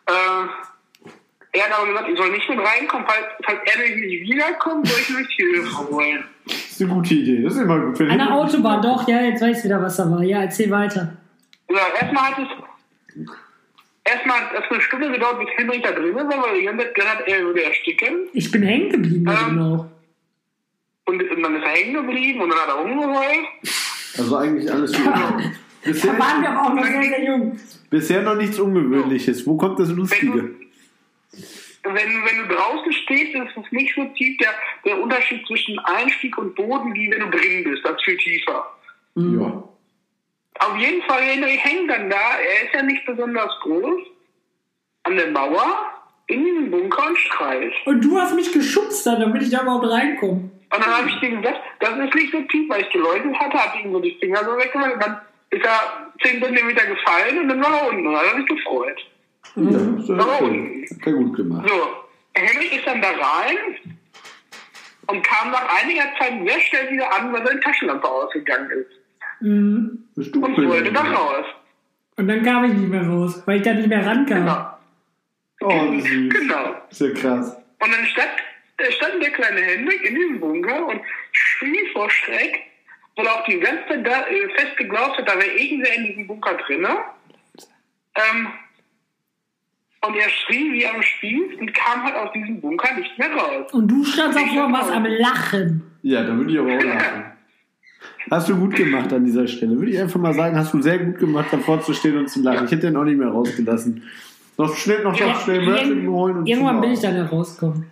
Äh, 0.07 0.47
er 1.53 1.63
hat 1.69 1.77
aber 1.79 1.87
gesagt, 1.87 2.09
ich 2.09 2.17
soll 2.17 2.31
nicht 2.31 2.49
mit 2.49 2.59
reinkommen, 2.59 3.05
falls, 3.07 3.25
falls 3.45 3.59
er 3.65 3.79
nicht 3.81 4.29
wiederkommt, 4.29 4.87
soll 4.87 4.99
ich 4.99 5.09
mir 5.09 5.25
Hilfe 5.25 5.77
holen. 5.89 6.23
Das 6.45 6.55
ist 6.55 6.81
eine 6.81 6.91
gute 6.93 7.13
Idee. 7.13 7.43
Das 7.43 7.53
ist 7.55 7.61
immer 7.61 7.79
gut. 7.79 7.99
Der 7.99 8.09
Henrik- 8.09 8.29
Autobahn, 8.31 8.81
doch, 8.81 9.07
ja, 9.07 9.21
jetzt 9.21 9.41
weiß 9.41 9.59
ich 9.59 9.63
wieder, 9.63 9.81
was 9.81 9.95
da 9.95 10.11
war. 10.11 10.21
Ja, 10.21 10.41
erzähl 10.41 10.69
weiter. 10.69 11.15
Ja, 11.69 11.87
erstmal 11.99 12.23
hat 12.31 12.39
es 12.39 12.47
erstmal 14.03 14.39
hat 14.39 14.51
es 14.65 14.71
eine 14.71 14.81
Stunde 14.81 15.11
gedauert, 15.11 15.39
bis 15.39 15.49
Henrik 15.57 15.83
da 15.83 15.91
drin 15.91 16.15
war, 16.15 16.27
weil 16.27 16.59
die 16.59 16.65
ganze 16.65 16.85
Zeit 16.85 16.95
gedacht 16.95 17.19
hat, 17.19 17.27
er 17.27 17.43
würde 17.43 17.63
ersticken. 17.63 18.27
Ich 18.33 18.51
bin 18.51 18.63
hängen 18.63 18.89
geblieben, 18.89 19.25
da 19.25 19.47
Ähm. 19.47 19.59
auch. 19.61 19.85
Und, 21.07 21.21
und 21.29 21.43
dann 21.43 21.55
ist 21.55 21.63
er 21.63 21.69
hängen 21.69 21.93
geblieben 21.93 22.41
und 22.41 22.49
dann 22.49 22.57
hat 22.59 22.67
er 22.69 22.75
rumgeheult. 22.75 23.45
Also 24.17 24.35
eigentlich 24.37 24.71
alles 24.71 24.91
gut. 24.97 25.05
Da 25.05 25.41
Bisher, 25.83 26.17
waren 26.17 26.41
wir 26.41 26.61
auch 26.61 26.73
noch 26.73 26.83
sehr, 26.83 27.03
sehr 27.03 27.23
jung. 27.23 27.59
bisher 27.91 28.21
noch 28.23 28.35
nichts 28.35 28.59
Ungewöhnliches. 28.59 29.45
Wo 29.45 29.55
kommt 29.55 29.79
das 29.79 29.89
Lustige? 29.89 30.55
wenn, 31.83 31.93
wenn 31.93 32.47
du 32.47 32.55
draußen 32.55 32.91
stehst, 32.91 33.35
ist 33.35 33.55
es 33.65 33.71
nicht 33.71 33.93
so 33.95 34.03
tief 34.17 34.35
der, 34.39 34.49
der 34.83 34.99
Unterschied 34.99 35.45
zwischen 35.45 35.77
Einstieg 35.79 36.35
und 36.39 36.55
Boden, 36.55 36.95
wie 36.95 37.11
wenn 37.11 37.19
du 37.19 37.29
drin 37.29 37.63
bist. 37.63 37.85
Das 37.85 37.91
ist 37.97 38.03
viel 38.03 38.17
tiefer. 38.17 38.65
Ja. 39.15 39.63
Auf 40.59 40.77
jeden 40.77 41.01
Fall, 41.03 41.21
Henrik 41.21 41.59
hängt 41.59 41.89
dann 41.89 42.09
da. 42.09 42.37
Er 42.39 42.65
ist 42.65 42.73
ja 42.73 42.81
nicht 42.81 43.05
besonders 43.05 43.51
groß. 43.61 44.01
An 45.03 45.17
der 45.17 45.31
Mauer, 45.31 45.91
in 46.27 46.43
diesem 46.43 46.71
Bunker 46.71 47.07
und 47.07 47.17
schreit. 47.17 47.73
Und 47.85 48.03
du 48.03 48.19
hast 48.19 48.33
mich 48.33 48.51
geschubst 48.51 49.05
dann, 49.05 49.19
damit 49.19 49.43
ich 49.43 49.51
da 49.51 49.61
überhaupt 49.61 49.87
reinkomme. 49.87 50.49
Und 50.75 50.85
dann 50.85 50.97
habe 50.97 51.09
ich 51.09 51.19
dir 51.19 51.29
gesagt, 51.29 51.59
das 51.79 51.97
ist 51.97 52.15
nicht 52.15 52.31
so 52.31 52.41
tief, 52.41 52.69
weil 52.69 52.81
ich 52.81 52.89
geläutet 52.89 53.33
hatte, 53.39 53.57
habe 53.57 53.79
ihm 53.79 53.91
so 53.91 53.99
die 53.99 54.17
Finger 54.19 54.43
so 54.43 54.57
weggemacht 54.57 54.93
und 54.93 55.03
dann 55.03 55.21
ist 55.51 55.63
er 55.63 56.11
10 56.23 56.41
Zentimeter 56.41 56.85
gefallen 56.85 57.39
und 57.39 57.49
dann 57.49 57.63
war 57.63 57.81
er 57.81 57.89
unten 57.89 58.07
und 58.07 58.13
dann 58.13 58.21
hat 58.21 58.33
er 58.33 58.37
sich 58.39 58.47
gefreut. 58.47 58.99
Ja, 59.55 59.99
ist 59.99 60.09
ja 60.09 60.15
Aber 60.15 60.41
okay. 60.41 60.87
Hat 60.89 61.07
er 61.07 61.13
gut 61.13 61.35
gemacht. 61.35 61.69
So, 61.69 61.87
Henrik 62.33 62.75
ist 62.75 62.87
dann 62.87 63.01
da 63.01 63.09
rein 63.09 63.57
und 65.07 65.23
kam 65.23 65.51
nach 65.51 65.81
einiger 65.81 66.05
Zeit 66.19 66.33
sehr 66.45 66.59
schnell 66.59 66.91
wieder 66.91 67.15
an, 67.15 67.31
weil 67.31 67.45
seine 67.45 67.59
Taschenlampe 67.59 68.07
ausgegangen 68.07 68.71
ist. 68.71 69.04
Mhm. 69.41 70.07
Bist 70.15 70.35
Und 70.35 70.57
wollte 70.57 70.91
da 70.91 71.03
da 71.03 71.11
raus. 71.11 71.45
Und 72.17 72.27
dann 72.27 72.43
kam 72.43 72.63
ich 72.65 72.73
nicht 72.73 72.89
mehr 72.89 73.07
raus, 73.07 73.41
weil 73.45 73.57
ich 73.57 73.63
da 73.63 73.73
nicht 73.73 73.89
mehr 73.89 74.05
rankam. 74.05 74.45
Genau. 74.45 74.75
Oh, 75.61 75.99
süß. 75.99 76.33
Genau. 76.33 76.75
Ist 76.89 77.01
ja 77.01 77.09
krass. 77.11 77.57
Und 77.79 77.91
dann 77.91 78.05
stand, 78.05 78.29
stand 78.93 79.21
der 79.21 79.31
kleine 79.31 79.61
Henrik 79.61 80.03
in 80.03 80.15
diesem 80.15 80.39
Bunker 80.39 80.87
und 80.87 81.01
schrie 81.31 81.89
vor 81.93 82.09
Schreck, 82.09 82.61
weil 83.15 83.25
er 83.25 83.35
auch 83.35 83.45
die 83.45 83.59
ganze 83.59 83.87
Zeit 83.87 84.07
da, 84.07 84.27
äh, 84.27 84.49
fest 84.55 84.77
geglaubt 84.77 85.17
hat, 85.17 85.27
da 85.27 85.35
wäre 85.35 85.51
irgendwer 85.51 85.93
in 85.95 86.05
diesem 86.05 86.27
Bunker 86.27 86.53
drin. 86.55 86.85
Ähm, 88.15 88.47
und 90.07 90.15
er 90.15 90.29
schrie 90.29 90.71
wie 90.71 90.87
am 90.87 91.01
Spieß 91.01 91.59
und 91.59 91.73
kam 91.73 92.03
halt 92.03 92.15
aus 92.15 92.31
diesem 92.33 92.61
Bunker 92.61 92.93
nicht 92.95 93.17
mehr 93.17 93.31
raus. 93.31 93.73
Und 93.73 93.87
du 93.87 94.03
standst 94.03 94.37
auch 94.39 94.53
vor 94.53 94.71
was 94.71 94.89
am 94.89 95.05
Lachen. 95.05 95.97
Ja, 96.03 96.23
da 96.23 96.35
würde 96.35 96.51
ich 96.51 96.59
aber 96.59 96.77
auch 96.77 96.83
lachen. 96.83 97.34
Hast 98.31 98.49
du 98.49 98.55
gut 98.55 98.75
gemacht 98.75 99.11
an 99.13 99.23
dieser 99.23 99.47
Stelle. 99.47 99.77
Würde 99.77 99.91
ich 99.91 99.99
einfach 99.99 100.19
mal 100.19 100.33
sagen, 100.33 100.57
hast 100.57 100.73
du 100.73 100.81
sehr 100.81 100.97
gut 100.99 101.19
gemacht, 101.19 101.47
davor 101.51 101.81
zu 101.81 101.93
stehen 101.93 102.17
und 102.17 102.27
zu 102.29 102.41
lachen. 102.41 102.65
Ich 102.65 102.71
hätte 102.71 102.87
den 102.87 102.95
auch 102.97 103.03
nicht 103.03 103.17
mehr 103.17 103.27
rausgelassen. 103.29 104.03
Noch 104.57 104.75
schnell, 104.75 105.03
noch 105.03 105.17
Ja, 105.19 105.27
noch 105.27 105.41
schnell 105.41 105.63
Mörtel 105.65 106.07
holen 106.07 106.37
und 106.37 106.47
Irgendwann 106.47 106.81
bin 106.81 106.91
ich 106.91 106.99
dann 107.01 107.13
herausgekommen. 107.13 107.91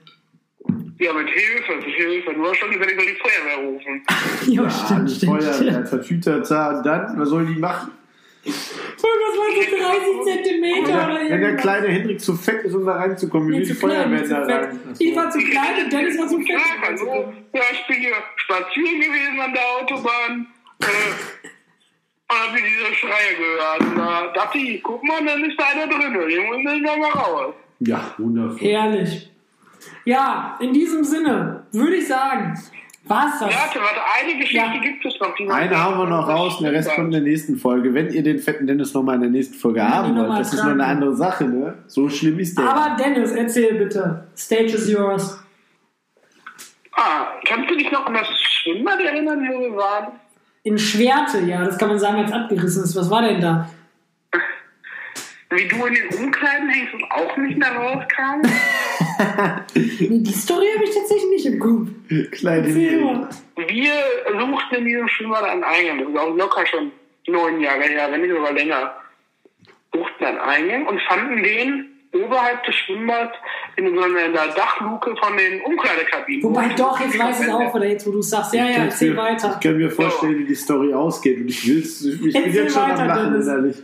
Ja, 0.99 1.13
mit 1.13 1.27
Hilfe, 1.27 1.75
mit 1.75 1.95
Hilfe. 1.95 2.34
Du 2.34 2.43
hast 2.45 2.57
schon 2.57 2.71
gesagt, 2.71 2.89
ich 2.91 2.97
soll 2.97 3.05
die 3.05 3.19
Feuerwehr 3.19 3.69
rufen. 3.69 4.01
Ja, 4.53 4.63
Ja, 4.63 4.69
stimmt, 4.69 5.09
die 5.09 5.15
stimmt, 5.15 5.31
Feuerwehr, 5.43 5.86
stimmt. 5.86 5.89
Tatütata, 5.89 6.81
dann, 6.81 7.19
was 7.19 7.29
soll 7.29 7.45
die 7.45 7.59
machen? 7.59 7.91
Voll, 8.45 9.11
das 9.25 9.37
war 9.37 9.47
so 9.55 10.23
30 10.25 10.33
Zentimeter 10.43 10.87
Wenn 10.87 10.93
oder 10.95 11.07
der, 11.07 11.07
wenn 11.19 11.27
der 11.29 11.39
irgendwas. 11.39 11.61
kleine 11.61 11.87
Hendrik 11.87 12.19
zu 12.21 12.35
fett 12.35 12.63
ist, 12.65 12.73
um 12.75 12.85
da 12.85 12.93
reinzukommen, 12.97 13.47
wie 13.49 13.51
Nee, 13.53 13.59
will 13.59 13.67
die 13.67 13.73
Feuerwehr 13.73 14.27
da 14.27 14.39
rein? 14.43 14.79
Ich 14.99 15.15
war 15.15 15.29
zu 15.31 15.39
klein 15.39 15.83
und 15.83 15.93
Dennis 15.93 16.17
war 16.19 16.27
zu 16.27 16.37
fett. 16.39 16.49
Ja, 16.49 16.81
hallo. 16.81 17.33
Ja, 17.53 17.61
ich 17.71 17.87
bin 17.87 17.97
hier 18.01 18.13
spazieren 18.35 18.99
gewesen 18.99 19.39
an 19.39 19.53
der 19.53 19.61
Autobahn. 19.81 20.47
Äh, 20.81 20.85
und 22.29 22.39
hab 22.39 22.53
mir 22.53 22.61
diese 22.61 22.95
Schreie 22.95 23.35
gehört. 23.37 23.79
Und 23.81 23.97
da 23.97 24.31
dachte 24.33 24.57
ich, 24.57 24.81
guck 24.83 25.03
mal, 25.03 25.23
dann 25.25 25.43
ist 25.45 25.57
da 25.59 25.65
einer 25.65 25.87
drin. 25.87 26.13
Den 26.13 26.45
muss 26.47 26.73
ich 26.73 26.83
da 26.85 26.97
mal 26.97 27.11
raus. 27.11 27.53
Ja, 27.79 28.13
wundervoll. 28.17 28.57
Herrlich. 28.59 29.29
Ja, 30.05 30.57
in 30.61 30.73
diesem 30.73 31.03
Sinne 31.03 31.65
würde 31.71 31.95
ich 31.97 32.07
sagen, 32.07 32.57
war's 33.05 33.39
das. 33.39 33.53
Warte, 33.53 33.79
warte, 33.79 34.01
eine 34.21 34.39
Geschichte 34.39 34.55
Ja. 34.57 34.81
gibt 34.81 35.05
es 35.05 35.13
noch. 35.19 35.53
Eine 35.53 35.77
haben 35.83 35.97
wir 35.97 36.05
noch 36.07 36.27
raus, 36.27 36.57
und 36.57 36.63
der 36.63 36.73
Rest 36.73 36.89
kommt 36.95 37.07
in 37.07 37.11
der 37.11 37.21
nächsten 37.21 37.57
Folge. 37.57 37.93
Wenn 37.93 38.09
ihr 38.11 38.23
den 38.23 38.39
fetten 38.39 38.65
Dennis 38.67 38.93
nochmal 38.93 39.15
in 39.15 39.21
der 39.21 39.29
nächsten 39.29 39.55
Folge 39.55 39.79
Wenn 39.81 39.87
haben 39.89 40.15
wollt, 40.17 40.39
das 40.39 40.53
ist 40.53 40.59
tragen 40.59 40.79
eine 40.81 40.85
andere 40.85 41.15
Sache, 41.15 41.45
ne? 41.45 41.75
So 41.87 42.09
schlimm 42.09 42.39
ist 42.39 42.57
der. 42.57 42.65
Aber 42.69 42.95
Dennis, 42.95 43.31
erzähl 43.31 43.73
bitte. 43.75 44.27
Stage 44.35 44.73
is 44.75 44.89
yours. 44.89 45.39
Ah, 46.95 47.27
kannst 47.45 47.69
du 47.69 47.75
dich 47.75 47.91
noch 47.91 48.05
an 48.05 48.13
das 48.13 48.27
Schwimmbad 48.39 48.99
erinnern, 49.01 49.39
wo 49.51 49.59
wir 49.61 49.75
waren? 49.75 50.13
In 50.63 50.77
Schwerte, 50.77 51.39
ja, 51.41 51.63
das 51.65 51.77
kann 51.77 51.89
man 51.89 51.99
sagen, 51.99 52.17
als 52.17 52.31
abgerissen 52.31 52.83
ist. 52.83 52.95
Was 52.95 53.09
war 53.09 53.21
denn 53.23 53.41
da? 53.41 53.69
Wie 55.49 55.67
du 55.67 55.85
in 55.85 55.93
den 55.93 56.07
Umkleiden 56.19 56.69
hängst 56.69 56.93
und 56.93 57.03
auch 57.11 57.35
nicht 57.37 57.57
mehr 57.57 57.75
rauskam? 57.75 58.41
Die 59.76 60.32
Story 60.34 60.67
habe 60.76 60.84
ich 60.84 60.91
tatsächlich 60.95 61.30
nicht 61.30 61.45
im 61.45 61.59
Kopf. 61.59 61.88
Kleine. 62.32 62.67
Wir 63.67 63.93
suchten 64.39 64.76
in 64.76 64.86
diesem 64.86 65.07
Schwimmbad 65.07 65.43
einen 65.43 65.63
Eingang. 65.63 65.99
Das 65.99 66.09
ist 66.09 66.19
auch 66.19 66.36
locker 66.36 66.65
schon 66.65 66.91
neun 67.28 67.59
Jahre 67.61 67.84
her, 67.84 68.07
wenn 68.11 68.21
nicht 68.21 68.32
sogar 68.34 68.53
länger. 68.53 68.95
Suchten 69.93 70.26
einen 70.26 70.39
Eingang 70.39 70.88
und 70.88 70.99
fanden 71.01 71.43
den 71.43 71.89
oberhalb 72.13 72.63
des 72.63 72.76
Schwimmbads 72.76 73.36
in 73.76 73.95
so 73.95 74.01
einer 74.01 74.47
Dachluke 74.53 75.15
von 75.15 75.36
den 75.38 75.61
Umkleidekabinen. 75.61 76.43
Wobei 76.43 76.69
doch, 76.76 76.99
jetzt 76.99 77.17
weiß 77.17 77.39
ich 77.41 77.47
es 77.47 77.53
auch 77.53 77.74
wieder, 77.76 77.88
jetzt 77.88 78.05
wo 78.07 78.11
du 78.11 78.21
sagst. 78.21 78.53
Ja, 78.53 78.65
ja, 78.69 78.84
erzähl 78.86 79.15
kann- 79.15 79.26
weiter. 79.26 79.57
Ich 79.59 79.67
kann 79.67 79.78
mir 79.78 79.89
vorstellen, 79.89 80.38
wie 80.39 80.45
die 80.45 80.55
Story 80.55 80.93
ausgeht. 80.93 81.39
Und 81.41 81.47
ich 81.49 81.67
will's, 81.67 82.05
ich 82.05 82.21
bin 82.34 82.53
jetzt 82.53 82.74
schon 82.74 82.84
weiter, 82.84 82.99
am 82.99 83.07
Lachen 83.07 83.41
innerlich. 83.41 83.78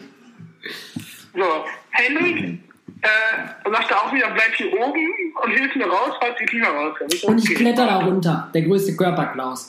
So, 1.34 1.46
Henrik 1.92 2.60
äh, 3.02 3.70
sagte 3.72 3.96
auch 3.98 4.14
wieder, 4.14 4.30
bleib 4.32 4.54
hier 4.56 4.74
oben 4.74 5.00
und 5.44 5.52
hilf 5.52 5.76
mir 5.76 5.88
raus, 5.88 6.16
falls 6.20 6.36
die 6.40 6.46
Klima 6.46 6.68
rauskommt. 6.68 7.24
Und 7.24 7.38
ich 7.40 7.46
okay. 7.50 7.54
kletter 7.56 7.86
da 7.86 7.98
runter. 8.00 8.50
Der 8.54 8.62
größte 8.64 8.96
Körperklaus. 8.96 9.68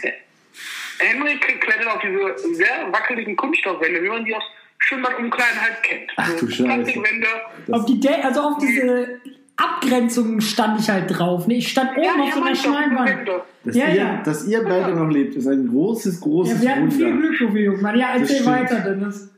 Henrik 0.99 1.61
klettert 1.61 1.87
auf 1.89 2.01
diese 2.03 2.55
sehr 2.55 2.93
wackeligen 2.93 3.37
Kunststoffwände, 3.37 4.03
wie 4.03 4.09
man 4.09 4.25
die 4.25 4.35
aus 4.35 4.43
Schwimmbadumkleiden 4.79 5.61
halt 5.61 5.83
kennt. 5.83 6.11
Ach 6.17 6.31
du 6.33 6.39
So 6.39 6.49
Scheiße. 6.51 6.65
Plastikwände. 6.65 7.27
Auf 7.73 7.87
die 7.87 8.01
De 8.01 8.13
also 8.23 8.41
auf 8.41 8.59
diese 8.59 9.21
Abgrenzungen 9.57 10.41
stand 10.41 10.81
ich 10.81 10.89
halt 10.91 11.05
drauf. 11.19 11.47
Ne? 11.47 11.55
Ich 11.57 11.69
stand 11.69 11.93
oben 11.97 12.03
Ja, 12.05 12.13
auf 12.15 12.29
ja, 12.29 12.33
so 12.35 12.43
einer 12.43 12.53
doch, 12.55 12.63
schmalen 12.63 12.97
Wand. 12.97 13.29
Dass, 13.65 13.77
Ja, 13.77 13.89
ihr, 13.89 13.95
ja. 13.95 14.23
dass 14.25 14.47
ihr 14.47 14.65
beide 14.65 14.95
noch 14.95 15.09
lebt, 15.11 15.37
ist 15.37 15.47
ein 15.47 15.69
großes, 15.69 16.15
Ja, 16.17 16.21
großes 16.27 16.61
wir 16.63 16.71
hatten 16.71 16.91
viel 16.91 17.07
Wunder. 17.07 17.29
Glück, 17.29 17.39
du 17.53 17.59
Jungmann. 17.59 17.99
Ja, 17.99 18.15
erzähl 18.17 18.45
weiter, 18.47 18.81
Dennis. 18.81 19.31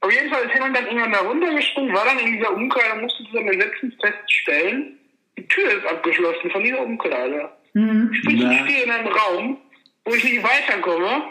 Auf 0.00 0.12
jeden 0.12 0.30
Fall 0.30 0.44
ist 0.44 0.54
Henrik 0.54 0.74
dann 0.74 0.86
irgendwann 0.86 1.12
da 1.12 1.20
runtergesprungen, 1.20 1.94
war 1.94 2.04
dann 2.04 2.18
in 2.20 2.32
dieser 2.32 2.54
Umkleide 2.54 2.94
und 2.94 3.02
musste 3.02 3.24
zusammen 3.24 3.58
letztens 3.58 3.94
feststellen, 4.00 4.98
die 5.36 5.46
Tür 5.48 5.70
ist 5.70 5.86
abgeschlossen 5.86 6.50
von 6.50 6.62
dieser 6.62 6.80
Umkleide. 6.80 7.50
Mhm. 7.74 8.12
Sprich, 8.12 8.40
ich 8.40 8.60
stehe 8.60 8.84
in 8.84 8.90
einem 8.90 9.08
Raum, 9.08 9.58
wo 10.04 10.14
ich 10.14 10.24
nicht 10.24 10.42
weiterkomme, 10.42 11.24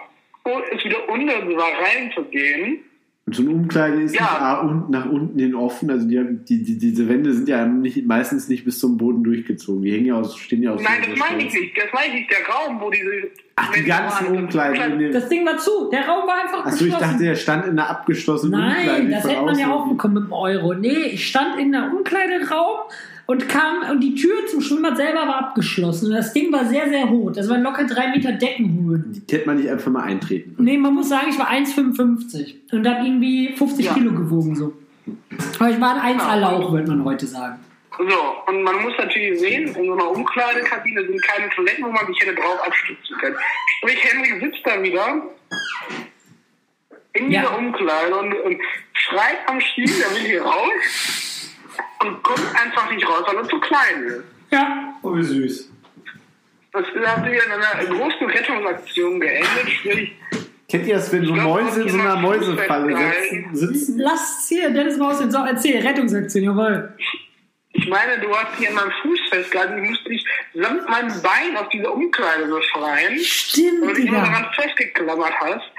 wo 0.43 0.59
es 0.71 0.83
wieder 0.83 1.07
unnötig 1.09 1.57
war, 1.57 1.71
reinzugehen. 1.81 2.83
Und 3.27 3.35
so 3.35 3.41
eine 3.43 3.51
Umkleide 3.51 4.01
ist 4.03 4.15
Ja. 4.15 4.63
nicht 4.63 4.89
nach 4.89 5.05
unten 5.05 5.37
hin 5.37 5.53
offen. 5.53 5.91
Also 5.91 6.07
die, 6.07 6.15
die, 6.45 6.63
die, 6.63 6.77
diese 6.77 7.09
Wände 7.09 7.33
sind 7.33 7.49
ja 7.49 7.65
nicht, 7.65 8.05
meistens 8.07 8.47
nicht 8.47 8.63
bis 8.63 8.79
zum 8.79 8.95
Boden 8.95 9.21
durchgezogen. 9.21 9.81
Die 9.81 9.91
hängen 9.91 10.05
ja 10.05 10.15
aus, 10.15 10.37
stehen 10.37 10.63
ja 10.63 10.71
aus. 10.71 10.81
Nein, 10.81 11.09
das 11.09 11.19
meine 11.19 11.43
ich 11.43 11.53
nicht. 11.53 11.77
Das 11.77 11.91
meine 11.93 12.07
ich 12.07 12.13
nicht. 12.21 12.31
Der 12.31 12.47
Raum, 12.55 12.79
wo 12.79 12.89
diese. 12.89 13.29
Ach, 13.57 13.73
die 13.73 13.83
ganzen 13.83 14.27
Umkleiden. 14.27 15.11
Das 15.11 15.27
Ding 15.27 15.45
war 15.45 15.57
zu. 15.57 15.89
Der 15.91 16.07
Raum 16.07 16.25
war 16.25 16.41
einfach 16.41 16.65
Achso, 16.67 16.85
ich 16.85 16.93
dachte, 16.93 17.21
der 17.21 17.35
stand 17.35 17.65
in 17.65 17.71
einer 17.71 17.89
abgeschlossenen 17.89 18.61
Umkleide. 18.61 19.03
Nein, 19.03 19.11
das 19.11 19.27
hätte 19.27 19.41
man 19.41 19.59
ja 19.59 19.73
auch 19.73 19.89
bekommen 19.89 20.13
mit 20.13 20.23
dem 20.23 20.31
Euro. 20.31 20.73
Nee, 20.73 21.07
ich 21.11 21.27
stand 21.27 21.59
in 21.59 21.73
der 21.73 21.91
Umkleideraum 21.93 22.77
und 23.27 23.47
kam 23.49 23.89
und 23.91 23.99
die 24.01 24.15
Tür 24.15 24.47
zum 24.47 24.61
Schwimmbad 24.61 24.97
selber 24.97 25.27
war 25.27 25.37
abgeschlossen. 25.39 26.07
Und 26.07 26.13
das 26.13 26.33
Ding 26.33 26.51
war 26.51 26.65
sehr, 26.65 26.87
sehr 26.89 27.09
hoch. 27.09 27.31
Das 27.33 27.47
waren 27.49 27.61
locker 27.61 27.83
drei 27.85 28.07
Meter 28.07 28.31
Deckenhöhe. 28.31 29.03
Die 29.05 29.35
hätte 29.35 29.45
man 29.45 29.57
nicht 29.57 29.69
einfach 29.69 29.91
mal 29.91 30.03
eintreten. 30.03 30.55
Nee, 30.57 30.77
man 30.77 30.93
muss 30.93 31.09
sagen, 31.09 31.27
ich 31.29 31.37
war 31.37 31.49
1,55 31.49 32.55
und 32.71 32.87
habe 32.87 33.05
irgendwie 33.05 33.53
50 33.55 33.85
Ja. 33.85 33.93
Kilo 33.93 34.11
gewogen 34.13 34.55
so. 34.55 34.73
Aber 35.59 35.69
ich 35.69 35.79
war 35.79 35.95
ein 35.95 36.15
1 36.19 36.23
Ja. 36.23 36.35
Lauch, 36.35 36.71
würde 36.71 36.87
man 36.87 37.03
heute 37.03 37.27
sagen. 37.27 37.59
So, 37.97 38.05
und 38.53 38.61
man 38.63 38.75
muss 38.83 38.93
natürlich 38.97 39.39
sehen, 39.39 39.67
in 39.67 39.73
so 39.73 39.93
einer 39.93 40.11
Umkleidekabine 40.11 41.03
sind 41.05 41.21
keine 41.23 41.49
Toiletten, 41.49 41.83
wo 41.85 41.89
man 41.91 42.05
sich 42.07 42.19
hätte 42.21 42.35
drauf 42.35 42.59
abstützen 42.65 43.17
können. 43.19 43.35
Sprich, 43.79 43.97
Henry 44.03 44.39
sitzt 44.39 44.61
da 44.65 44.81
wieder 44.83 45.23
in 47.13 47.31
Ja. 47.31 47.41
dieser 47.41 47.57
Umkleide 47.57 48.15
und, 48.15 48.33
und 48.35 48.57
schreit 48.93 49.37
am 49.47 49.59
Stiel, 49.59 49.85
der 49.87 50.11
will 50.11 50.27
hier 50.27 50.43
raus 50.43 51.36
und 52.03 52.23
kommt 52.23 52.55
einfach 52.55 52.91
nicht 52.91 53.07
raus, 53.07 53.23
weil 53.27 53.37
er 53.37 53.49
zu 53.49 53.59
klein 53.59 54.03
ist. 54.05 54.23
Ja. 54.51 54.93
Oh, 55.01 55.15
wie 55.15 55.23
süß. 55.23 55.71
Das 56.73 56.85
hat 56.85 57.25
wieder 57.25 57.45
in 57.45 57.51
einer 57.51 57.85
großen 57.85 58.27
Rettungsaktion 58.27 59.19
geendet, 59.19 59.69
sprich, 59.69 60.13
Kennt 60.69 60.85
ihr 60.85 60.95
das, 60.95 61.11
wenn 61.13 61.25
so 61.25 61.33
Mäuse 61.33 61.83
in 61.83 61.89
so 61.89 61.97
einer 61.99 62.17
Mäusefalle 62.17 62.97
sitzen? 62.97 63.55
sitzen? 63.55 63.99
Lass 63.99 64.39
es 64.43 64.49
hier, 64.49 64.69
Dennis 64.69 64.97
Maus 64.97 65.19
Sau 65.19 65.45
erzähl. 65.45 65.79
Rettungsaktion, 65.79 66.43
jawohl. 66.43 66.93
ich 67.71 67.87
meine, 67.87 68.19
du 68.19 68.35
hast 68.35 68.57
hier 68.57 68.69
an 68.69 68.75
meinem 68.75 68.91
Fuß 69.01 69.19
festgehalten, 69.29 69.81
ich 69.81 69.89
musste 69.91 70.09
dich 70.09 70.25
samt 70.53 70.89
meinem 70.89 71.21
Bein 71.21 71.55
auf 71.55 71.69
diese 71.69 71.89
Umkleide 71.89 72.49
so 72.49 72.61
schreien. 72.61 73.17
Stimmt, 73.19 73.81
und 73.83 73.97
dich 73.97 74.07
immer 74.07 74.23
Digga. 74.23 74.29
daran 74.33 74.53
festgeklammert 74.55 75.33
hast. 75.39 75.71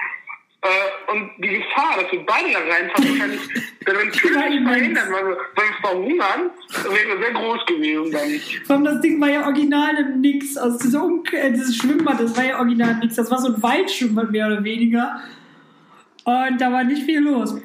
Äh, 0.61 1.11
und 1.13 1.31
die 1.37 1.59
Gefahr, 1.59 2.01
dass 2.01 2.11
wir 2.11 2.25
beide 2.25 2.51
da 2.51 2.59
reinfallen, 2.59 3.39
war 3.85 4.11
tödlich 4.11 4.57
immens. 4.57 4.69
verhindern, 4.69 5.07
weil 5.11 5.27
wir, 5.27 5.37
weil 5.55 5.65
wir 5.65 5.89
verhungern, 5.89 6.51
wäre 6.83 7.17
sehr 7.21 7.31
groß 7.31 7.65
gewesen 7.65 8.11
dann. 8.11 8.29
Vor 8.65 8.75
allem 8.75 8.85
das 8.85 9.01
Ding 9.01 9.21
war 9.21 9.29
ja 9.29 9.45
original 9.45 9.95
im 9.97 10.19
Nix. 10.19 10.57
Also 10.57 10.77
diese 10.79 10.99
um 10.99 11.23
äh, 11.31 11.51
dieses 11.51 11.77
Schwimmbad, 11.77 12.19
das 12.19 12.35
war 12.35 12.43
ja 12.43 12.57
original 12.59 12.95
nix. 12.95 13.15
Das 13.15 13.31
war 13.31 13.39
so 13.39 13.53
ein 13.53 13.63
Waldschwimmbad 13.63 14.31
mehr 14.31 14.47
oder 14.47 14.63
weniger. 14.63 15.21
Und 16.25 16.59
da 16.59 16.71
war 16.73 16.83
nicht 16.83 17.03
viel 17.03 17.21
los. 17.21 17.55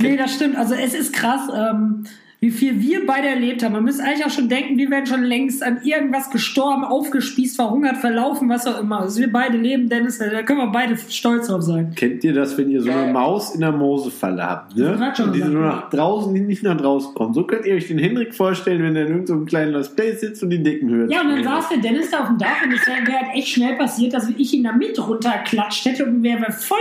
Nee, 0.00 0.16
das 0.16 0.34
stimmt. 0.34 0.56
Also 0.56 0.74
es 0.74 0.94
ist 0.94 1.12
krass, 1.12 1.48
ähm, 1.52 2.06
wie 2.40 2.50
viel 2.50 2.80
wir 2.80 3.06
beide 3.06 3.28
erlebt 3.28 3.62
haben. 3.62 3.72
Man 3.72 3.84
müsste 3.84 4.04
eigentlich 4.04 4.24
auch 4.26 4.30
schon 4.30 4.48
denken, 4.48 4.76
wir 4.76 4.90
wären 4.90 5.06
schon 5.06 5.22
längst 5.22 5.62
an 5.62 5.80
irgendwas 5.82 6.30
gestorben, 6.30 6.84
aufgespießt, 6.84 7.56
verhungert, 7.56 7.96
verlaufen, 7.96 8.48
was 8.50 8.66
auch 8.66 8.78
immer. 8.78 9.00
Also 9.00 9.20
wir 9.20 9.32
beide 9.32 9.56
leben, 9.56 9.88
Dennis, 9.88 10.18
da 10.18 10.42
können 10.42 10.58
wir 10.58 10.66
beide 10.66 10.96
stolz 11.08 11.46
drauf 11.46 11.62
sein. 11.62 11.92
Kennt 11.96 12.22
ihr 12.24 12.34
das, 12.34 12.56
wenn 12.58 12.70
ihr 12.70 12.82
so 12.82 12.90
eine. 12.90 13.12
Maus 13.12 13.54
in 13.54 13.62
der 13.62 13.72
Mausefalle 13.72 14.42
habt, 14.42 14.76
ne? 14.76 14.96
Das 14.98 15.16
schon 15.16 15.28
Und 15.28 15.34
die 15.34 15.40
ja. 15.40 15.48
nach 15.48 15.90
draußen, 15.90 16.34
die 16.34 16.40
nicht 16.40 16.62
nach 16.62 16.76
draußen 16.76 17.14
kommt. 17.14 17.34
So 17.34 17.44
könnt 17.44 17.64
ihr 17.64 17.74
euch 17.74 17.88
den 17.88 17.98
Hendrik 17.98 18.34
vorstellen, 18.34 18.82
wenn 18.82 18.94
er 18.96 19.06
in 19.06 19.12
irgendeinem 19.12 19.46
kleinen 19.46 19.72
Lost 19.72 19.96
Place 19.96 20.20
sitzt 20.20 20.42
und 20.42 20.50
die 20.50 20.62
Decken 20.62 20.90
hört. 20.90 21.10
Ja, 21.10 21.22
und 21.22 21.30
dann 21.30 21.44
saß 21.44 21.70
der 21.70 21.78
Dennis 21.78 22.10
da 22.10 22.20
auf 22.20 22.28
dem 22.28 22.38
Dach 22.38 22.62
und 22.64 22.72
es 22.72 22.86
wäre 22.86 23.06
wär 23.06 23.20
halt 23.20 23.34
echt 23.34 23.48
schnell 23.48 23.76
passiert, 23.76 24.12
dass 24.12 24.28
ich 24.28 24.52
ihn 24.52 24.64
da 24.64 24.72
mit 24.72 24.98
runterklatscht 24.98 25.86
hätte 25.86 26.04
und 26.04 26.20
mir 26.20 26.38
wäre 26.40 26.52
volle, 26.52 26.80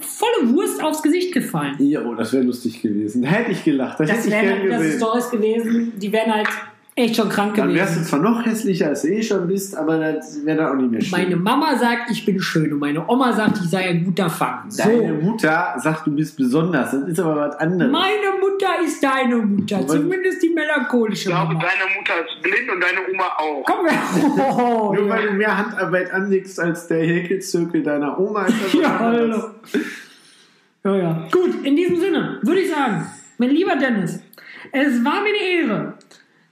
volle 0.00 0.54
Wurst 0.54 0.82
aufs 0.82 1.02
Gesicht 1.02 1.32
gefallen. 1.32 1.76
Ja, 1.78 2.04
oh, 2.04 2.14
das 2.14 2.32
wäre 2.32 2.42
lustig 2.42 2.82
gewesen. 2.82 3.22
Da 3.22 3.28
hätte 3.28 3.52
ich 3.52 3.62
gelacht. 3.64 4.00
Das, 4.00 4.08
Das 4.08 4.18
hätte 4.18 4.28
ich 4.28 4.34
wären 4.34 4.68
gern 4.68 4.72
halt 4.72 4.87
gesehen. 4.92 5.00
Stories 5.00 5.30
gewesen, 5.30 5.92
die 5.98 6.12
wären 6.12 6.34
halt 6.34 6.48
echt 6.94 7.14
schon 7.14 7.28
krank 7.28 7.54
Dann 7.54 7.72
wärst 7.74 7.90
du 7.92 7.94
gewesen. 8.00 8.08
zwar 8.08 8.18
noch 8.20 8.44
hässlicher, 8.44 8.88
als 8.88 9.02
du 9.02 9.08
eh 9.08 9.22
schon 9.22 9.46
bist, 9.46 9.76
aber 9.76 9.98
das 9.98 10.44
wäre 10.44 10.56
dann 10.58 10.66
auch 10.72 10.74
nicht 10.74 10.90
mehr 10.90 11.00
schön. 11.00 11.10
Meine 11.22 11.36
Mama 11.36 11.76
sagt, 11.76 12.10
ich 12.10 12.24
bin 12.24 12.40
schön 12.40 12.72
und 12.72 12.80
meine 12.80 13.08
Oma 13.08 13.32
sagt, 13.32 13.58
ich 13.62 13.70
sei 13.70 13.88
ein 13.90 14.04
guter 14.04 14.28
Fang. 14.28 14.68
Deine 14.76 15.20
So. 15.20 15.24
Mutter 15.26 15.74
sagt, 15.78 16.06
du 16.08 16.10
bist 16.10 16.36
besonders. 16.36 16.90
Das 16.90 17.02
ist 17.08 17.20
aber 17.20 17.36
was 17.36 17.56
anderes. 17.56 17.92
Meine 17.92 18.30
Mutter 18.40 18.84
ist 18.84 19.00
deine 19.00 19.36
Mutter, 19.36 19.86
zumindest 19.86 20.42
die 20.42 20.48
melancholische 20.48 21.28
Ich 21.30 21.34
glaube, 21.36 21.54
Mama. 21.54 21.60
deine 21.66 21.94
Mutter 21.96 22.14
ist 22.26 22.42
blind 22.42 22.68
und 22.72 22.80
deine 22.82 22.98
Oma 23.14 23.24
auch. 23.38 23.64
Komm 23.64 23.86
her. 23.86 23.98
Oh, 24.58 24.92
Nur 24.94 25.04
ja. 25.06 25.14
weil 25.14 25.26
du 25.28 25.32
mehr 25.34 25.56
Handarbeit 25.56 26.12
anlegst 26.12 26.58
als 26.58 26.88
der 26.88 27.04
Häkelzirkel 27.06 27.80
deiner 27.84 28.18
Oma. 28.18 28.46
Ist 28.46 28.74
Ja, 28.74 28.98
hallo. 28.98 29.42
Ja, 30.84 30.96
ja. 30.96 31.28
Gut, 31.30 31.64
in 31.64 31.76
diesem 31.76 31.96
Sinne 32.00 32.38
würde 32.42 32.60
ich 32.60 32.70
sagen, 32.70 33.06
mein 33.38 33.50
lieber 33.50 33.76
Dennis, 33.76 34.20
es 34.72 35.04
war 35.04 35.22
mir 35.22 35.28
eine 35.28 35.38
Ehre, 35.72 35.94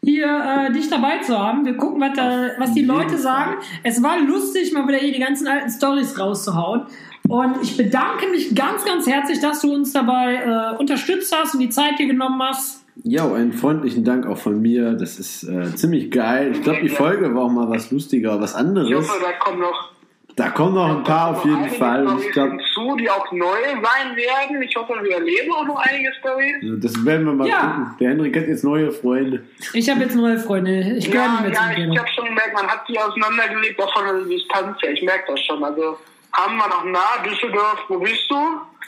hier 0.02 0.26
äh, 0.68 0.72
dich 0.72 0.88
dabei 0.88 1.18
zu 1.18 1.38
haben. 1.38 1.64
Wir 1.64 1.76
gucken, 1.76 2.00
was, 2.00 2.12
da, 2.14 2.50
was 2.58 2.72
die 2.74 2.84
Leute 2.84 3.18
sagen. 3.18 3.56
Es 3.82 4.02
war 4.02 4.18
lustig, 4.20 4.72
mal 4.72 4.86
wieder 4.86 4.98
hier 4.98 5.12
die 5.12 5.20
ganzen 5.20 5.46
alten 5.48 5.70
Stories 5.70 6.18
rauszuhauen. 6.18 6.82
Und 7.28 7.56
ich 7.62 7.76
bedanke 7.76 8.28
mich 8.28 8.54
ganz, 8.54 8.84
ganz 8.84 9.06
herzlich, 9.06 9.40
dass 9.40 9.60
du 9.62 9.74
uns 9.74 9.92
dabei 9.92 10.34
äh, 10.34 10.76
unterstützt 10.78 11.34
hast 11.36 11.54
und 11.54 11.60
die 11.60 11.70
Zeit 11.70 11.98
dir 11.98 12.06
genommen 12.06 12.40
hast. 12.40 12.84
Ja, 13.02 13.30
einen 13.34 13.52
freundlichen 13.52 14.04
Dank 14.04 14.26
auch 14.26 14.38
von 14.38 14.62
mir. 14.62 14.92
Das 14.92 15.18
ist 15.18 15.42
äh, 15.42 15.74
ziemlich 15.74 16.10
geil. 16.10 16.52
Ich 16.52 16.62
glaube, 16.62 16.80
die 16.82 16.88
Folge 16.88 17.34
war 17.34 17.42
auch 17.42 17.50
mal 17.50 17.68
was 17.68 17.90
lustiger, 17.90 18.40
was 18.40 18.52
Ich 18.52 18.56
anderes. 18.56 18.90
hoffe, 18.96 19.20
da 19.20 19.32
kommen 19.32 19.60
noch 19.60 19.90
Da 20.36 20.50
kommen 20.50 20.74
noch 20.74 20.98
ein 20.98 21.02
paar 21.02 21.30
auf 21.30 21.44
jeden 21.46 21.66
Fall. 21.70 22.06
Und 22.06 22.20
ich 22.20 22.30
glaube, 22.30 22.50
hinzu, 22.50 22.94
die 23.00 23.08
auch 23.08 23.32
neu 23.32 23.56
sein 23.72 24.14
werden. 24.16 24.60
Ich 24.60 24.76
hoffe, 24.76 24.92
wir 25.02 25.14
erleben 25.14 25.50
auch 25.50 25.64
noch 25.66 25.78
einige 25.78 26.12
Storys. 26.18 26.56
das 26.82 27.04
werden 27.06 27.24
wir 27.24 27.32
mal 27.32 27.48
Ja. 27.48 27.60
gucken. 27.60 27.86
Der 28.00 28.10
Henrik 28.10 28.36
hat 28.36 28.46
jetzt 28.46 28.62
neue 28.62 28.90
Freunde. 28.92 29.42
Ich 29.72 29.88
habe 29.88 30.00
jetzt 30.02 30.14
neue 30.14 30.38
Freunde. 30.38 30.78
Ich 30.98 31.10
gehöre 31.10 31.24
Ja, 31.24 31.32
nicht 31.32 31.40
mehr 31.42 31.52
ja, 31.52 31.74
zum 31.84 31.92
ich, 31.92 31.98
habe 31.98 32.08
schon 32.14 32.24
gemerkt, 32.26 32.52
man 32.54 32.66
hat 32.66 32.82
die 32.86 32.98
auseinandergelegt, 32.98 33.80
auch 33.82 33.90
von 33.94 34.04
der 34.04 34.24
Distanz 34.26 34.76
her. 34.82 34.92
Ich 34.92 35.02
merke 35.02 35.24
das 35.32 35.40
schon. 35.40 35.64
Also 35.64 35.96
haben 36.34 36.56
wir 36.58 36.68
noch 36.68 36.84
nah, 36.84 37.22
Düsseldorf, 37.24 37.84
wo 37.88 37.98
bist 37.98 38.30
du? 38.30 38.36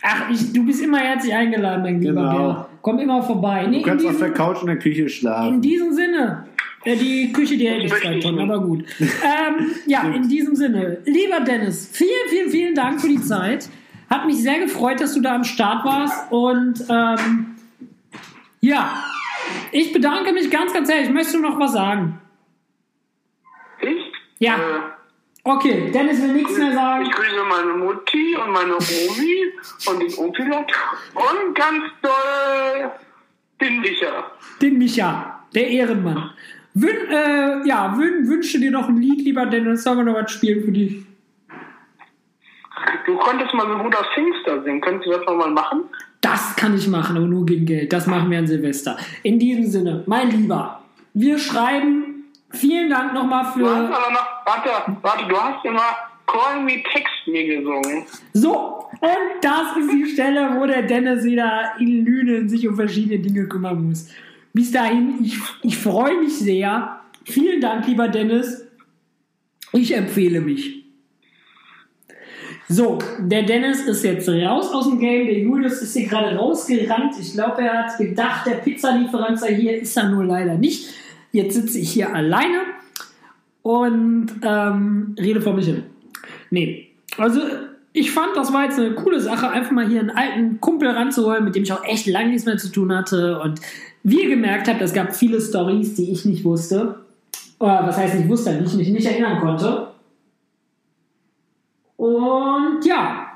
Ach, 0.03 0.29
ich, 0.31 0.53
du 0.53 0.67
bist 0.67 0.83
immer 0.85 0.99
herzlich 0.99 1.33
eingeladen, 1.35 1.83
mein 1.83 1.99
lieber 2.01 2.13
Genau. 2.21 2.37
Bär. 2.53 2.69
Komm 2.83 2.99
immer 2.99 3.23
vorbei. 3.23 3.67
Nee, 3.67 3.79
Du 3.79 3.89
kannst 3.89 4.05
in 4.05 4.11
auf 4.11 4.19
der 4.19 4.29
diesem- 4.29 4.45
Couch 4.45 4.61
in 4.61 4.67
der 4.67 4.79
Küche 4.79 5.03
In 5.03 5.09
schlafen. 5.09 5.61
diesem 5.63 5.93
Sinne. 5.95 6.47
Ja, 6.85 6.95
die 6.95 7.33
Küche, 7.33 7.57
die 7.57 7.69
hätte 7.69 7.87
ich 7.87 7.93
ich 7.93 8.23
schon, 8.23 8.35
nicht. 8.37 8.43
aber 8.43 8.61
gut. 8.61 8.85
Ähm, 9.01 9.73
ja, 9.87 10.03
in 10.03 10.29
diesem 10.29 10.55
Sinne. 10.55 10.99
Lieber 11.05 11.41
Dennis, 11.41 11.91
vielen, 11.93 12.29
vielen, 12.29 12.51
vielen 12.51 12.75
Dank 12.75 13.01
für 13.01 13.09
die 13.09 13.21
Zeit. 13.21 13.69
Hat 14.09 14.27
mich 14.27 14.37
sehr 14.43 14.59
gefreut, 14.61 15.01
dass 15.01 15.15
du 15.15 15.21
da 15.21 15.35
am 15.35 15.45
Start 15.45 15.85
warst. 15.85 16.31
Und 16.33 16.85
ähm, 16.89 17.57
ja, 18.61 19.05
ich 19.73 19.93
bedanke 19.93 20.33
mich 20.33 20.51
ganz, 20.51 20.73
ganz 20.73 20.89
herzlich. 20.89 21.11
Möchtest 21.13 21.35
du 21.35 21.41
noch 21.41 21.59
was 21.59 21.73
sagen? 21.73 22.21
Ich? 23.81 24.13
Ja. 24.39 24.55
Äh, 24.55 24.59
Okay, 25.45 25.91
Dennis 25.91 26.21
will 26.21 26.35
nichts 26.35 26.59
mehr 26.59 26.69
ich 26.69 26.75
sagen. 26.75 27.05
grüße 27.11 27.45
meine 27.49 27.73
Mutti 27.73 28.37
und 28.37 28.51
meine 28.53 28.75
Omi 28.75 29.45
und 29.87 30.01
den 30.03 30.15
Opilot 30.19 30.67
und 31.15 31.55
ganz 31.55 31.85
doll 32.03 32.91
den 33.59 33.81
Micha. 33.81 34.31
Den 34.61 34.77
Micha, 34.77 35.41
der 35.55 35.69
Ehrenmann. 35.69 36.33
Wün, 36.81 37.11
äh, 37.11 37.67
ja, 37.67 37.97
wün, 37.99 38.29
wünsche 38.29 38.61
dir 38.61 38.71
noch 38.71 38.89
ein 38.89 38.97
Lied, 38.99 39.23
lieber 39.23 39.47
Dennis. 39.47 39.83
Sollen 39.83 39.99
wir 39.99 40.05
noch 40.05 40.15
was 40.15 40.31
spielen 40.31 40.65
für 40.65 40.71
dich? 40.73 40.97
Du 43.07 43.17
konntest 43.17 43.53
mal 43.55 43.67
so 43.67 43.83
gut 43.83 43.97
auf 43.97 44.07
Singster 44.15 44.63
singen. 44.63 44.81
Könntest 44.81 45.07
du 45.07 45.11
das 45.11 45.27
noch 45.27 45.35
mal 45.37 45.51
machen? 45.51 45.83
Das 46.21 46.55
kann 46.57 46.77
ich 46.77 46.87
machen, 46.89 47.17
aber 47.17 47.27
nur 47.27 47.45
gegen 47.47 47.67
Geld. 47.67 47.93
Das 47.93 48.07
machen 48.07 48.31
wir 48.31 48.39
an 48.39 48.47
Silvester. 48.47 48.97
In 49.23 49.39
diesem 49.39 49.67
Sinne, 49.67 50.03
mein 50.07 50.31
Lieber, 50.31 50.83
wir 51.15 51.39
schreiben. 51.39 52.25
Vielen 52.51 52.89
Dank 52.91 53.13
nochmal 53.13 53.45
Du 53.57 53.67
hast 53.67 53.77
für. 53.77 53.95
aber 53.95 54.13
noch, 54.13 54.27
warte, 54.47 54.71
warte, 55.03 55.29
du 55.29 55.37
hast 55.37 55.65
immer 55.65 55.83
Call 56.27 56.63
Me 56.63 56.83
Text 56.93 57.27
Me 57.27 57.45
gesungen. 57.45 58.05
So, 58.33 58.87
und 59.01 59.43
das 59.43 59.77
ist 59.79 59.93
die 59.93 60.07
Stelle, 60.07 60.57
wo 60.57 60.65
der 60.67 60.83
Dennis 60.83 61.25
wieder 61.25 61.73
in 61.79 62.05
Lünen 62.05 62.49
sich 62.49 62.67
um 62.69 62.75
verschiedene 62.77 63.19
Dinge 63.19 63.47
kümmern 63.49 63.89
muss. 63.89 64.09
Bis 64.59 64.73
dahin, 64.73 65.21
ich, 65.23 65.39
ich 65.63 65.79
freue 65.79 66.21
mich 66.21 66.37
sehr. 66.37 66.99
Vielen 67.25 67.61
Dank, 67.61 67.87
lieber 67.87 68.09
Dennis. 68.09 68.67
Ich 69.73 69.95
empfehle 69.95 70.41
mich. 70.41 70.85
So, 72.69 72.99
der 73.21 73.45
Dennis 73.45 73.83
ist 73.83 74.03
jetzt 74.03 74.29
raus 74.29 74.73
aus 74.73 74.89
dem 74.89 74.99
Game. 74.99 75.29
Der 75.29 75.39
Julius 75.39 75.81
ist 75.81 75.95
hier 75.97 76.09
gerade 76.09 76.35
rausgerannt. 76.35 77.15
Ich 77.21 77.35
glaube, 77.35 77.63
er 77.63 77.85
hat 77.85 77.99
gedacht, 77.99 78.49
der 78.49 78.55
Pizzalieferant 78.55 79.39
sei 79.39 79.55
hier. 79.55 79.81
Ist 79.81 79.97
er 79.97 80.09
nur 80.09 80.25
leider 80.25 80.57
nicht. 80.57 80.93
Jetzt 81.31 81.55
sitze 81.55 81.79
ich 81.79 81.93
hier 81.93 82.13
alleine 82.13 82.63
und 83.63 84.27
ähm, 84.43 85.15
rede 85.21 85.41
vor 85.41 85.55
mich 85.55 85.67
hin. 85.67 85.85
Nee, 86.51 86.89
also 87.17 87.43
ich 87.93 88.11
fand, 88.11 88.37
das 88.37 88.53
war 88.53 88.65
jetzt 88.65 88.79
eine 88.79 88.95
coole 88.95 89.21
Sache, 89.21 89.51
einfach 89.51 89.71
mal 89.71 89.89
hier 89.89 90.01
einen 90.01 90.11
alten 90.11 90.61
Kumpel 90.61 90.89
ranzuholen, 90.89 91.45
mit 91.45 91.55
dem 91.55 91.63
ich 91.63 91.73
auch 91.73 91.85
echt 91.85 92.07
lange 92.07 92.31
nichts 92.31 92.45
mehr 92.45 92.57
zu 92.57 92.73
tun 92.73 92.93
hatte. 92.93 93.41
Und 93.41 93.61
wie 94.03 94.23
ihr 94.23 94.29
gemerkt 94.31 94.69
habt, 94.69 94.81
es 94.81 94.93
gab 94.93 95.15
viele 95.15 95.41
Stories, 95.41 95.95
die 95.95 96.11
ich 96.13 96.25
nicht 96.25 96.45
wusste. 96.45 97.01
Oder 97.59 97.87
was 97.87 97.97
heißt 97.97 98.15
nicht 98.15 98.29
wusste, 98.29 98.55
die 98.57 98.65
ich 98.65 98.75
mich 98.75 98.89
nicht 98.91 99.07
erinnern 99.07 99.41
konnte. 99.41 99.89
Und 101.97 102.85
ja, 102.85 103.33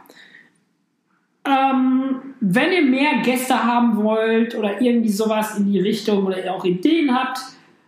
ähm, 1.44 2.34
wenn 2.40 2.72
ihr 2.72 2.82
mehr 2.82 3.22
Gäste 3.24 3.64
haben 3.64 3.96
wollt 4.02 4.54
oder 4.56 4.80
irgendwie 4.80 5.08
sowas 5.10 5.58
in 5.58 5.70
die 5.72 5.80
Richtung 5.80 6.24
oder 6.26 6.42
ihr 6.44 6.52
auch 6.52 6.64
Ideen 6.64 7.12
habt, 7.12 7.40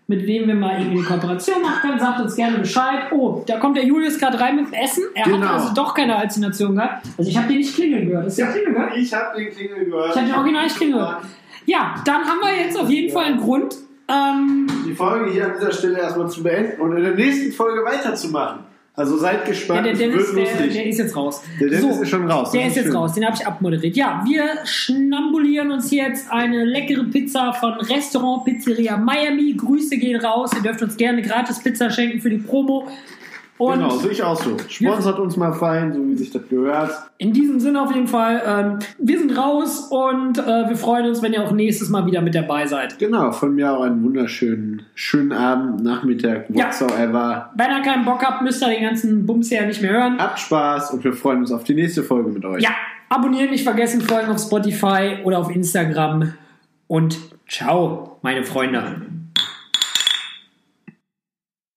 mit 0.07 0.27
wem 0.27 0.49
wir 0.49 0.55
mal 0.55 0.79
irgendwie 0.81 0.99
eine 0.99 1.07
Kooperation 1.07 1.63
machen 1.63 1.81
können, 1.81 1.99
sagt 2.01 2.21
uns 2.21 2.35
gerne 2.37 2.59
Bescheid. 2.59 3.11
Oh, 3.13 3.43
da 3.47 3.59
kommt 3.59 3.77
der 3.77 3.87
Julius 3.87 4.19
gerade 4.19 4.39
rein 4.39 4.57
mit 4.57 4.67
dem 4.67 4.75
Essen. 4.75 5.05
Er 5.15 5.25
Genau. 5.25 5.47
hat 5.47 5.55
also 5.61 5.75
doch 5.75 5.95
keine 5.95 6.19
Halluzination 6.19 6.75
gehabt. 6.75 7.07
Also 7.17 7.31
ich 7.31 7.37
habe 7.39 7.49
den 7.49 7.59
nicht 7.59 7.75
klingeln 7.75 8.09
gehört. 8.09 8.27
Ist 8.27 8.37
der 8.39 8.49
klingeln 8.49 8.75
gehört? 8.75 8.97
Ich 8.97 9.15
habe 9.15 9.39
den 9.39 9.51
Klingel 9.51 9.85
gehört. 9.87 10.11
Ich 10.11 10.17
habe 10.17 10.27
den 10.27 10.35
original 10.37 10.65
nicht 10.65 10.77
klingeln 10.77 10.99
gehört. 10.99 11.23
Ja, 11.67 11.95
dann 12.05 12.23
haben 12.25 12.41
wir 12.41 12.65
jetzt 12.65 12.79
auf 12.79 12.89
jeden 12.91 13.13
Fall 13.13 13.25
einen 13.27 13.41
Grund. 13.41 13.75
Ähm, 14.09 14.67
Die 14.87 14.95
Folge 14.95 15.31
hier 15.33 15.47
an 15.47 15.53
dieser 15.59 15.73
Stelle 15.73 15.99
erstmal 15.99 16.29
zu 16.29 16.43
beenden 16.43 16.81
und 16.81 16.97
in 16.97 17.03
der 17.03 17.15
nächsten 17.15 17.53
Folge 17.53 17.83
weiterzumachen. 17.85 18.61
Also 18.97 19.17
seid 19.17 19.41
Ja, 19.41 19.49
gespannt, 19.49 19.87
der 19.87 19.93
es 19.95 19.99
Dennis, 19.99 20.17
wird 20.19 20.37
der, 20.37 20.53
lustig. 20.55 20.73
der 20.75 20.87
ist 20.87 20.99
jetzt 20.99 21.17
raus. 21.17 21.43
Der 21.61 21.69
Dennis 21.69 21.99
ist 21.99 22.09
schon 22.11 22.31
raus, 22.31 22.53
Der 22.53 22.67
ist 22.69 22.77
jetzt 22.77 22.87
schön. 22.87 22.95
raus, 22.97 23.13
den 23.15 23.25
habe 23.27 23.35
ich 23.41 23.45
abmoderiert. 23.45 23.97
Ja, 23.97 24.23
wir 24.25 24.45
schnambulieren 24.65 25.73
uns 25.73 25.91
jetzt 25.91 26.31
eine 26.31 26.65
leckere 26.65 27.03
Pizza 27.05 27.53
von 27.55 27.73
Restaurant 27.75 28.45
Pizzeria 28.45 28.97
Miami. 28.97 29.55
Grüße 29.55 29.97
gehen 29.97 30.21
raus. 30.21 30.51
Ihr 30.55 30.63
dürft 30.63 30.83
uns 30.83 30.97
gerne 30.97 31.23
gratis 31.23 31.61
Pizza 31.61 31.91
schenken 31.91 32.21
für 32.21 32.31
die 32.31 32.37
Promo. 32.39 32.87
Und 33.57 33.75
genau, 33.75 33.91
sehe 33.91 34.11
ich 34.11 34.23
auch 34.23 34.35
so. 34.41 34.57
Sponsert 34.69 35.19
uns 35.21 35.37
mal 35.37 35.53
fein, 35.53 35.93
so 35.93 36.05
wie 36.09 36.17
sich 36.17 36.31
das 36.33 36.43
gehört. 36.49 36.91
in 37.19 37.33
diesem 37.33 37.61
Sinne 37.61 37.81
auf 37.83 37.95
jeden 37.95 38.09
Fall, 38.09 38.43
ähm, 38.45 38.79
wir 38.99 39.17
sind 39.19 39.39
raus 39.39 39.89
und 39.93 40.39
äh, 40.39 40.69
wir 40.69 40.77
freuen 40.77 41.07
uns, 41.07 41.23
wenn 41.23 41.33
ihr 41.33 41.43
auch 41.45 41.53
nächstes 41.53 41.89
Mal 41.89 42.05
wieder 42.05 42.21
mit 42.21 42.35
dabei 42.35 42.67
seid. 42.67 42.99
Genau, 42.99 43.31
von 43.31 43.55
mir 43.55 43.73
auch 43.73 43.83
einen 43.83 44.03
wunderschönen 44.03 44.83
schönen 44.95 45.31
Abend, 45.33 45.85
Nachmittag, 45.85 46.47
Ja. 46.51 46.65
whatsoever. 46.67 47.51
Wenn 47.57 47.71
ihr 47.71 47.83
keinen 47.83 48.05
Bock 48.05 48.25
habt, 48.25 48.43
müsst 48.43 48.61
ihr 48.63 48.71
den 48.71 48.83
ganzen 48.83 49.25
Bums 49.25 49.51
ja 49.51 49.65
nicht 49.65 49.81
mehr 49.81 49.93
hören. 49.93 50.19
Habt 50.19 50.41
Spaß 50.41 50.91
und 50.91 51.05
wir 51.05 51.13
freuen 51.13 51.39
uns 51.39 51.53
auf 51.53 51.63
die 51.63 51.75
nächste 51.75 52.03
Folge 52.03 52.31
mit 52.31 52.45
euch. 52.45 52.61
Ja, 52.63 52.71
abonnieren 53.09 53.51
nicht 53.51 53.63
vergessen, 53.63 54.01
folgen 54.01 54.33
auf 54.33 54.41
Spotify 54.41 55.19
oder 55.23 55.39
auf 55.39 55.55
Instagram. 55.55 56.33
Und 56.89 57.19
ciao, 57.49 58.19
meine 58.23 58.43
Freunde. 58.43 58.83